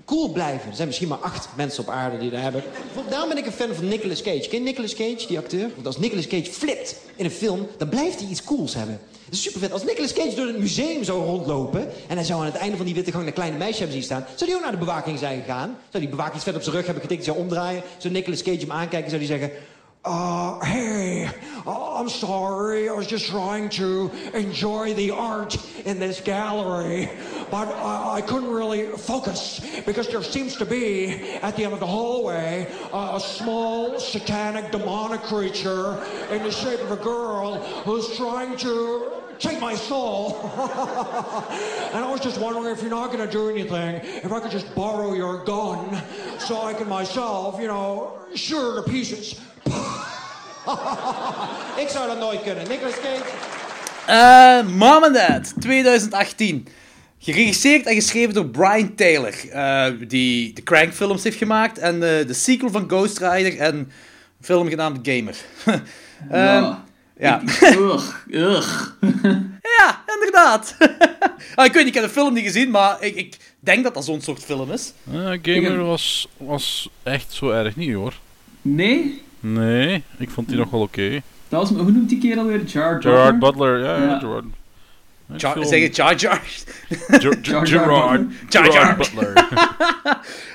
[0.09, 0.71] cool blijven.
[0.71, 2.63] Er zijn misschien maar acht mensen op aarde die dat hebben.
[3.09, 4.49] Daarom ben ik een fan van Nicolas Cage.
[4.49, 5.71] Ken Nicolas Cage, die acteur?
[5.75, 9.01] Want als Nicolas Cage flipt in een film, dan blijft hij iets cools hebben.
[9.25, 9.73] Dat is super vet.
[9.73, 11.89] Als Nicolas Cage door het museum zou rondlopen...
[12.07, 14.03] en hij zou aan het einde van die witte gang een kleine meisje hebben zien
[14.03, 14.27] staan...
[14.35, 15.79] zou die ook naar de bewaking zijn gegaan?
[15.91, 17.83] Zou die bewaking vet op zijn rug hebben getikt, zou omdraaien?
[17.99, 19.51] Zou Nicolas Cage hem aankijken, zou die zeggen...
[20.05, 21.29] Uh, hey,
[21.67, 22.89] oh, I'm sorry.
[22.89, 27.11] I was just trying to enjoy the art in this gallery,
[27.51, 31.11] but I, I couldn't really focus because there seems to be,
[31.43, 36.81] at the end of the hallway, uh, a small satanic demonic creature in the shape
[36.81, 40.41] of a girl who's trying to take my soul.
[41.93, 44.53] and I was just wondering if you're not going to do anything, if I could
[44.53, 46.01] just borrow your gun
[46.39, 49.41] so I can myself, you know, shoot her to pieces.
[51.83, 52.69] Ik zou dat nooit kunnen.
[52.69, 53.57] Nicolas Cage.
[54.07, 56.69] Eh, Mom and Dad, 2018.
[57.19, 62.35] Geregisseerd en geschreven door Brian Taylor, eh, die de Crank-films heeft gemaakt en eh, de
[62.35, 63.93] sequel van Ghost Rider en een
[64.41, 65.37] film genaamd Gamer.
[66.31, 66.73] Ehm,
[67.19, 67.43] ja.
[67.63, 68.87] Ugh, ugh.
[69.79, 70.77] ja, inderdaad.
[71.55, 73.95] ah, ik weet niet, ik heb de film niet gezien, maar ik, ik denk dat
[73.95, 74.93] dat zo'n soort film is.
[75.13, 78.15] Eh, Gamer was, was echt zo erg niet hoor.
[78.63, 79.23] Nee?
[79.41, 81.21] Nee, ik vond die nog wel oké.
[81.49, 82.65] Dat was, hoe noemt die kerel weer?
[82.65, 84.19] Jar Gerard Butler, ja, ja, Ja.
[84.19, 84.45] Gerard.
[85.37, 86.41] Jar, Film- zeg je Jar Jar?
[87.09, 88.73] Ger- Jar Jar Gerard, Jar Jar.
[88.73, 89.33] Gerard Butler.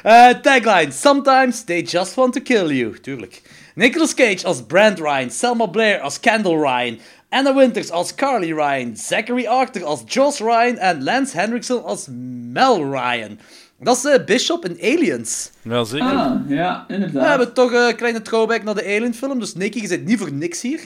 [0.03, 2.99] Eh, tagline: Sometimes they just want to kill you.
[2.99, 3.41] Tuurlijk.
[3.75, 8.95] Nicolas Cage als Brand Ryan, Selma Blair als Kendall Ryan, Anna Winters als Carly Ryan,
[8.95, 13.39] Zachary Arthur als Joss Ryan en Lance Henriksen als Mel Ryan.
[13.83, 15.51] Dat is eh, Bishop in Aliens.
[15.61, 16.07] ja, zeker.
[16.07, 17.27] Ah, ja, We inderdaad.
[17.27, 20.61] hebben toch een kleine throwback naar de Alien-film, dus Nicky, je zit niet voor niks
[20.61, 20.79] hier.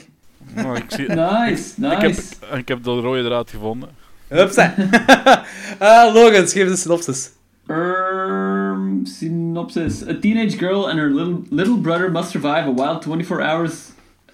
[0.54, 2.32] Nou, ik, zie, Nice, ik, heb, nice.
[2.56, 3.88] ik heb de rode draad gevonden.
[4.28, 4.74] Hupsa.
[5.78, 7.30] Eh Logan, geef de synopsis.
[7.68, 10.02] Um, synopsis.
[10.08, 13.72] A teenage girl and her little, little brother must survive a wild 24 hours.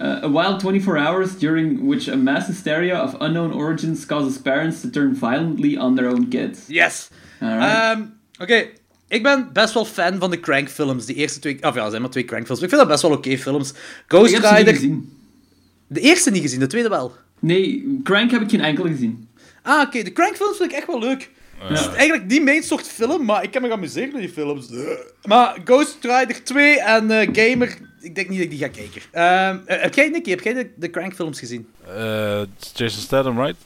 [0.00, 4.80] Uh, a wild 24 hours during which a mass hysteria of unknown origins causes parents
[4.80, 6.58] to turn violently on their own kids.
[6.68, 7.10] Yes.
[7.40, 7.96] Alright.
[7.98, 8.02] Ehm,
[8.38, 8.66] Oké,
[9.08, 11.06] ik ben best wel fan van de Crank-films.
[11.06, 11.58] Die eerste twee...
[11.62, 12.62] Of ja, er zijn maar twee Crank-films.
[12.62, 13.72] Ik vind dat best wel oké films.
[14.06, 14.74] Ghost ik heb ze niet Rider...
[14.74, 15.18] gezien.
[15.86, 17.12] De eerste niet gezien, de tweede wel.
[17.38, 19.28] Nee, Crank heb ik geen enkel gezien.
[19.62, 20.02] Ah, oké.
[20.02, 21.30] De Crank-films vind ik echt wel leuk.
[21.58, 24.68] Het is eigenlijk niet mijn soort film, maar ik heb me geamuseerd met die films.
[25.22, 29.02] Maar Ghost Rider 2 en eh, Gamer, ik denk niet dat ik die ga kijken.
[29.10, 31.68] Ehm, eh, heb jij, Nicky, heb jij de, de Crank-films gezien?
[31.86, 33.56] Eh, it's Jason Statham, right?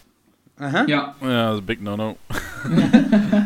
[0.56, 0.82] Aha.
[0.86, 1.14] Ja.
[1.20, 2.16] Ja, dat is een big no-no.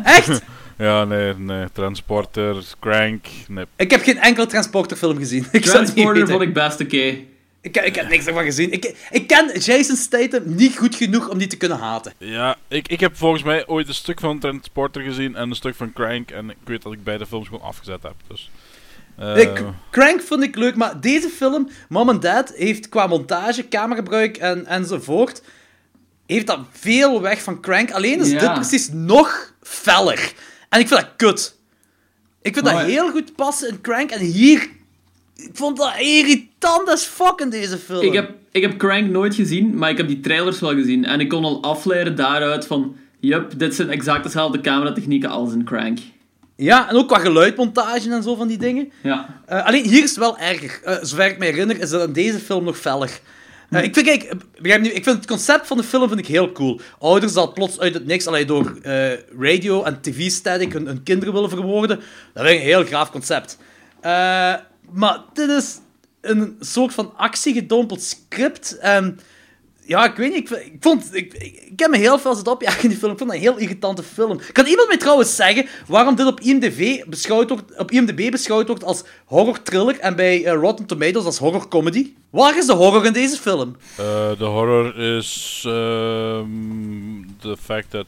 [0.03, 0.41] Echt?
[0.77, 1.65] ja, nee, nee.
[1.71, 3.65] Transporter, Crank, nee.
[3.75, 5.45] Ik heb geen enkele Transporter-film gezien.
[5.51, 7.17] Ik Transporter vond ik best oké.
[7.61, 8.71] Ik, ik heb niks ervan gezien.
[8.71, 12.13] Ik, ik ken Jason Statham niet goed genoeg om die te kunnen haten.
[12.17, 15.75] Ja, ik, ik heb volgens mij ooit een stuk van Transporter gezien en een stuk
[15.75, 16.31] van Crank.
[16.31, 18.13] En ik weet dat ik beide films gewoon afgezet heb.
[18.27, 18.49] Dus,
[19.17, 19.51] eh,
[19.91, 24.65] Crank vond ik leuk, maar deze film, Mom and Dad, heeft qua montage, cameragebruik en,
[24.65, 25.41] enzovoort,
[26.25, 27.91] heeft dat veel weg van Crank.
[27.91, 28.39] Alleen is Ja.
[28.39, 30.33] dit precies nog feller.
[30.73, 31.55] En ik vind dat kut.
[32.41, 34.11] Ik vind dat heel goed passen in Crank.
[34.11, 34.69] En hier,
[35.35, 38.01] ik vond dat irritant as fuck in deze film.
[38.01, 41.05] Ik heb, ik heb Crank nooit gezien, maar ik heb die trailers wel gezien.
[41.05, 42.95] En ik kon al afleiden daaruit van...
[43.19, 45.99] Yup, dit zijn exact dezelfde cameratechnieken als in Crank.
[46.55, 48.91] Ja, en ook qua geluidmontage en zo van die dingen.
[49.03, 49.41] Ja.
[49.45, 50.79] Eh, alleen hier is het wel erger.
[50.83, 53.19] Eh, zover ik me herinner, is dat in deze film nog feller.
[53.73, 56.79] Eh, ik, vind, eh, ik vind het concept van de film vind ik heel cool.
[56.99, 61.49] Ouders dat plots uit het niks, alleen door eh, radio en tv-static hun, kinderen willen
[61.49, 61.99] verwoorden,
[62.33, 63.57] dat vind ik een heel graaf concept.
[64.91, 65.77] Maar dit is
[66.21, 68.77] een soort van actiegedompeld script.
[68.77, 69.19] En
[69.87, 71.09] ja, ik weet niet, ik, vind- ik vond...
[71.15, 73.11] Ik, ik, ik heb me heel veel zitten opjagen in die film.
[73.11, 74.39] Ik vond dat een heel irritante film.
[74.51, 78.83] Kan iemand mij trouwens zeggen waarom dit op IMDb beschouwd wordt, op IMDb beschouwd wordt
[78.83, 82.13] als horror-thriller en bij eh, Rotten Tomatoes als horror-comedy?
[82.29, 83.75] Waar is de horror in deze film?
[83.97, 84.05] eh,
[84.37, 86.47] de horror is ehm
[87.39, 88.05] the fact that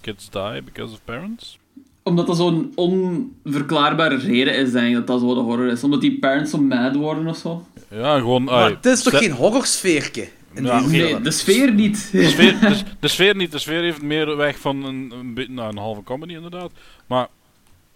[0.00, 1.58] kids die because of parents.
[2.02, 5.84] Omdat dat zo'n onverklaarbare reden is, denk ik, dat dat zo de horror is.
[5.84, 7.66] Omdat die parents zo mad worden of zo.
[7.90, 8.44] Ja, gewoon...
[8.44, 12.08] Maar ai, het is toch geen horrorsfeerke Nee, de sfeer niet.
[12.12, 13.52] De sfeer, de, de sfeer niet.
[13.52, 16.72] De sfeer heeft meer weg van een, een, beetje- nou, een halve comedy inderdaad.
[17.06, 17.28] Maar...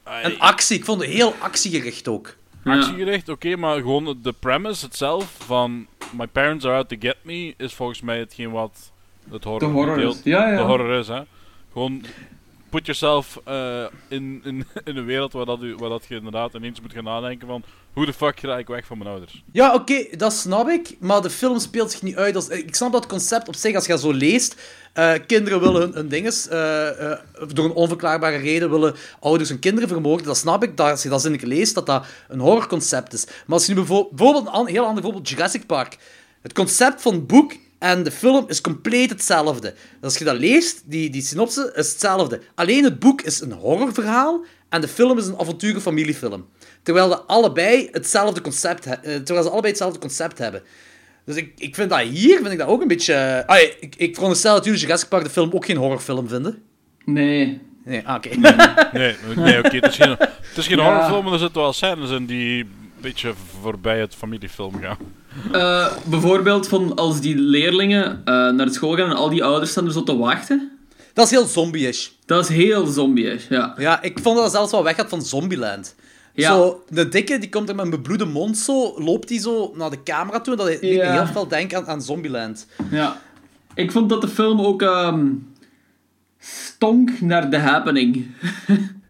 [0.02, 2.36] ai, En actie, ik vond het heel actiegericht ook.
[2.64, 5.86] actiegericht, oké, maar gewoon de premise itself van
[6.16, 8.92] My parents are out to get me is volgens mij hetgeen wat
[9.30, 10.20] het horror, De horror is.
[10.24, 10.56] Ja, ja.
[10.56, 11.20] De horror is, hè.
[11.72, 12.04] Gewoon
[12.70, 16.54] put yourself eh, in, in, in een wereld waar, dat, u, waar dat je inderdaad
[16.54, 17.62] ineens moet gaan nadenken van
[17.96, 19.44] hoe de fuck ga ik weg van mijn ouders?
[19.52, 20.96] Ja, oké, dat snap ik.
[21.00, 22.48] Maar de film speelt zich niet uit als...
[22.48, 24.54] Ik snap dat concept op zich, als je dat zo leest...
[24.92, 26.48] eh, kinderen willen hun, hun dinges...
[26.48, 27.18] eh, eh,
[27.52, 30.26] door een onverklaarbare reden willen ouders hun kinderen vermoorden.
[30.26, 33.24] Dat snap ik, dat, als je dat zinnetje leest, dat dat een horrorconcept is.
[33.24, 34.54] Maar als je nu bijvo- bijvoorbeeld...
[34.54, 35.96] Een heel ander voorbeeld, Jurassic Park.
[36.42, 39.74] Het concept van het boek en de film is compleet hetzelfde.
[40.00, 42.40] Als je dat leest, die, die synopse is hetzelfde.
[42.54, 46.46] Alleen het boek is een horrorverhaal en de film is een avonturen familiefilm.
[46.86, 50.62] Terwijl, de allebei hetzelfde concept he- eh, terwijl ze allebei hetzelfde concept hebben.
[51.24, 53.42] Dus ik, ik vind dat hier, vind ik dat ook een beetje...
[53.46, 56.62] ah, ik, ik veronderstel dat jullie Jurassic Park de film ook geen horrorfilm vinden.
[57.04, 57.60] Nee.
[57.84, 58.28] Nee, ah, oké.
[58.98, 60.84] Nee, nee oké, het is geen, het is geen Ja.
[60.84, 62.68] horrorfilm, maar er zitten wel scènes in die
[63.00, 63.32] beetje
[63.62, 64.96] voorbij het familiefilm gaan.
[65.52, 69.86] Eh, bijvoorbeeld van als die leerlingen eh, naar school gaan en al die ouders staan
[69.86, 70.78] er zo te wachten.
[71.12, 72.08] Dat is heel zombie-ish.
[72.26, 73.74] Dat is heel zombie ja.
[73.78, 75.94] Ja, ik vond dat dat zelfs wel weggaat van Zombieland.
[76.36, 76.48] Ja.
[76.54, 79.90] Zo, de dikke, die komt er met een bebloede mond zo, loopt die zo naar
[79.90, 80.52] de camera toe.
[80.56, 81.12] en Dat me Ja.
[81.12, 82.66] heel veel denken aan, aan Zombieland.
[82.90, 83.20] ja.
[83.74, 85.26] Ik vond dat de film ook ehm,
[86.38, 88.26] stonk naar The Happening.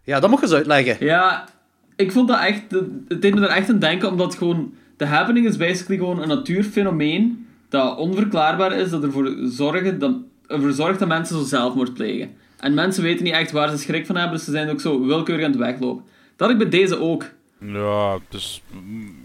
[0.03, 1.05] Ja, dat moet je eens uitleggen.
[1.05, 1.47] Ja,
[1.95, 2.61] ik vond dat echt...
[3.07, 4.73] Het deed me er echt aan denken, omdat gewoon...
[4.97, 10.11] The Happening is basically gewoon een natuurfenomeen dat onverklaarbaar is, dat ervoor, zorgen dat,
[10.47, 12.29] ervoor zorgt dat mensen zo zelfmoord plegen.
[12.59, 15.05] En mensen weten niet echt waar ze schrik van hebben, dus ze zijn ook zo
[15.05, 16.03] willekeurig aan het weglopen.
[16.37, 17.25] Dat ik bij deze ook.
[17.59, 18.61] Ja, dus...
[18.71, 19.15] mm,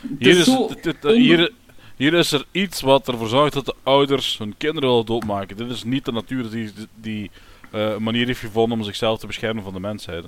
[0.00, 1.52] Het Hier is dit- dit- hier,
[1.96, 5.56] hier is er iets wat ervoor zorgt dat de ouders hun kinderen willen doodmaken.
[5.56, 7.30] Dit is niet de natuur die, die
[7.70, 10.24] eh, een manier heeft gevonden om zichzelf te beschermen van de mensheid.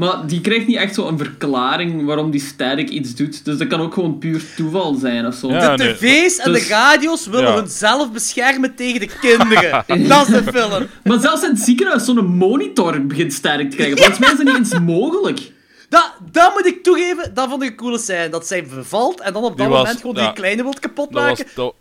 [0.00, 3.44] Maar die krijgt niet echt zo een verklaring waarom die static iets doet.
[3.44, 5.48] Dus dat kan ook gewoon puur toeval zijn of zo.
[5.50, 7.56] Ja, De nee, tv's en dus- de radio's willen Ja.
[7.56, 9.84] hunzelf beschermen tegen de kinderen.
[10.08, 10.86] dat is de film.
[11.04, 13.96] Maar zelfs in het ziekenhuis, zo'n monitor begint sterk te krijgen.
[13.96, 15.52] Volgens mij is dat niet eens mogelijk.
[15.88, 18.28] Dat, dat moet ik toegeven, dat vond ik een coole scène.
[18.28, 20.24] Dat zij bevalt en dan op dat Die was- moment gewoon ja.
[20.24, 21.46] die kleine wilt kapot Dat was, maken.
[21.54, 21.74] dat,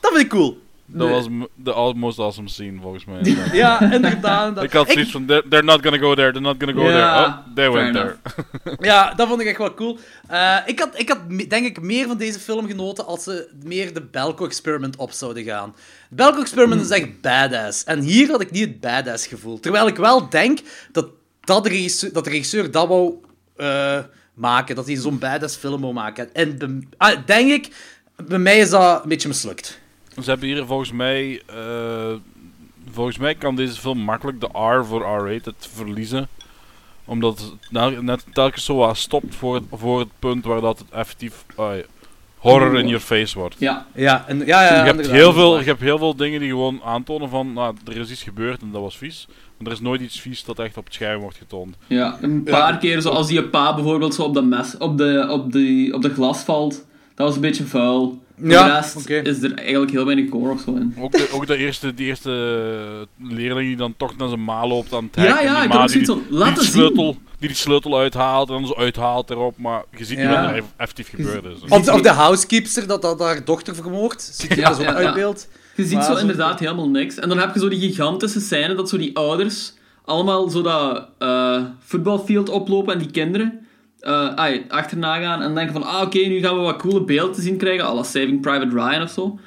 [0.00, 0.58] Dat vind ik cool.
[0.86, 3.20] Dat was de most awesome scene, volgens mij.
[3.52, 3.92] Ja.
[3.92, 4.62] Inderdaad.
[4.62, 7.26] Ik had zoiets van, they're, not gonna go there, they're not gonna go there.
[7.26, 8.16] Oh, they went there.
[8.78, 9.98] Ja, dat vond ik echt wel cool.
[10.28, 11.18] Eh, ik, had, ik had
[11.48, 15.44] denk ik meer van deze film genoten als ze meer de Belko Experiment op zouden
[15.44, 15.74] gaan.
[16.08, 17.84] De Belko Experiment is echt badass.
[17.84, 19.60] En hier had ik niet het badass gevoel.
[19.60, 20.58] Terwijl ik wel denk
[20.92, 21.06] dat,
[21.40, 23.14] dat, de, regisseur, dat de regisseur dat wou
[23.56, 23.98] eh,
[24.34, 24.74] maken.
[24.74, 26.34] Dat hij zo'n badass film wou maken.
[26.34, 27.68] En ah, denk ik,
[28.26, 29.84] bij mij is dat een beetje mislukt.
[30.22, 31.42] Ze hebben hier volgens mij...
[31.46, 32.14] eh,
[32.92, 36.28] volgens mij kan deze film makkelijk de R voor R-rated verliezen.
[37.04, 40.78] Omdat het nou- net telkens zo wat stopt voor het, voor het punt waar dat
[40.78, 41.44] het effectief
[42.36, 43.54] horror in your face wordt.
[43.58, 43.86] Ja.
[43.94, 46.80] Ja, en, ja, ja, je, hebt heel veel, je hebt heel veel dingen die gewoon
[46.84, 49.26] aantonen van, nou, er is iets gebeurd en dat was vies.
[49.56, 51.76] Maar er is nooit iets vies dat echt op het scherm wordt getoond.
[51.86, 55.52] Ja, een paar keer, zoals die pa bijvoorbeeld zo op de, mes, op de, op
[55.52, 56.86] de, op de glas valt.
[57.14, 58.24] Dat was een beetje vuil.
[58.42, 59.14] Ja, de rest oké.
[59.14, 60.94] is er eigenlijk heel weinig gore of zo in.
[60.98, 62.30] Ook de, ook de eerste, die eerste
[63.22, 65.42] leerling die dan toch naar zijn ma loopt aan het Ja, hek.
[65.42, 66.72] ja, die ik had zoiets van, die, laat die het zien.
[66.72, 69.58] sleutel, die die sleutel uithaalt en dan zo uithaalt erop.
[69.58, 70.42] Maar je ziet niet Ja.
[70.46, 71.60] wat er effectief gebeurd is.
[71.68, 74.22] Of, de- of de housekeepster dat, dat haar dochter vermoordt.
[74.22, 74.96] Ziet je Ja, dat zo ja, ja.
[74.96, 75.48] uitbeeld?
[75.74, 77.14] Je ziet Maar zo zo- inderdaad helemaal niks.
[77.18, 79.72] En dan heb je zo die gigantische scène dat zo die ouders
[80.04, 83.65] allemaal zo dat eh, voetbalfield oplopen en die kinderen
[84.06, 87.34] eh, ai, achterna gaan en denken van ah oké, nu gaan we wat coole beelden
[87.34, 89.38] te zien krijgen, à la Saving Private Ryan of zo.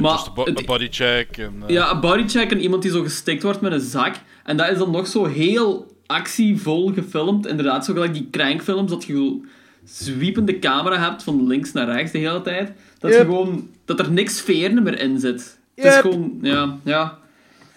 [0.00, 1.36] Maar de bo- het- een bodycheck.
[1.36, 4.14] En, eh, ja, een bodycheck en iemand die zo gestikt wordt met een zak.
[4.44, 7.46] En dat is dan nog zo heel actievol gefilmd.
[7.46, 9.40] Inderdaad, zo gelijk die crankfilms, dat je zo
[9.84, 12.72] zwiepende camera hebt van links naar rechts de hele tijd.
[12.98, 15.58] Dat, je gewoon, dat er niks sfeer meer in zit.
[15.74, 17.18] Het is gewoon, ja, ja.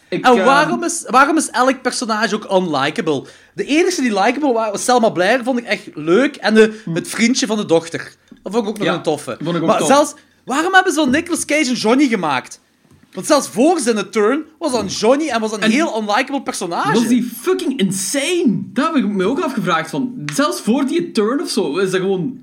[0.10, 3.24] Ik, En eh, waarom is, waarom is elk personage ook unlikable?
[3.54, 6.36] De enige die likable was, was Selma Blair, vond ik echt leuk.
[6.36, 8.14] En de, het vriendje van de dochter.
[8.44, 9.38] Dat vond ik ook nog Ja, een toffe.
[9.44, 9.88] vond ik ook maar tof.
[9.88, 10.14] zelfs,
[10.46, 12.60] waarom hebben ze van Nicolas Cage en Johnny gemaakt?
[13.14, 16.94] Want zelfs voor zijn turn was dan Johnny en was een En- heel unlikable personage.
[16.94, 18.60] Was die fucking insane?
[18.74, 20.14] Dat heb ik me ook afgevraagd van.
[20.34, 22.42] Zelfs voor die turn of zo is dat gewoon.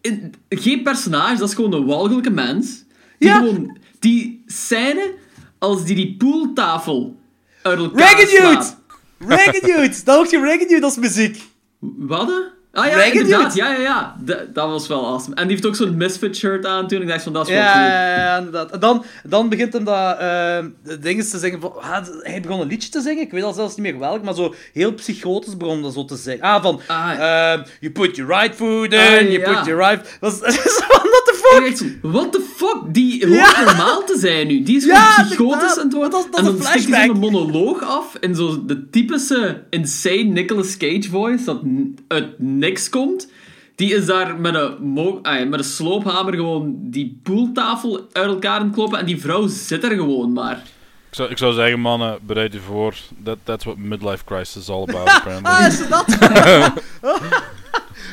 [0.00, 2.84] in- geen personage, dat is gewoon een walgelijke mens.
[3.18, 3.36] Die Ja.
[3.38, 3.76] gewoon.
[3.98, 5.12] Die scène
[5.58, 7.16] als die die pooltafel
[7.62, 8.76] uit elkaar Reggae slaat.
[9.18, 10.02] Reggae Dude!
[10.04, 11.42] Dat hoort je Reggae Dude als muziek.
[11.78, 12.30] Wat?
[12.72, 13.54] Ah ja, inderdaad.
[13.54, 14.16] Ja, ja, ja.
[14.20, 15.34] Dat, dat was wel awesome.
[15.34, 17.02] En die heeft ook zo'n Misfit shirt aan toen.
[17.02, 17.84] Ik dacht van, dat is Ja, wel cool.
[17.84, 18.70] ja, ja, inderdaad.
[18.70, 20.58] En dan, dan begint hem dat eh
[21.00, 21.60] dingen te zeggen.
[21.60, 23.22] Van, ah, hij begon een liedje te zingen.
[23.22, 26.16] Ik weet al zelfs niet meer welk, maar zo heel psychotisch begon dat zo te
[26.16, 26.42] zeggen.
[26.44, 26.80] Ah, van.
[26.86, 27.10] Ah.
[27.52, 30.16] ehm, you put your right foot in, Ah, you put your right.
[30.20, 31.96] Dat is zo van, what the fuck?
[32.02, 32.76] what the fuck?
[32.86, 34.62] Die hoort normaal te zijn nu.
[34.62, 36.10] Die is gewoon psychotisch aan het worden.
[36.10, 40.76] Dat en dan een stikt hij zo'n monoloog af in zo de typische insane Nicolas
[40.76, 41.60] Cage voice dat
[42.08, 43.30] uit niks komt.
[43.74, 48.66] Die is daar met een, mo- met een sloophamer gewoon die poeltafel uit elkaar aan
[48.66, 50.62] het kloppen en die vrouw zit er gewoon maar.
[51.08, 52.94] Ik, zou, ik zou zeggen, mannen, bereid u voor.
[53.24, 55.52] That, that's what midlife crisis is all about, apparently.
[55.52, 56.06] Ah, is het dat?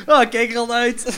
[0.14, 1.04] oh, kijk er al uit.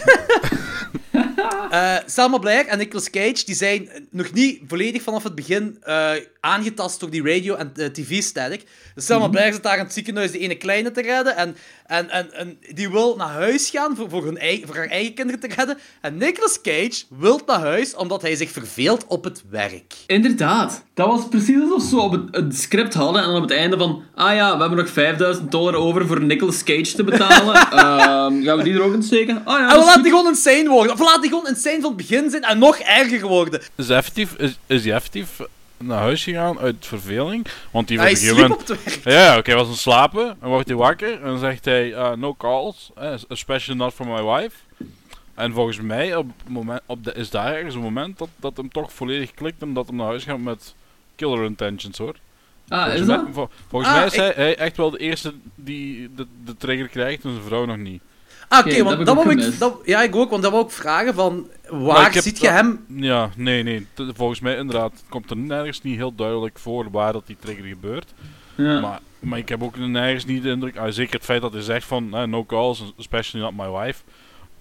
[1.71, 6.11] eh Selma Blair en Nicolas Cage die zijn nog niet volledig vanaf het begin eh,
[6.41, 8.63] aangetast door die radio- en eh, tv-static.
[8.95, 11.37] Dus Selma Blair zit daar in het ziekenhuis de ene kleine te redden.
[11.37, 11.57] En,
[11.89, 15.15] en, en, en die wil naar huis gaan voor, voor, hun eigen, voor haar eigen
[15.15, 15.79] kinderen te redden.
[16.01, 19.95] En Nicolas Cage wil naar huis omdat hij zich verveelt op het werk.
[20.07, 20.85] Inderdaad.
[20.95, 23.79] Dat was precies alsof ze op het, het script hadden en dan op het einde
[23.79, 24.03] van...
[24.15, 27.55] Ah ja, we hebben nog 5000 dollar over voor Nicolas Cage te betalen.
[27.71, 29.43] Ehm, gaan we die er ook in steken?
[29.45, 30.93] Ah ja, En we laten die gewoon insane worden.
[30.93, 33.61] Of we laten die gewoon insane van het begin zijn en nog erger worden.
[33.77, 35.41] Is hij effectief, is, is hij effectief
[35.79, 37.47] naar huis gegaan uit verveling?
[37.71, 39.01] Want die Hij sliep op het werk.
[39.05, 40.37] Ja, oké, hij was aan het slapen.
[40.41, 41.89] En wordt hij wakker en dan zegt hij...
[41.89, 44.57] uh, no calls, eh, especially not from my wife.
[45.35, 48.57] En volgens mij op het moment, op de, is daar ergens een moment dat, dat
[48.57, 50.75] hem toch volledig klikt en dat hem naar huis gaat met
[51.17, 52.15] killer intentions hoor.
[52.69, 53.27] Ah, volgens is mij, dat?
[53.33, 56.57] vol- volgens Ah, mij is ik- hij, hij echt wel de eerste die de, de
[56.57, 58.03] trigger krijgt en zijn vrouw nog niet.
[58.49, 59.59] Ah, oké, want dat wou ik...
[59.59, 61.47] Dat, ja, ik ook, want dat wou ik vragen van...
[61.69, 62.85] Waar heb ziet je hem...
[62.95, 63.87] Ja, nee, nee.
[63.95, 68.13] Volgens mij inderdaad komt er nergens niet heel duidelijk voor waar dat die trigger gebeurt.
[68.55, 68.81] Ja.
[68.81, 71.63] Maar, maar ik heb ook nergens niet de indruk, ah, zeker het feit dat hij
[71.63, 74.03] zegt van eh, no calls, especially not my wife,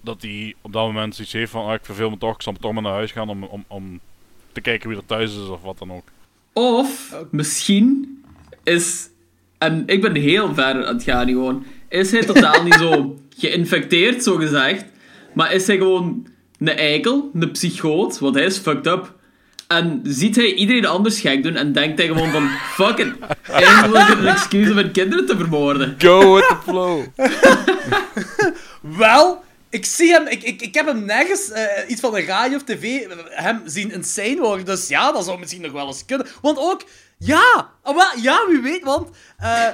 [0.00, 2.54] dat hij op dat moment zoiets heeft van ah, ik verveel me toch, ik zal
[2.60, 4.00] toch maar naar huis gaan om, om, om
[4.52, 6.04] te kijken wie er thuis is of wat dan ook.
[6.52, 8.22] Of misschien
[8.62, 9.08] is,
[9.58, 14.22] en ik ben heel ver aan het gaan gewoon, is hij totaal niet zo geïnfecteerd,
[14.22, 14.84] zo gezegd,
[15.34, 16.26] maar is hij gewoon
[16.58, 19.16] een eikel, een psychoot, want hij is fucked up.
[19.68, 23.12] En ziet hij iedereen anders gek doen en denkt hij gewoon van, fuck it,
[23.50, 25.94] eindelijk een excuus om mijn kinderen te vermoorden.
[25.98, 27.04] Go with the flow!
[28.98, 30.26] Wel, ik zie hem...
[30.26, 33.92] Ik, ik, ik heb hem nergens eh, iets van de radio of tv hem zien
[33.92, 34.64] insane worden.
[34.64, 36.26] Dus ja, dat zou misschien nog wel eens kunnen.
[36.42, 36.84] Want ook...
[37.18, 37.70] Ja!
[37.82, 39.08] ah, ja, wie weet, want...
[39.38, 39.68] eh,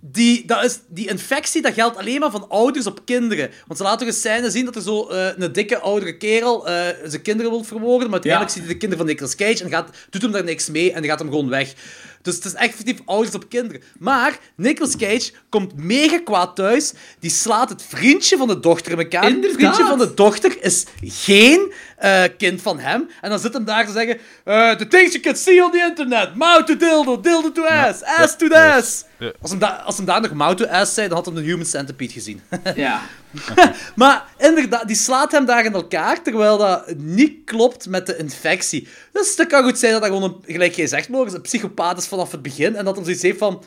[0.00, 3.50] die, dat is, die infectie dat geldt alleen maar van ouders op kinderen.
[3.66, 6.86] Want ze laten een scène zien dat er zo eh, een dikke oudere kerel eh,
[7.04, 8.10] zijn kinderen wil vermoorden.
[8.10, 10.68] Maar uiteindelijk ziet hij de kinderen van Nicolas Cage en gaat, doet hem daar niks
[10.68, 11.74] mee en gaat hem gewoon weg.
[12.22, 13.82] Dus het is effectief ouders op kinderen.
[13.98, 16.92] Maar Nicolas Cage komt mega kwaad thuis.
[17.18, 19.22] Die slaat het vriendje van de dochter in elkaar.
[19.24, 23.08] Het vriendje van de dochter is geen eh, kind van hem.
[23.20, 24.18] En dan zit hem daar te zeggen...
[24.44, 26.34] eh, the things you can see on the internet.
[26.34, 29.04] Mouth to dildo, dildo to ass, ass to ass.
[29.18, 29.32] ja.
[29.40, 31.40] Als, hem da- als hem daar nog mouth to ass zei, dan had hij de
[31.40, 32.40] Human Centipede gezien.
[32.76, 33.00] Ja.
[33.96, 38.88] maar inderdaad, die slaat hem daar in elkaar, terwijl dat niet klopt met de infectie.
[39.12, 41.98] Dus dat kan goed zijn dat dat gewoon, een, gelijk jij zegt, Morgens, een psychopaat
[41.98, 42.76] is vanaf het begin.
[42.76, 43.62] En dat hij zoiets heeft van...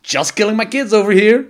[0.00, 1.46] Just killing my kids over here.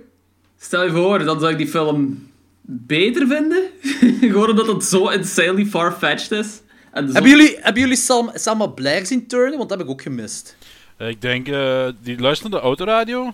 [0.59, 2.29] Stel je voor, dan zou ik die film
[2.61, 3.63] beter vinden.
[4.31, 6.47] Gewoon omdat het zo insanely far-fetched is.
[6.91, 9.57] En zo- Hebben jullie, hebben jullie Sam, Selma Blair zien turnen?
[9.57, 10.55] Want dat heb ik ook gemist.
[10.97, 13.33] Eh, ik denk, eh, die luistert naar de autoradio.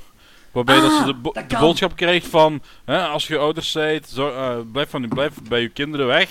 [0.52, 1.66] Waarbij dat ze de, bo- dat de kan.
[1.66, 5.70] boodschap krijgt van, hè, als je ouders zijt, zo, eh, blijf, van, blijf bij je
[5.70, 6.30] kinderen weg.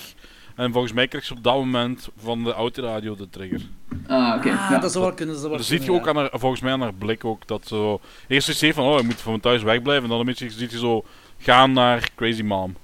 [0.55, 3.61] En volgens mij krijgt ze op dat moment van de autoradio de trigger.
[4.07, 4.49] Ah, oké.
[4.51, 4.77] Ah, ja.
[4.79, 5.33] dat zou wel kunnen.
[5.33, 7.47] Dat zou wel Dat ziet je ook aan haar, volgens mij aan haar blik ook,
[7.47, 7.99] dat zo...
[8.27, 10.03] Eerst is ze van, oh, ik moet van mijn thuis wegblijven.
[10.03, 11.03] En dan een beetje ziet je zo
[11.37, 12.75] gaan naar Crazy Mom.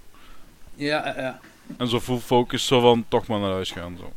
[0.75, 1.39] Ja, ja, ja.
[1.77, 4.11] En zo full focus, zo van, toch maar naar huis gaan, zo.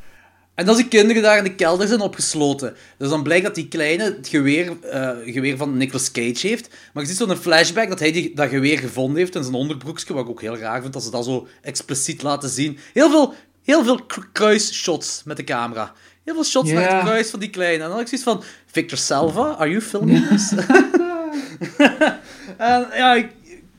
[0.55, 2.77] En als die kinderen daar in de kelder zijn opgesloten.
[2.99, 6.69] Dus dan blijkt dat die kleine het geweer, eh, geweer van Nicolas Cage heeft.
[6.93, 10.15] Maar je ziet zo'n flashback dat hij die, dat geweer gevonden heeft in zijn onderbroekje.
[10.15, 12.79] Wat ik ook heel raar vind, dat ze dat zo expliciet laten zien.
[12.93, 15.93] Heel veel, heel veel kru- kruisshots met de camera.
[16.25, 16.75] Heel veel shots Ja.
[16.81, 17.75] naar het kruis van die kleine.
[17.83, 18.43] En dan had ik zoiets van...
[18.67, 20.53] Victor Salva, are you filming this?
[22.57, 23.29] en ja, ik,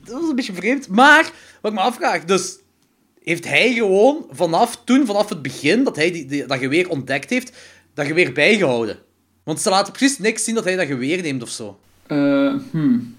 [0.05, 0.87] dat was een beetje vreemd.
[0.87, 1.31] Maar,
[1.61, 2.25] wat ik me afvraag...
[2.25, 2.57] Dus
[3.23, 7.29] heeft hij gewoon vanaf toen, vanaf het begin, dat hij die, die- dat geweer ontdekt
[7.29, 7.57] heeft,
[7.93, 8.99] dat geweer bijgehouden.
[9.43, 11.79] Want ze laten precies niks zien dat hij dat geweer neemt of zo.
[12.07, 13.15] Eh, hmm.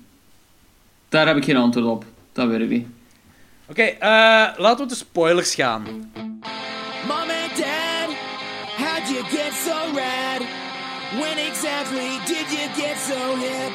[1.09, 2.05] Daar heb ik geen antwoord op.
[2.33, 2.87] Dat weet ik niet.
[3.69, 3.99] Oké, eh,
[4.57, 5.83] laten we de spoilers gaan.
[7.07, 8.09] Mom and Dad,
[8.77, 10.43] how'd you get so rad?
[11.21, 13.73] When exactly did you get so hip?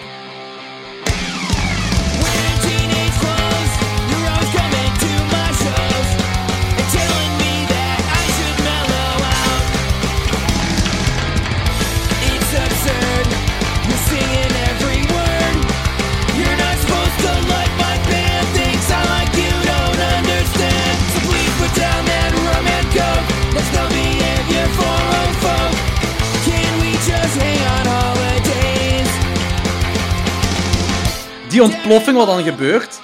[31.49, 32.99] Die ontploffing wat dan gebeurt,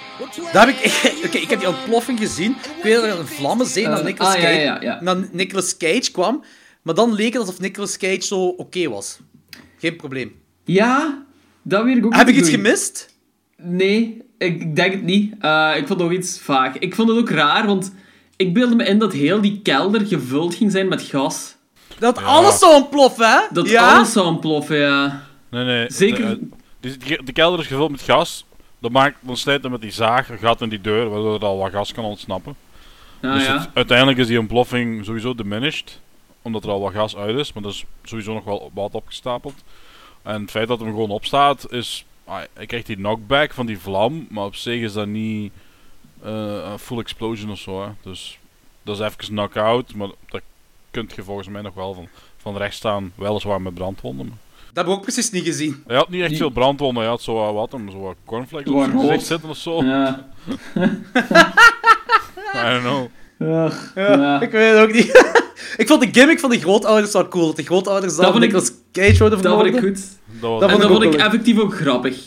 [0.52, 1.02] daar heb ik...
[1.26, 2.52] Oké, ik heb die ontploffing gezien.
[2.78, 4.98] Ik weet dat er een vlammenzee naar Eh, Nicolas ah, Cage, ja, ja.
[5.02, 6.44] naar Nicolas Cage kwam.
[6.82, 9.20] Maar dan leek het alsof Nicolas Cage zo oké was.
[9.80, 10.32] Geen probleem.
[10.66, 11.24] Ja,
[11.62, 13.10] dat weet ik ook Heb ik iets gemist?
[13.58, 15.34] Nee, ik denk het niet.
[15.40, 16.78] Eh, ik vond het ook iets vaag.
[16.78, 17.94] Ik vond het ook raar, want
[18.36, 21.56] Ik beelde me in dat heel die kelder gevuld ging zijn met gas.
[22.00, 23.40] Dat alles zou ontploffen, hè?
[23.52, 23.94] Dat ja?
[23.96, 25.24] alles zou ontploffen, ja.
[25.52, 25.86] Nee, nee.
[25.92, 26.48] Zeker- De, de,
[26.90, 28.46] de- de kelder is gevuld met gas.
[28.80, 31.46] Dan, maakt, dan snijdt hij met die zaag een gat in die deur, waardoor er
[31.46, 32.56] al wat gas kan ontsnappen.
[33.22, 33.60] Ah, dus ja.
[33.60, 36.00] het- uiteindelijk is die ontploffing sowieso diminished.
[36.42, 39.64] Omdat er al wat gas uit is, maar er is sowieso nog wel wat opgestapeld.
[40.22, 42.06] En het feit dat hem gewoon opstaat is...
[42.26, 45.52] ah, hij krijgt die knockback van die vlam, maar op zich is dat niet
[46.24, 47.84] eh, een full explosion of zo.
[47.84, 47.90] Hè.
[48.02, 48.38] Dus
[48.84, 50.42] dat is even knock-out, maar dat
[50.92, 52.08] kunt je volgens mij nog wel van,
[52.38, 53.12] van rechts staan.
[53.16, 54.40] Weliswaar met brandwonden.
[54.74, 55.84] Dat heb ik ook precies niet gezien.
[55.88, 58.72] Hij had niet echt veel brandwonden, hij had zo wat, wat hem, zo wat cornflakes
[58.72, 59.84] op Wat zijn gezicht zitten of zo.
[59.84, 60.28] Ja.
[62.56, 63.08] I don't know.
[63.66, 64.42] Ach, Ja, ja.
[64.42, 65.34] Ik weet het ook niet.
[65.82, 67.46] ik vond de gimmick van de grootouders wel cool.
[67.46, 70.00] Dat de grootouders Dat vond ik- Nicolas Cage worden Dat vond ik goed.
[70.42, 72.18] Dat Dat en vond dat ik vond effectief ook grappig.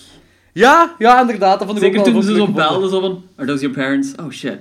[0.57, 1.59] Ja, ja, inderdaad.
[1.59, 3.25] Dat vond ik Zeker ook toen ze zo belden, zo van...
[3.37, 4.13] Are those your parents?
[4.21, 4.59] Oh shit.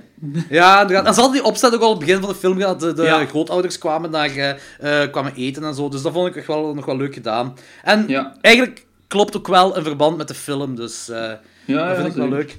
[0.48, 1.06] Ja, inderdaad.
[1.06, 2.80] En ze hadden die opzet ook al op het begin van de film gehad.
[2.80, 3.24] De, de Ja.
[3.24, 5.88] grootouders kwamen naar eh, eh, kwamen eten en zo.
[5.88, 7.54] Dus dat vond ik echt wel, nog wel leuk gedaan.
[7.82, 8.36] En Ja.
[8.40, 10.74] eigenlijk klopt ook wel een verband met de film.
[10.74, 11.32] Dus eh,
[11.64, 12.56] Ja, dat vind ik wel leuk.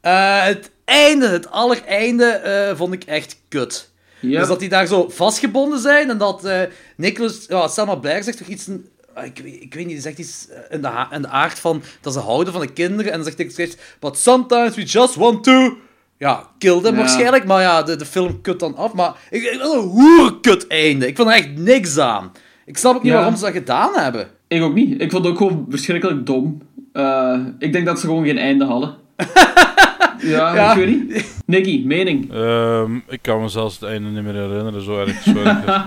[0.00, 3.90] Eh, het einde, het allereinde, vond ik echt kut.
[4.20, 6.48] Dus dat die daar zo vastgebonden zijn en dat
[6.96, 8.68] Nicholas, ja, Selma Blair zegt toch iets,
[9.24, 11.82] ik, weet- ik weet niet, die zegt iets eh, in de, in de aard van
[12.00, 15.44] dat ze houden van de kinderen en dan zegt Cage, but sometimes we just want
[15.44, 15.76] to,
[16.18, 16.98] ja, kill them Ja.
[17.00, 20.66] waarschijnlijk, maar ja, de, de film kut dan af, maar ik, ik wil een hoerkut
[20.66, 22.32] einde, ik vond er echt niks aan.
[22.66, 23.18] Ik snap ook niet Ja.
[23.18, 24.28] waarom ze dat gedaan hebben.
[24.48, 25.00] Ik ook niet.
[25.00, 26.62] Ik vond het ook gewoon verschrikkelijk dom.
[26.92, 28.94] Eh, ik denk dat ze gewoon geen einde hadden.
[30.18, 30.70] ja, Ja.
[30.72, 31.34] ik weet niet.
[31.46, 32.32] Nicky, mening?
[32.32, 35.26] Ehm, ik kan me zelfs het einde niet meer herinneren, zo erg.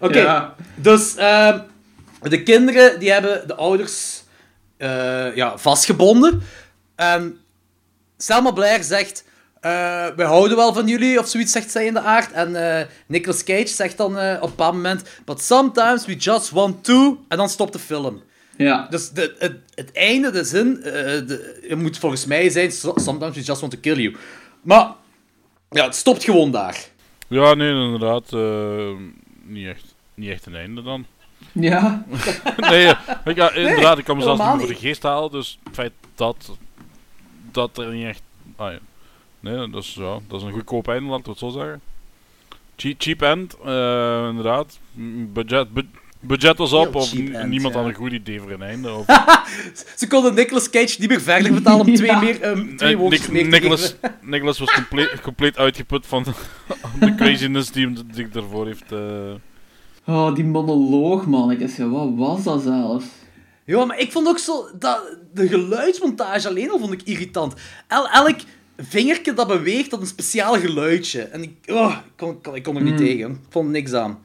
[0.00, 0.54] Oké, Ja.
[0.74, 1.58] dus ehm,
[2.30, 4.22] de kinderen die hebben de ouders
[4.76, 6.42] eh, ja, vastgebonden.
[6.94, 7.38] En
[8.16, 9.24] Selma Blair zegt:
[9.60, 9.70] eh,
[10.16, 12.32] Wij houden wel van jullie, of zoiets zegt zij in de aard.
[12.32, 16.50] En eh Nicolas Cage zegt dan eh, op een bepaald moment: But sometimes we just
[16.50, 17.24] want to.
[17.28, 18.22] En dan stopt de film.
[18.56, 18.86] Ja.
[18.90, 22.94] Dus de, het, het einde, de zin, eh, de, het moet volgens mij zijn: "So-
[22.96, 24.16] Sometimes we just want to kill you.
[24.62, 24.92] Maar
[25.70, 26.78] ja, het stopt gewoon daar.
[27.28, 28.32] Ja, nee, inderdaad.
[28.32, 28.90] eh,
[29.44, 29.84] niet, echt,
[30.14, 31.06] niet echt een einde dan.
[31.52, 32.04] Ja.
[32.56, 35.30] nee, eh, ik, ja, inderdaad, ik kan mezelf niet meer voor de geest halen.
[35.30, 36.50] Dus het feit dat,
[37.52, 38.22] dat er niet echt...
[38.56, 38.78] Ah, ja.
[39.40, 41.80] Nee, dat is, ja, dat is een goedkoop einde, laten we het zo zeggen.
[42.76, 44.78] Cheap, cheap end, eh, inderdaad.
[45.32, 45.88] Budget, bu-
[46.20, 47.80] budget was op, Heel of end, niemand ja.
[47.80, 48.92] had een goed idee voor een einde.
[48.92, 49.04] Of,
[49.96, 52.20] Ze konden Nicolas Cage niet meer verder betalen om twee, Ja.
[52.20, 53.94] meer, ehm, twee Eh, woordjes Nic- meer.
[54.20, 56.24] Nicholas was compleet, compleet uitgeput van
[57.00, 58.92] de craziness die ik daarvoor heeft...
[60.06, 61.76] Oh, die monoloog, mannetjes.
[61.76, 63.04] Ja, wat was dat zelfs?
[63.64, 64.68] Ja, maar ik vond ook zo...
[64.78, 67.54] Dat, de geluidsmontage alleen al vond ik irritant.
[67.88, 68.36] El, elk
[68.78, 71.22] vingertje dat beweegt, had een speciaal geluidje.
[71.22, 72.12] En ik, oh, ik,
[72.42, 73.30] kon, ik kon- er niet tegen.
[73.30, 74.18] Ik vond niks aan.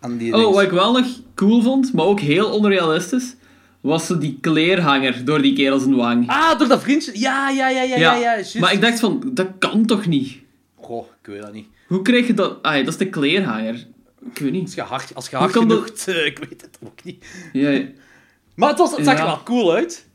[0.00, 3.36] aan die Oh, wat ik wel nog cool vond, maar ook heel onrealistisch,
[3.80, 6.28] was zo die kleerhanger door die kerel zijn wang.
[6.28, 7.18] Ah, door dat vriendje.
[7.18, 8.60] Ja, ja, ja, ja, ja.
[8.60, 10.36] maar ik dacht van, dat kan toch niet?
[10.74, 11.66] Goh, ik weet dat niet.
[11.86, 12.62] Hoe krijg je dat?
[12.62, 13.86] Ah, dat is de kleerhanger.
[14.32, 14.74] Ik weet Als niet.
[14.74, 15.86] je hard, als je hard genoeg...
[15.88, 17.24] dat- eh, ik weet het ook niet.
[17.52, 17.84] Ja, ja,
[18.54, 20.06] Maar het, was, het zag er wel cool uit.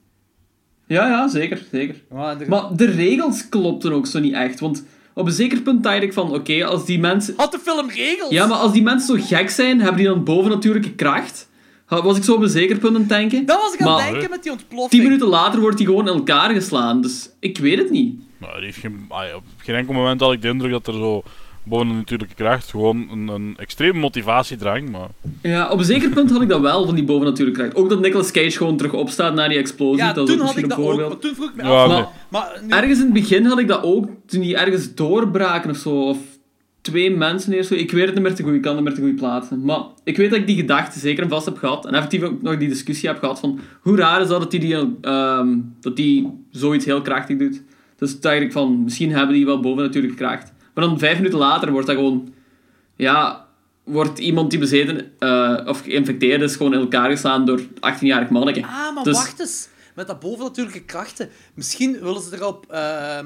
[0.88, 1.96] ja, ja, zeker, zeker.
[2.16, 4.84] Er- Maar de regels klopten ook zo niet echt, want
[5.14, 7.34] op een zeker punt dacht ik van, oké, als die mensen...
[7.38, 8.30] Had de film regels?
[8.30, 11.48] Ja, maar als die mensen zo gek zijn, hebben die dan bovennatuurlijke kracht?
[11.88, 13.46] Was ik zo op een zeker punt aan het denken?
[13.46, 14.90] Dat was ik aan het Maar denken met die ontploffing.
[14.92, 18.20] tien minuten later wordt hij gewoon in elkaar geslaan, dus ik weet het niet.
[18.38, 21.24] Nou, heeft geen, ja, op geen enkel moment had ik de indruk dat er zo
[21.70, 25.08] boven de natuurlijke kracht gewoon een, een extreme motivatiedrang, maar...
[25.42, 27.76] Ja, op een zeker punt had ik dat wel, van die bovennatuurlijke kracht.
[27.76, 30.48] Ook dat Nicolas Cage gewoon terug opstaat na die explosie, Ja, dat is toen ook
[30.48, 31.00] had misschien ik een dat ook.
[31.00, 31.10] voorbeeld.
[31.10, 31.88] Maar toen vroeg ik me Ja, af...
[31.92, 31.98] nee.
[31.98, 35.70] Maar, maar nu- Ergens in het begin had ik dat ook, toen die ergens doorbraken
[35.70, 36.18] of zo, of
[36.82, 37.76] twee mensen eerst zo.
[37.76, 39.64] Ik weet het niet meer te goed, ik kan het niet meer te goed plaatsen.
[39.66, 42.42] Maar ik weet dat ik die gedachte zeker en vast heb gehad, en effectief ook
[42.42, 45.48] nog die discussie heb gehad van, hoe raar is dat dat die, die, ehm,
[45.82, 47.62] dat die zoiets heel krachtig doet.
[47.98, 50.54] Dus toen dacht ik van, misschien hebben die wel bovennatuurlijke kracht.
[50.74, 52.34] Maar dan vijf minuten later wordt dat gewoon,
[52.96, 53.48] ja,
[53.84, 58.64] wordt iemand die bezeten eh, of geïnfecteerd is, gewoon in elkaar geslaan door 18-jarig manneke.
[58.66, 59.68] Ah, maar Dus- wacht eens.
[59.96, 61.30] Met dat bovennatuurlijke krachten.
[61.54, 62.66] Misschien willen ze erop...
[62.72, 63.26] ehm,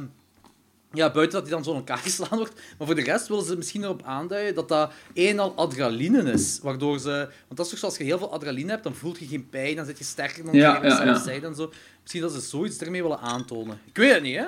[0.94, 2.54] ja, buiten dat hij dan zo in elkaar geslaan wordt.
[2.78, 6.32] Maar voor de rest willen ze misschien erop aanduiden dat dat een en al adrenaline
[6.32, 6.60] is.
[6.62, 7.10] Waardoor ze...
[7.48, 9.50] Want dat is toch zo, als je heel veel adrenaline hebt, dan voel je geen
[9.50, 9.76] pijn.
[9.76, 11.20] Dan zit je sterker dan Ja, je ja, ja.
[11.20, 11.72] zijde en zo.
[12.02, 13.80] Misschien dat ze zoiets ermee willen aantonen.
[13.86, 14.46] Ik weet het niet, hè.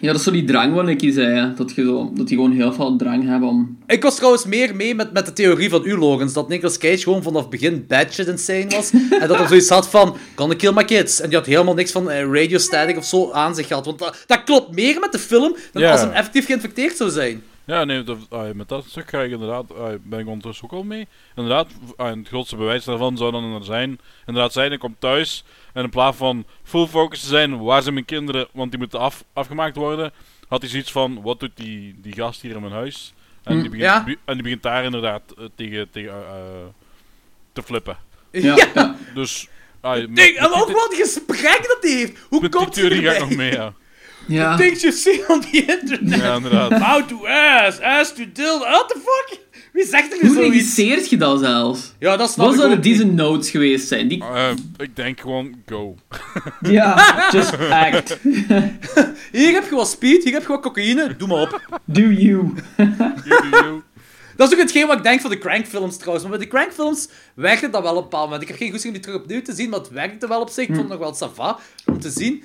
[0.00, 1.54] Ja, dat is zo die drang wat Nicky zei, hè.
[1.54, 3.78] Dat, je zo, dat die gewoon heel veel drang hebben om...
[3.86, 6.32] Ik was trouwens meer mee met, met de theorie van u, Logans.
[6.32, 8.90] Dat Nicolas Cage gewoon vanaf het begin bad shit insane was.
[9.20, 11.20] en dat hij zoiets had van, gonna kill my kids.
[11.20, 13.84] En die had helemaal niks van eh, radio static of zo aan zich gehad.
[13.84, 17.42] Want dat, dat klopt meer met de film dan als hij effectief geïnfecteerd zou zijn.
[17.66, 20.72] Ja, nee, dat, ah, met dat stuk ga ik inderdaad, ah, ben ik ondertussen ook
[20.72, 21.06] al mee.
[21.34, 21.66] Inderdaad,
[21.96, 25.90] ah, het grootste bewijs daarvan zou dan zijn, inderdaad zijn, ik kom thuis en in
[25.90, 29.76] plaats van full focus te zijn, waar zijn mijn kinderen, want die moeten af, afgemaakt
[29.76, 30.12] worden,
[30.48, 33.14] had hij zoiets van, wat doet die, die gast hier in mijn huis?
[33.42, 33.60] En, Hm.
[33.60, 34.04] die, begint, Ja.
[34.24, 36.66] en die begint daar inderdaad eh, tegen, tegen eh, eh,
[37.52, 37.96] te flippen.
[38.30, 38.56] Ja.
[38.74, 38.96] ja.
[39.14, 39.48] Dus,
[39.80, 42.26] Denk, en ook het gesprek dat hij heeft.
[42.28, 43.18] Hoe komt hij erbij?
[43.18, 43.72] nog mee, ja.
[44.26, 44.56] Ja.
[44.56, 46.20] Things you see on the internet.
[46.20, 46.72] Ja, inderdaad.
[46.72, 48.58] How to ass, ass to dildo.
[48.58, 49.42] What the fuck?
[49.72, 51.92] Wie zegt er nu Hoe regisseert je dat zelfs?
[51.98, 54.08] Ja, dat snap Wat ik zouden deze notes geweest zijn?
[54.08, 54.24] Die...
[54.24, 55.96] Eh, ik denk gewoon, go.
[56.60, 58.18] Ja, just act.
[59.32, 61.16] Hier heb je wat speed, hier heb je wat cocaïne.
[61.16, 61.80] Doe maar op.
[61.84, 62.52] Do you.
[64.36, 66.28] Dat is ook hetgeen wat ik denk van de Crank-films trouwens.
[66.28, 68.42] Maar bij de Crank-films werkte dat wel op een bepaald moment.
[68.42, 70.48] Ik heb geen goesting om die terug opnieuw te zien, maar het werkte wel op
[70.50, 70.68] zich.
[70.68, 72.42] Ik vond het nog wel sava om te zien.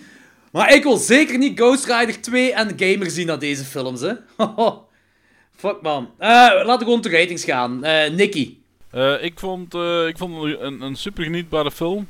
[0.51, 4.13] Maar ik wil zeker niet Ghost Rider 2 en Gamer zien naar deze films, hè.
[5.55, 6.09] Fuck, man.
[6.17, 7.83] Eh, laten we gewoon te ratings gaan.
[7.83, 8.57] Eh Nicky.
[8.91, 9.73] Eh, ik vond,
[10.07, 12.07] ik vond een, een super genietbare film.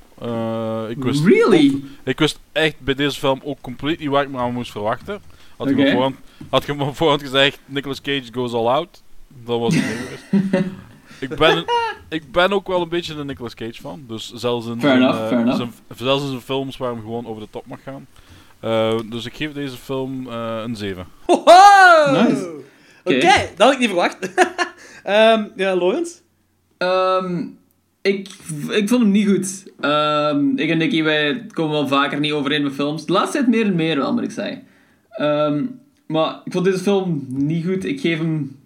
[0.90, 1.84] Ik wist Really?
[2.04, 5.22] ik wist echt bij deze film ook compleet niet waar ik me aan moest verwachten.
[5.58, 6.16] Had je me voorhand,
[6.50, 9.02] had je me voorhand gezegd, Nicolas Cage goes all out,
[9.46, 9.84] dan was het
[10.32, 10.64] niet
[11.32, 11.66] ik, ben,
[12.10, 14.04] ik ben ook wel een beetje een Nicolas Cage fan.
[14.08, 15.58] Dus zelfs in, enough, fair enough.
[15.58, 18.08] zijn- zelfs in zijn films waar hem gewoon over de top mag gaan.
[18.60, 21.06] Eh, dus ik geef deze film eh, een 7.
[21.26, 22.12] Hoho!
[22.12, 22.52] Nice.
[23.04, 24.18] Oké, dat had ik niet verwacht.
[25.04, 26.16] Ehm ja, Lawrence?
[26.78, 27.48] Ehm,
[28.02, 28.28] ik,
[28.70, 29.72] ik vond hem niet goed.
[29.80, 33.06] Ehm, ik en Nicky, wij komen wel vaker niet overeen met films.
[33.06, 34.64] De laatste tijd meer en meer wel, moet ik zeggen.
[35.10, 35.66] Ehm,
[36.08, 37.86] maar ik vond deze film niet goed.
[37.86, 38.60] Ik geef hem,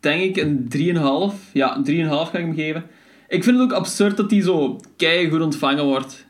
[0.00, 1.52] denk ik, een 3,5.
[1.52, 2.84] Ja, een 3,5 ga ik hem geven.
[3.28, 4.80] Ik vind het ook absurd dat die zo
[5.30, 6.26] goed ontvangen wordt.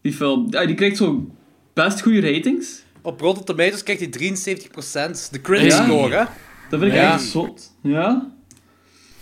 [0.00, 0.46] Die film.
[0.50, 1.26] Ja, die krijgt zo
[1.74, 2.82] best goede ratings.
[3.02, 5.28] Op Rotten Tomatoes krijgt hij 73%.
[5.30, 5.84] De critic Ja.
[5.84, 6.24] score, hè?
[6.70, 7.12] Dat vind ik Ja.
[7.12, 7.72] echt zot.
[7.82, 8.26] Ja?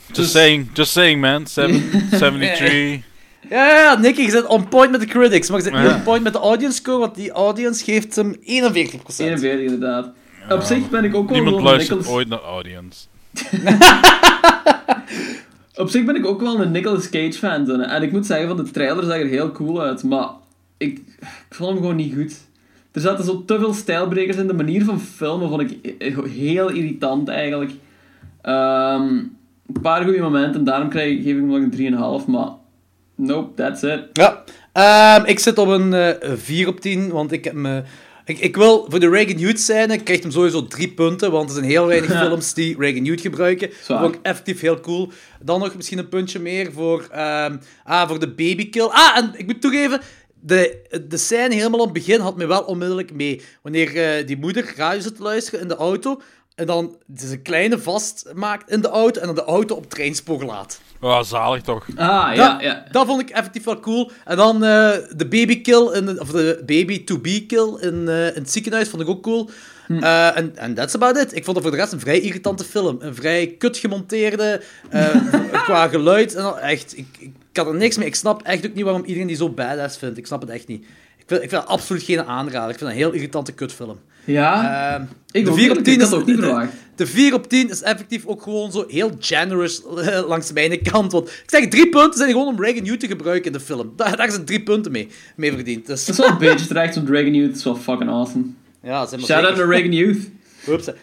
[0.07, 1.47] Just Dus- saying, just saying man.
[1.47, 3.09] Seven, 73.
[3.51, 5.83] Ja, ja, ja, Nicky, je zit on point met de critics, maar je zit niet
[5.83, 5.95] Ja.
[5.95, 9.29] on point met de audience score, want die audience geeft hem 41%.
[9.29, 10.11] 41 inderdaad.
[10.49, 13.07] Op zich ben ik ook wel Niemand luistert ooit naar audience.
[15.75, 17.83] Op zich ben ik ook wel een Nicolas Cage fan.
[17.83, 20.03] En ik moet zeggen, van de trailer zag er heel cool uit.
[20.03, 20.29] Maar
[20.81, 20.99] ik,
[21.49, 22.35] ik vond hem gewoon niet goed.
[22.93, 24.47] Er zaten zo te veel stijlbrekers in.
[24.47, 25.95] De manier van filmen vond ik
[26.29, 27.71] heel irritant eigenlijk.
[28.43, 29.03] Ehm,
[29.67, 30.65] een paar goede momenten.
[30.65, 31.71] Daarom krijg, geef ik hem nog een
[32.23, 32.27] 3,5.
[32.27, 32.49] Maar
[33.15, 34.01] nope, that's it.
[34.13, 34.45] Ja.
[34.73, 37.83] Ehm, ik zit op een eh 4 op 10, want ik heb me...
[38.25, 41.55] Ik, ik wil voor de Reagan Youth scène krijgt hem sowieso drie punten, want er
[41.55, 43.69] zijn heel weinig films die Reagan Youth gebruiken.
[43.69, 44.01] Dat Zwaar.
[44.01, 45.13] vond ik effectief heel cool.
[45.43, 48.89] Dan nog misschien een puntje meer voor, ehm, ah, voor de babykill.
[48.91, 50.01] Ah, en ik moet toegeven,
[50.41, 53.43] de, de scène helemaal aan het begin had me wel onmiddellijk mee.
[53.63, 56.21] Wanneer eh, die moeder radio zit te luisteren in de auto,
[56.55, 60.45] en dan zijn kleine vastmaakt in de auto, en dan de auto op het treinspoor
[60.45, 60.81] laat.
[61.01, 61.87] Oh, zalig toch.
[61.97, 62.85] Ah, ja, dat, ja.
[62.91, 64.11] dat vond ik effectief wel cool.
[64.25, 68.89] En dan eh, de babykill, in de- of de baby-to-be-kill in, eh, in het ziekenhuis
[68.89, 69.51] vond ik ook cool.
[69.89, 71.37] Eh, En en that's about it.
[71.37, 72.97] Ik vond het voor de rest een vrij irritante film.
[73.01, 74.61] Een vrij kut gemonteerde,
[74.91, 75.09] eh,
[75.65, 76.35] qua geluid.
[76.35, 78.07] En echt, ik, ik had er niks mee.
[78.07, 80.19] Ik snap echt ook niet waarom iedereen die zo badass vindt.
[80.19, 80.83] Ik snap het echt niet.
[81.19, 82.71] Ik vind, ik vind het absoluut geen aanrader.
[82.71, 83.99] Ik vind het een heel irritante kutfilm.
[84.25, 85.85] Ja, ik de ook 4 op niet.
[85.85, 86.67] 10 Ik is, ook niet de-
[86.97, 91.13] de 4 op 10 is effectief ook gewoon zo heel generous eh, langs mijn kant.
[91.13, 93.93] Want ik zeg, drie punten zijn gewoon om Reagan Youth te gebruiken in de film.
[93.97, 95.87] Daar, daar zijn drie punten mee, mee verdiend.
[95.87, 98.45] Dus, Dat is wel een beetje terecht, want Dragon Youth is wel fucking awesome.
[98.83, 99.57] ja, Shout out zeker.
[99.57, 100.29] naar Reagan Youth.
[100.69, 100.89] Oeps.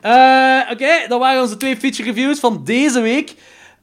[0.00, 3.34] Eh, Oké, dat waren onze twee feature reviews van deze week.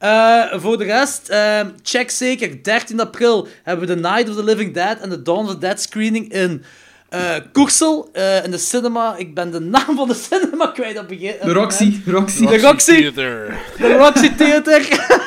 [0.04, 2.62] Eh, voor de rest, eh, check zeker.
[2.62, 5.58] 13 april hebben we The Night of the Living Dead en The Dawn of the
[5.58, 6.64] Dead screening in
[7.08, 9.16] eh Koersel, eh, in de cinema.
[9.16, 11.34] Ik ben de naam van de cinema kwijt op begin.
[11.44, 12.00] De Roxy.
[12.06, 12.46] Roxy.
[12.46, 12.96] De Roxy.
[12.96, 13.58] Theater.
[13.78, 14.82] De Roxy Theater.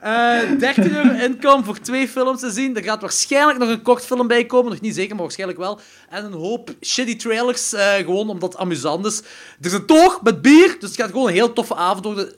[0.00, 2.76] Eh 13 euro inkom voor twee films te zien.
[2.76, 4.70] Er gaat waarschijnlijk nog een kort film bij komen.
[4.72, 5.80] Nog niet zeker, maar waarschijnlijk wel.
[6.10, 7.72] En een hoop shitty trailers.
[7.72, 9.18] eh, gewoon omdat het amusant is.
[9.60, 10.76] Er is een toog met bier.
[10.78, 12.32] Dus het gaat gewoon een heel toffe avond worden.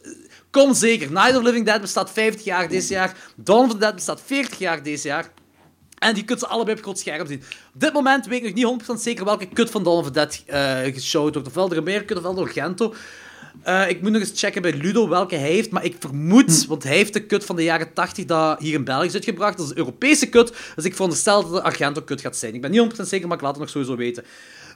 [0.57, 1.13] Kom zeker.
[1.13, 3.17] Night of Living Dead bestaat 50 jaar dit jaar.
[3.35, 5.31] Dawn of the Dead bestaat 40 jaar dit jaar.
[5.99, 7.43] En die kunt ze allebei op groot scherm zien.
[7.75, 10.11] Op dit moment weet ik nog niet 100% zeker welke kut van Dawn of the
[10.11, 11.49] Dead eh geshowd wordt.
[11.49, 12.95] Ofwel de Remere ofwel door Gento.
[13.63, 16.83] Eh, ik moet nog eens checken bij Ludo welke hij heeft, maar ik vermoed, want
[16.83, 19.57] hij heeft de kut van de jaren 80 dat hier in België is uitgebracht.
[19.57, 22.55] Dat is een Europese kut, dus ik veronderstel dat de Argento kut gaat zijn.
[22.55, 24.25] Ik ben niet 100% zeker, maar ik laat het nog sowieso weten.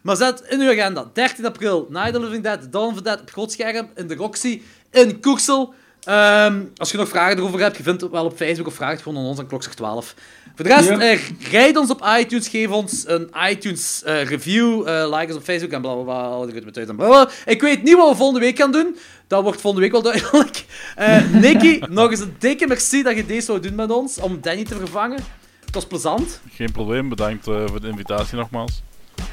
[0.03, 3.03] Maar zet in uw agenda, 13 april, Night of the Living Dead, Dawn of the
[3.03, 5.75] Dead op groot scherm, in de Roxy, in Koersel.
[6.05, 8.91] Ehm, als je nog vragen erover hebt, je vindt het wel op Facebook of vraag
[8.91, 10.15] het gewoon aan ons aan klokslag 12.
[10.55, 11.01] Voor de rest, Ja.
[11.01, 15.43] eh, rijd ons op iTunes, geef ons een iTunes eh, review, eh, like ons op
[15.43, 17.29] Facebook en blablabla, al die en blablabla.
[17.47, 18.97] Ik weet niet wat we volgende week gaan doen.
[19.27, 20.65] Dat wordt volgende week wel duidelijk.
[20.97, 24.41] Eh Nicky, nog eens een dikke merci dat je deze zou doen met ons, om
[24.41, 25.19] Danny te vervangen.
[25.65, 26.41] Het was plezant.
[26.55, 28.83] Geen probleem, bedankt eh, voor de invitatie nogmaals.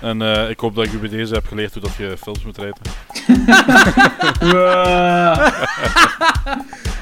[0.01, 2.43] En eh, ik hoop dat ik u bij deze heb geleerd hoe dat je films
[2.43, 2.81] moet rijden.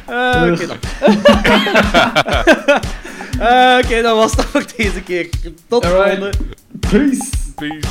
[0.06, 0.78] Eh, Oké dan.
[3.80, 5.30] Oké, dat was dat voor deze keer.
[5.68, 6.30] Tot de volgende.
[6.80, 7.30] Peace.
[7.56, 7.88] Peace.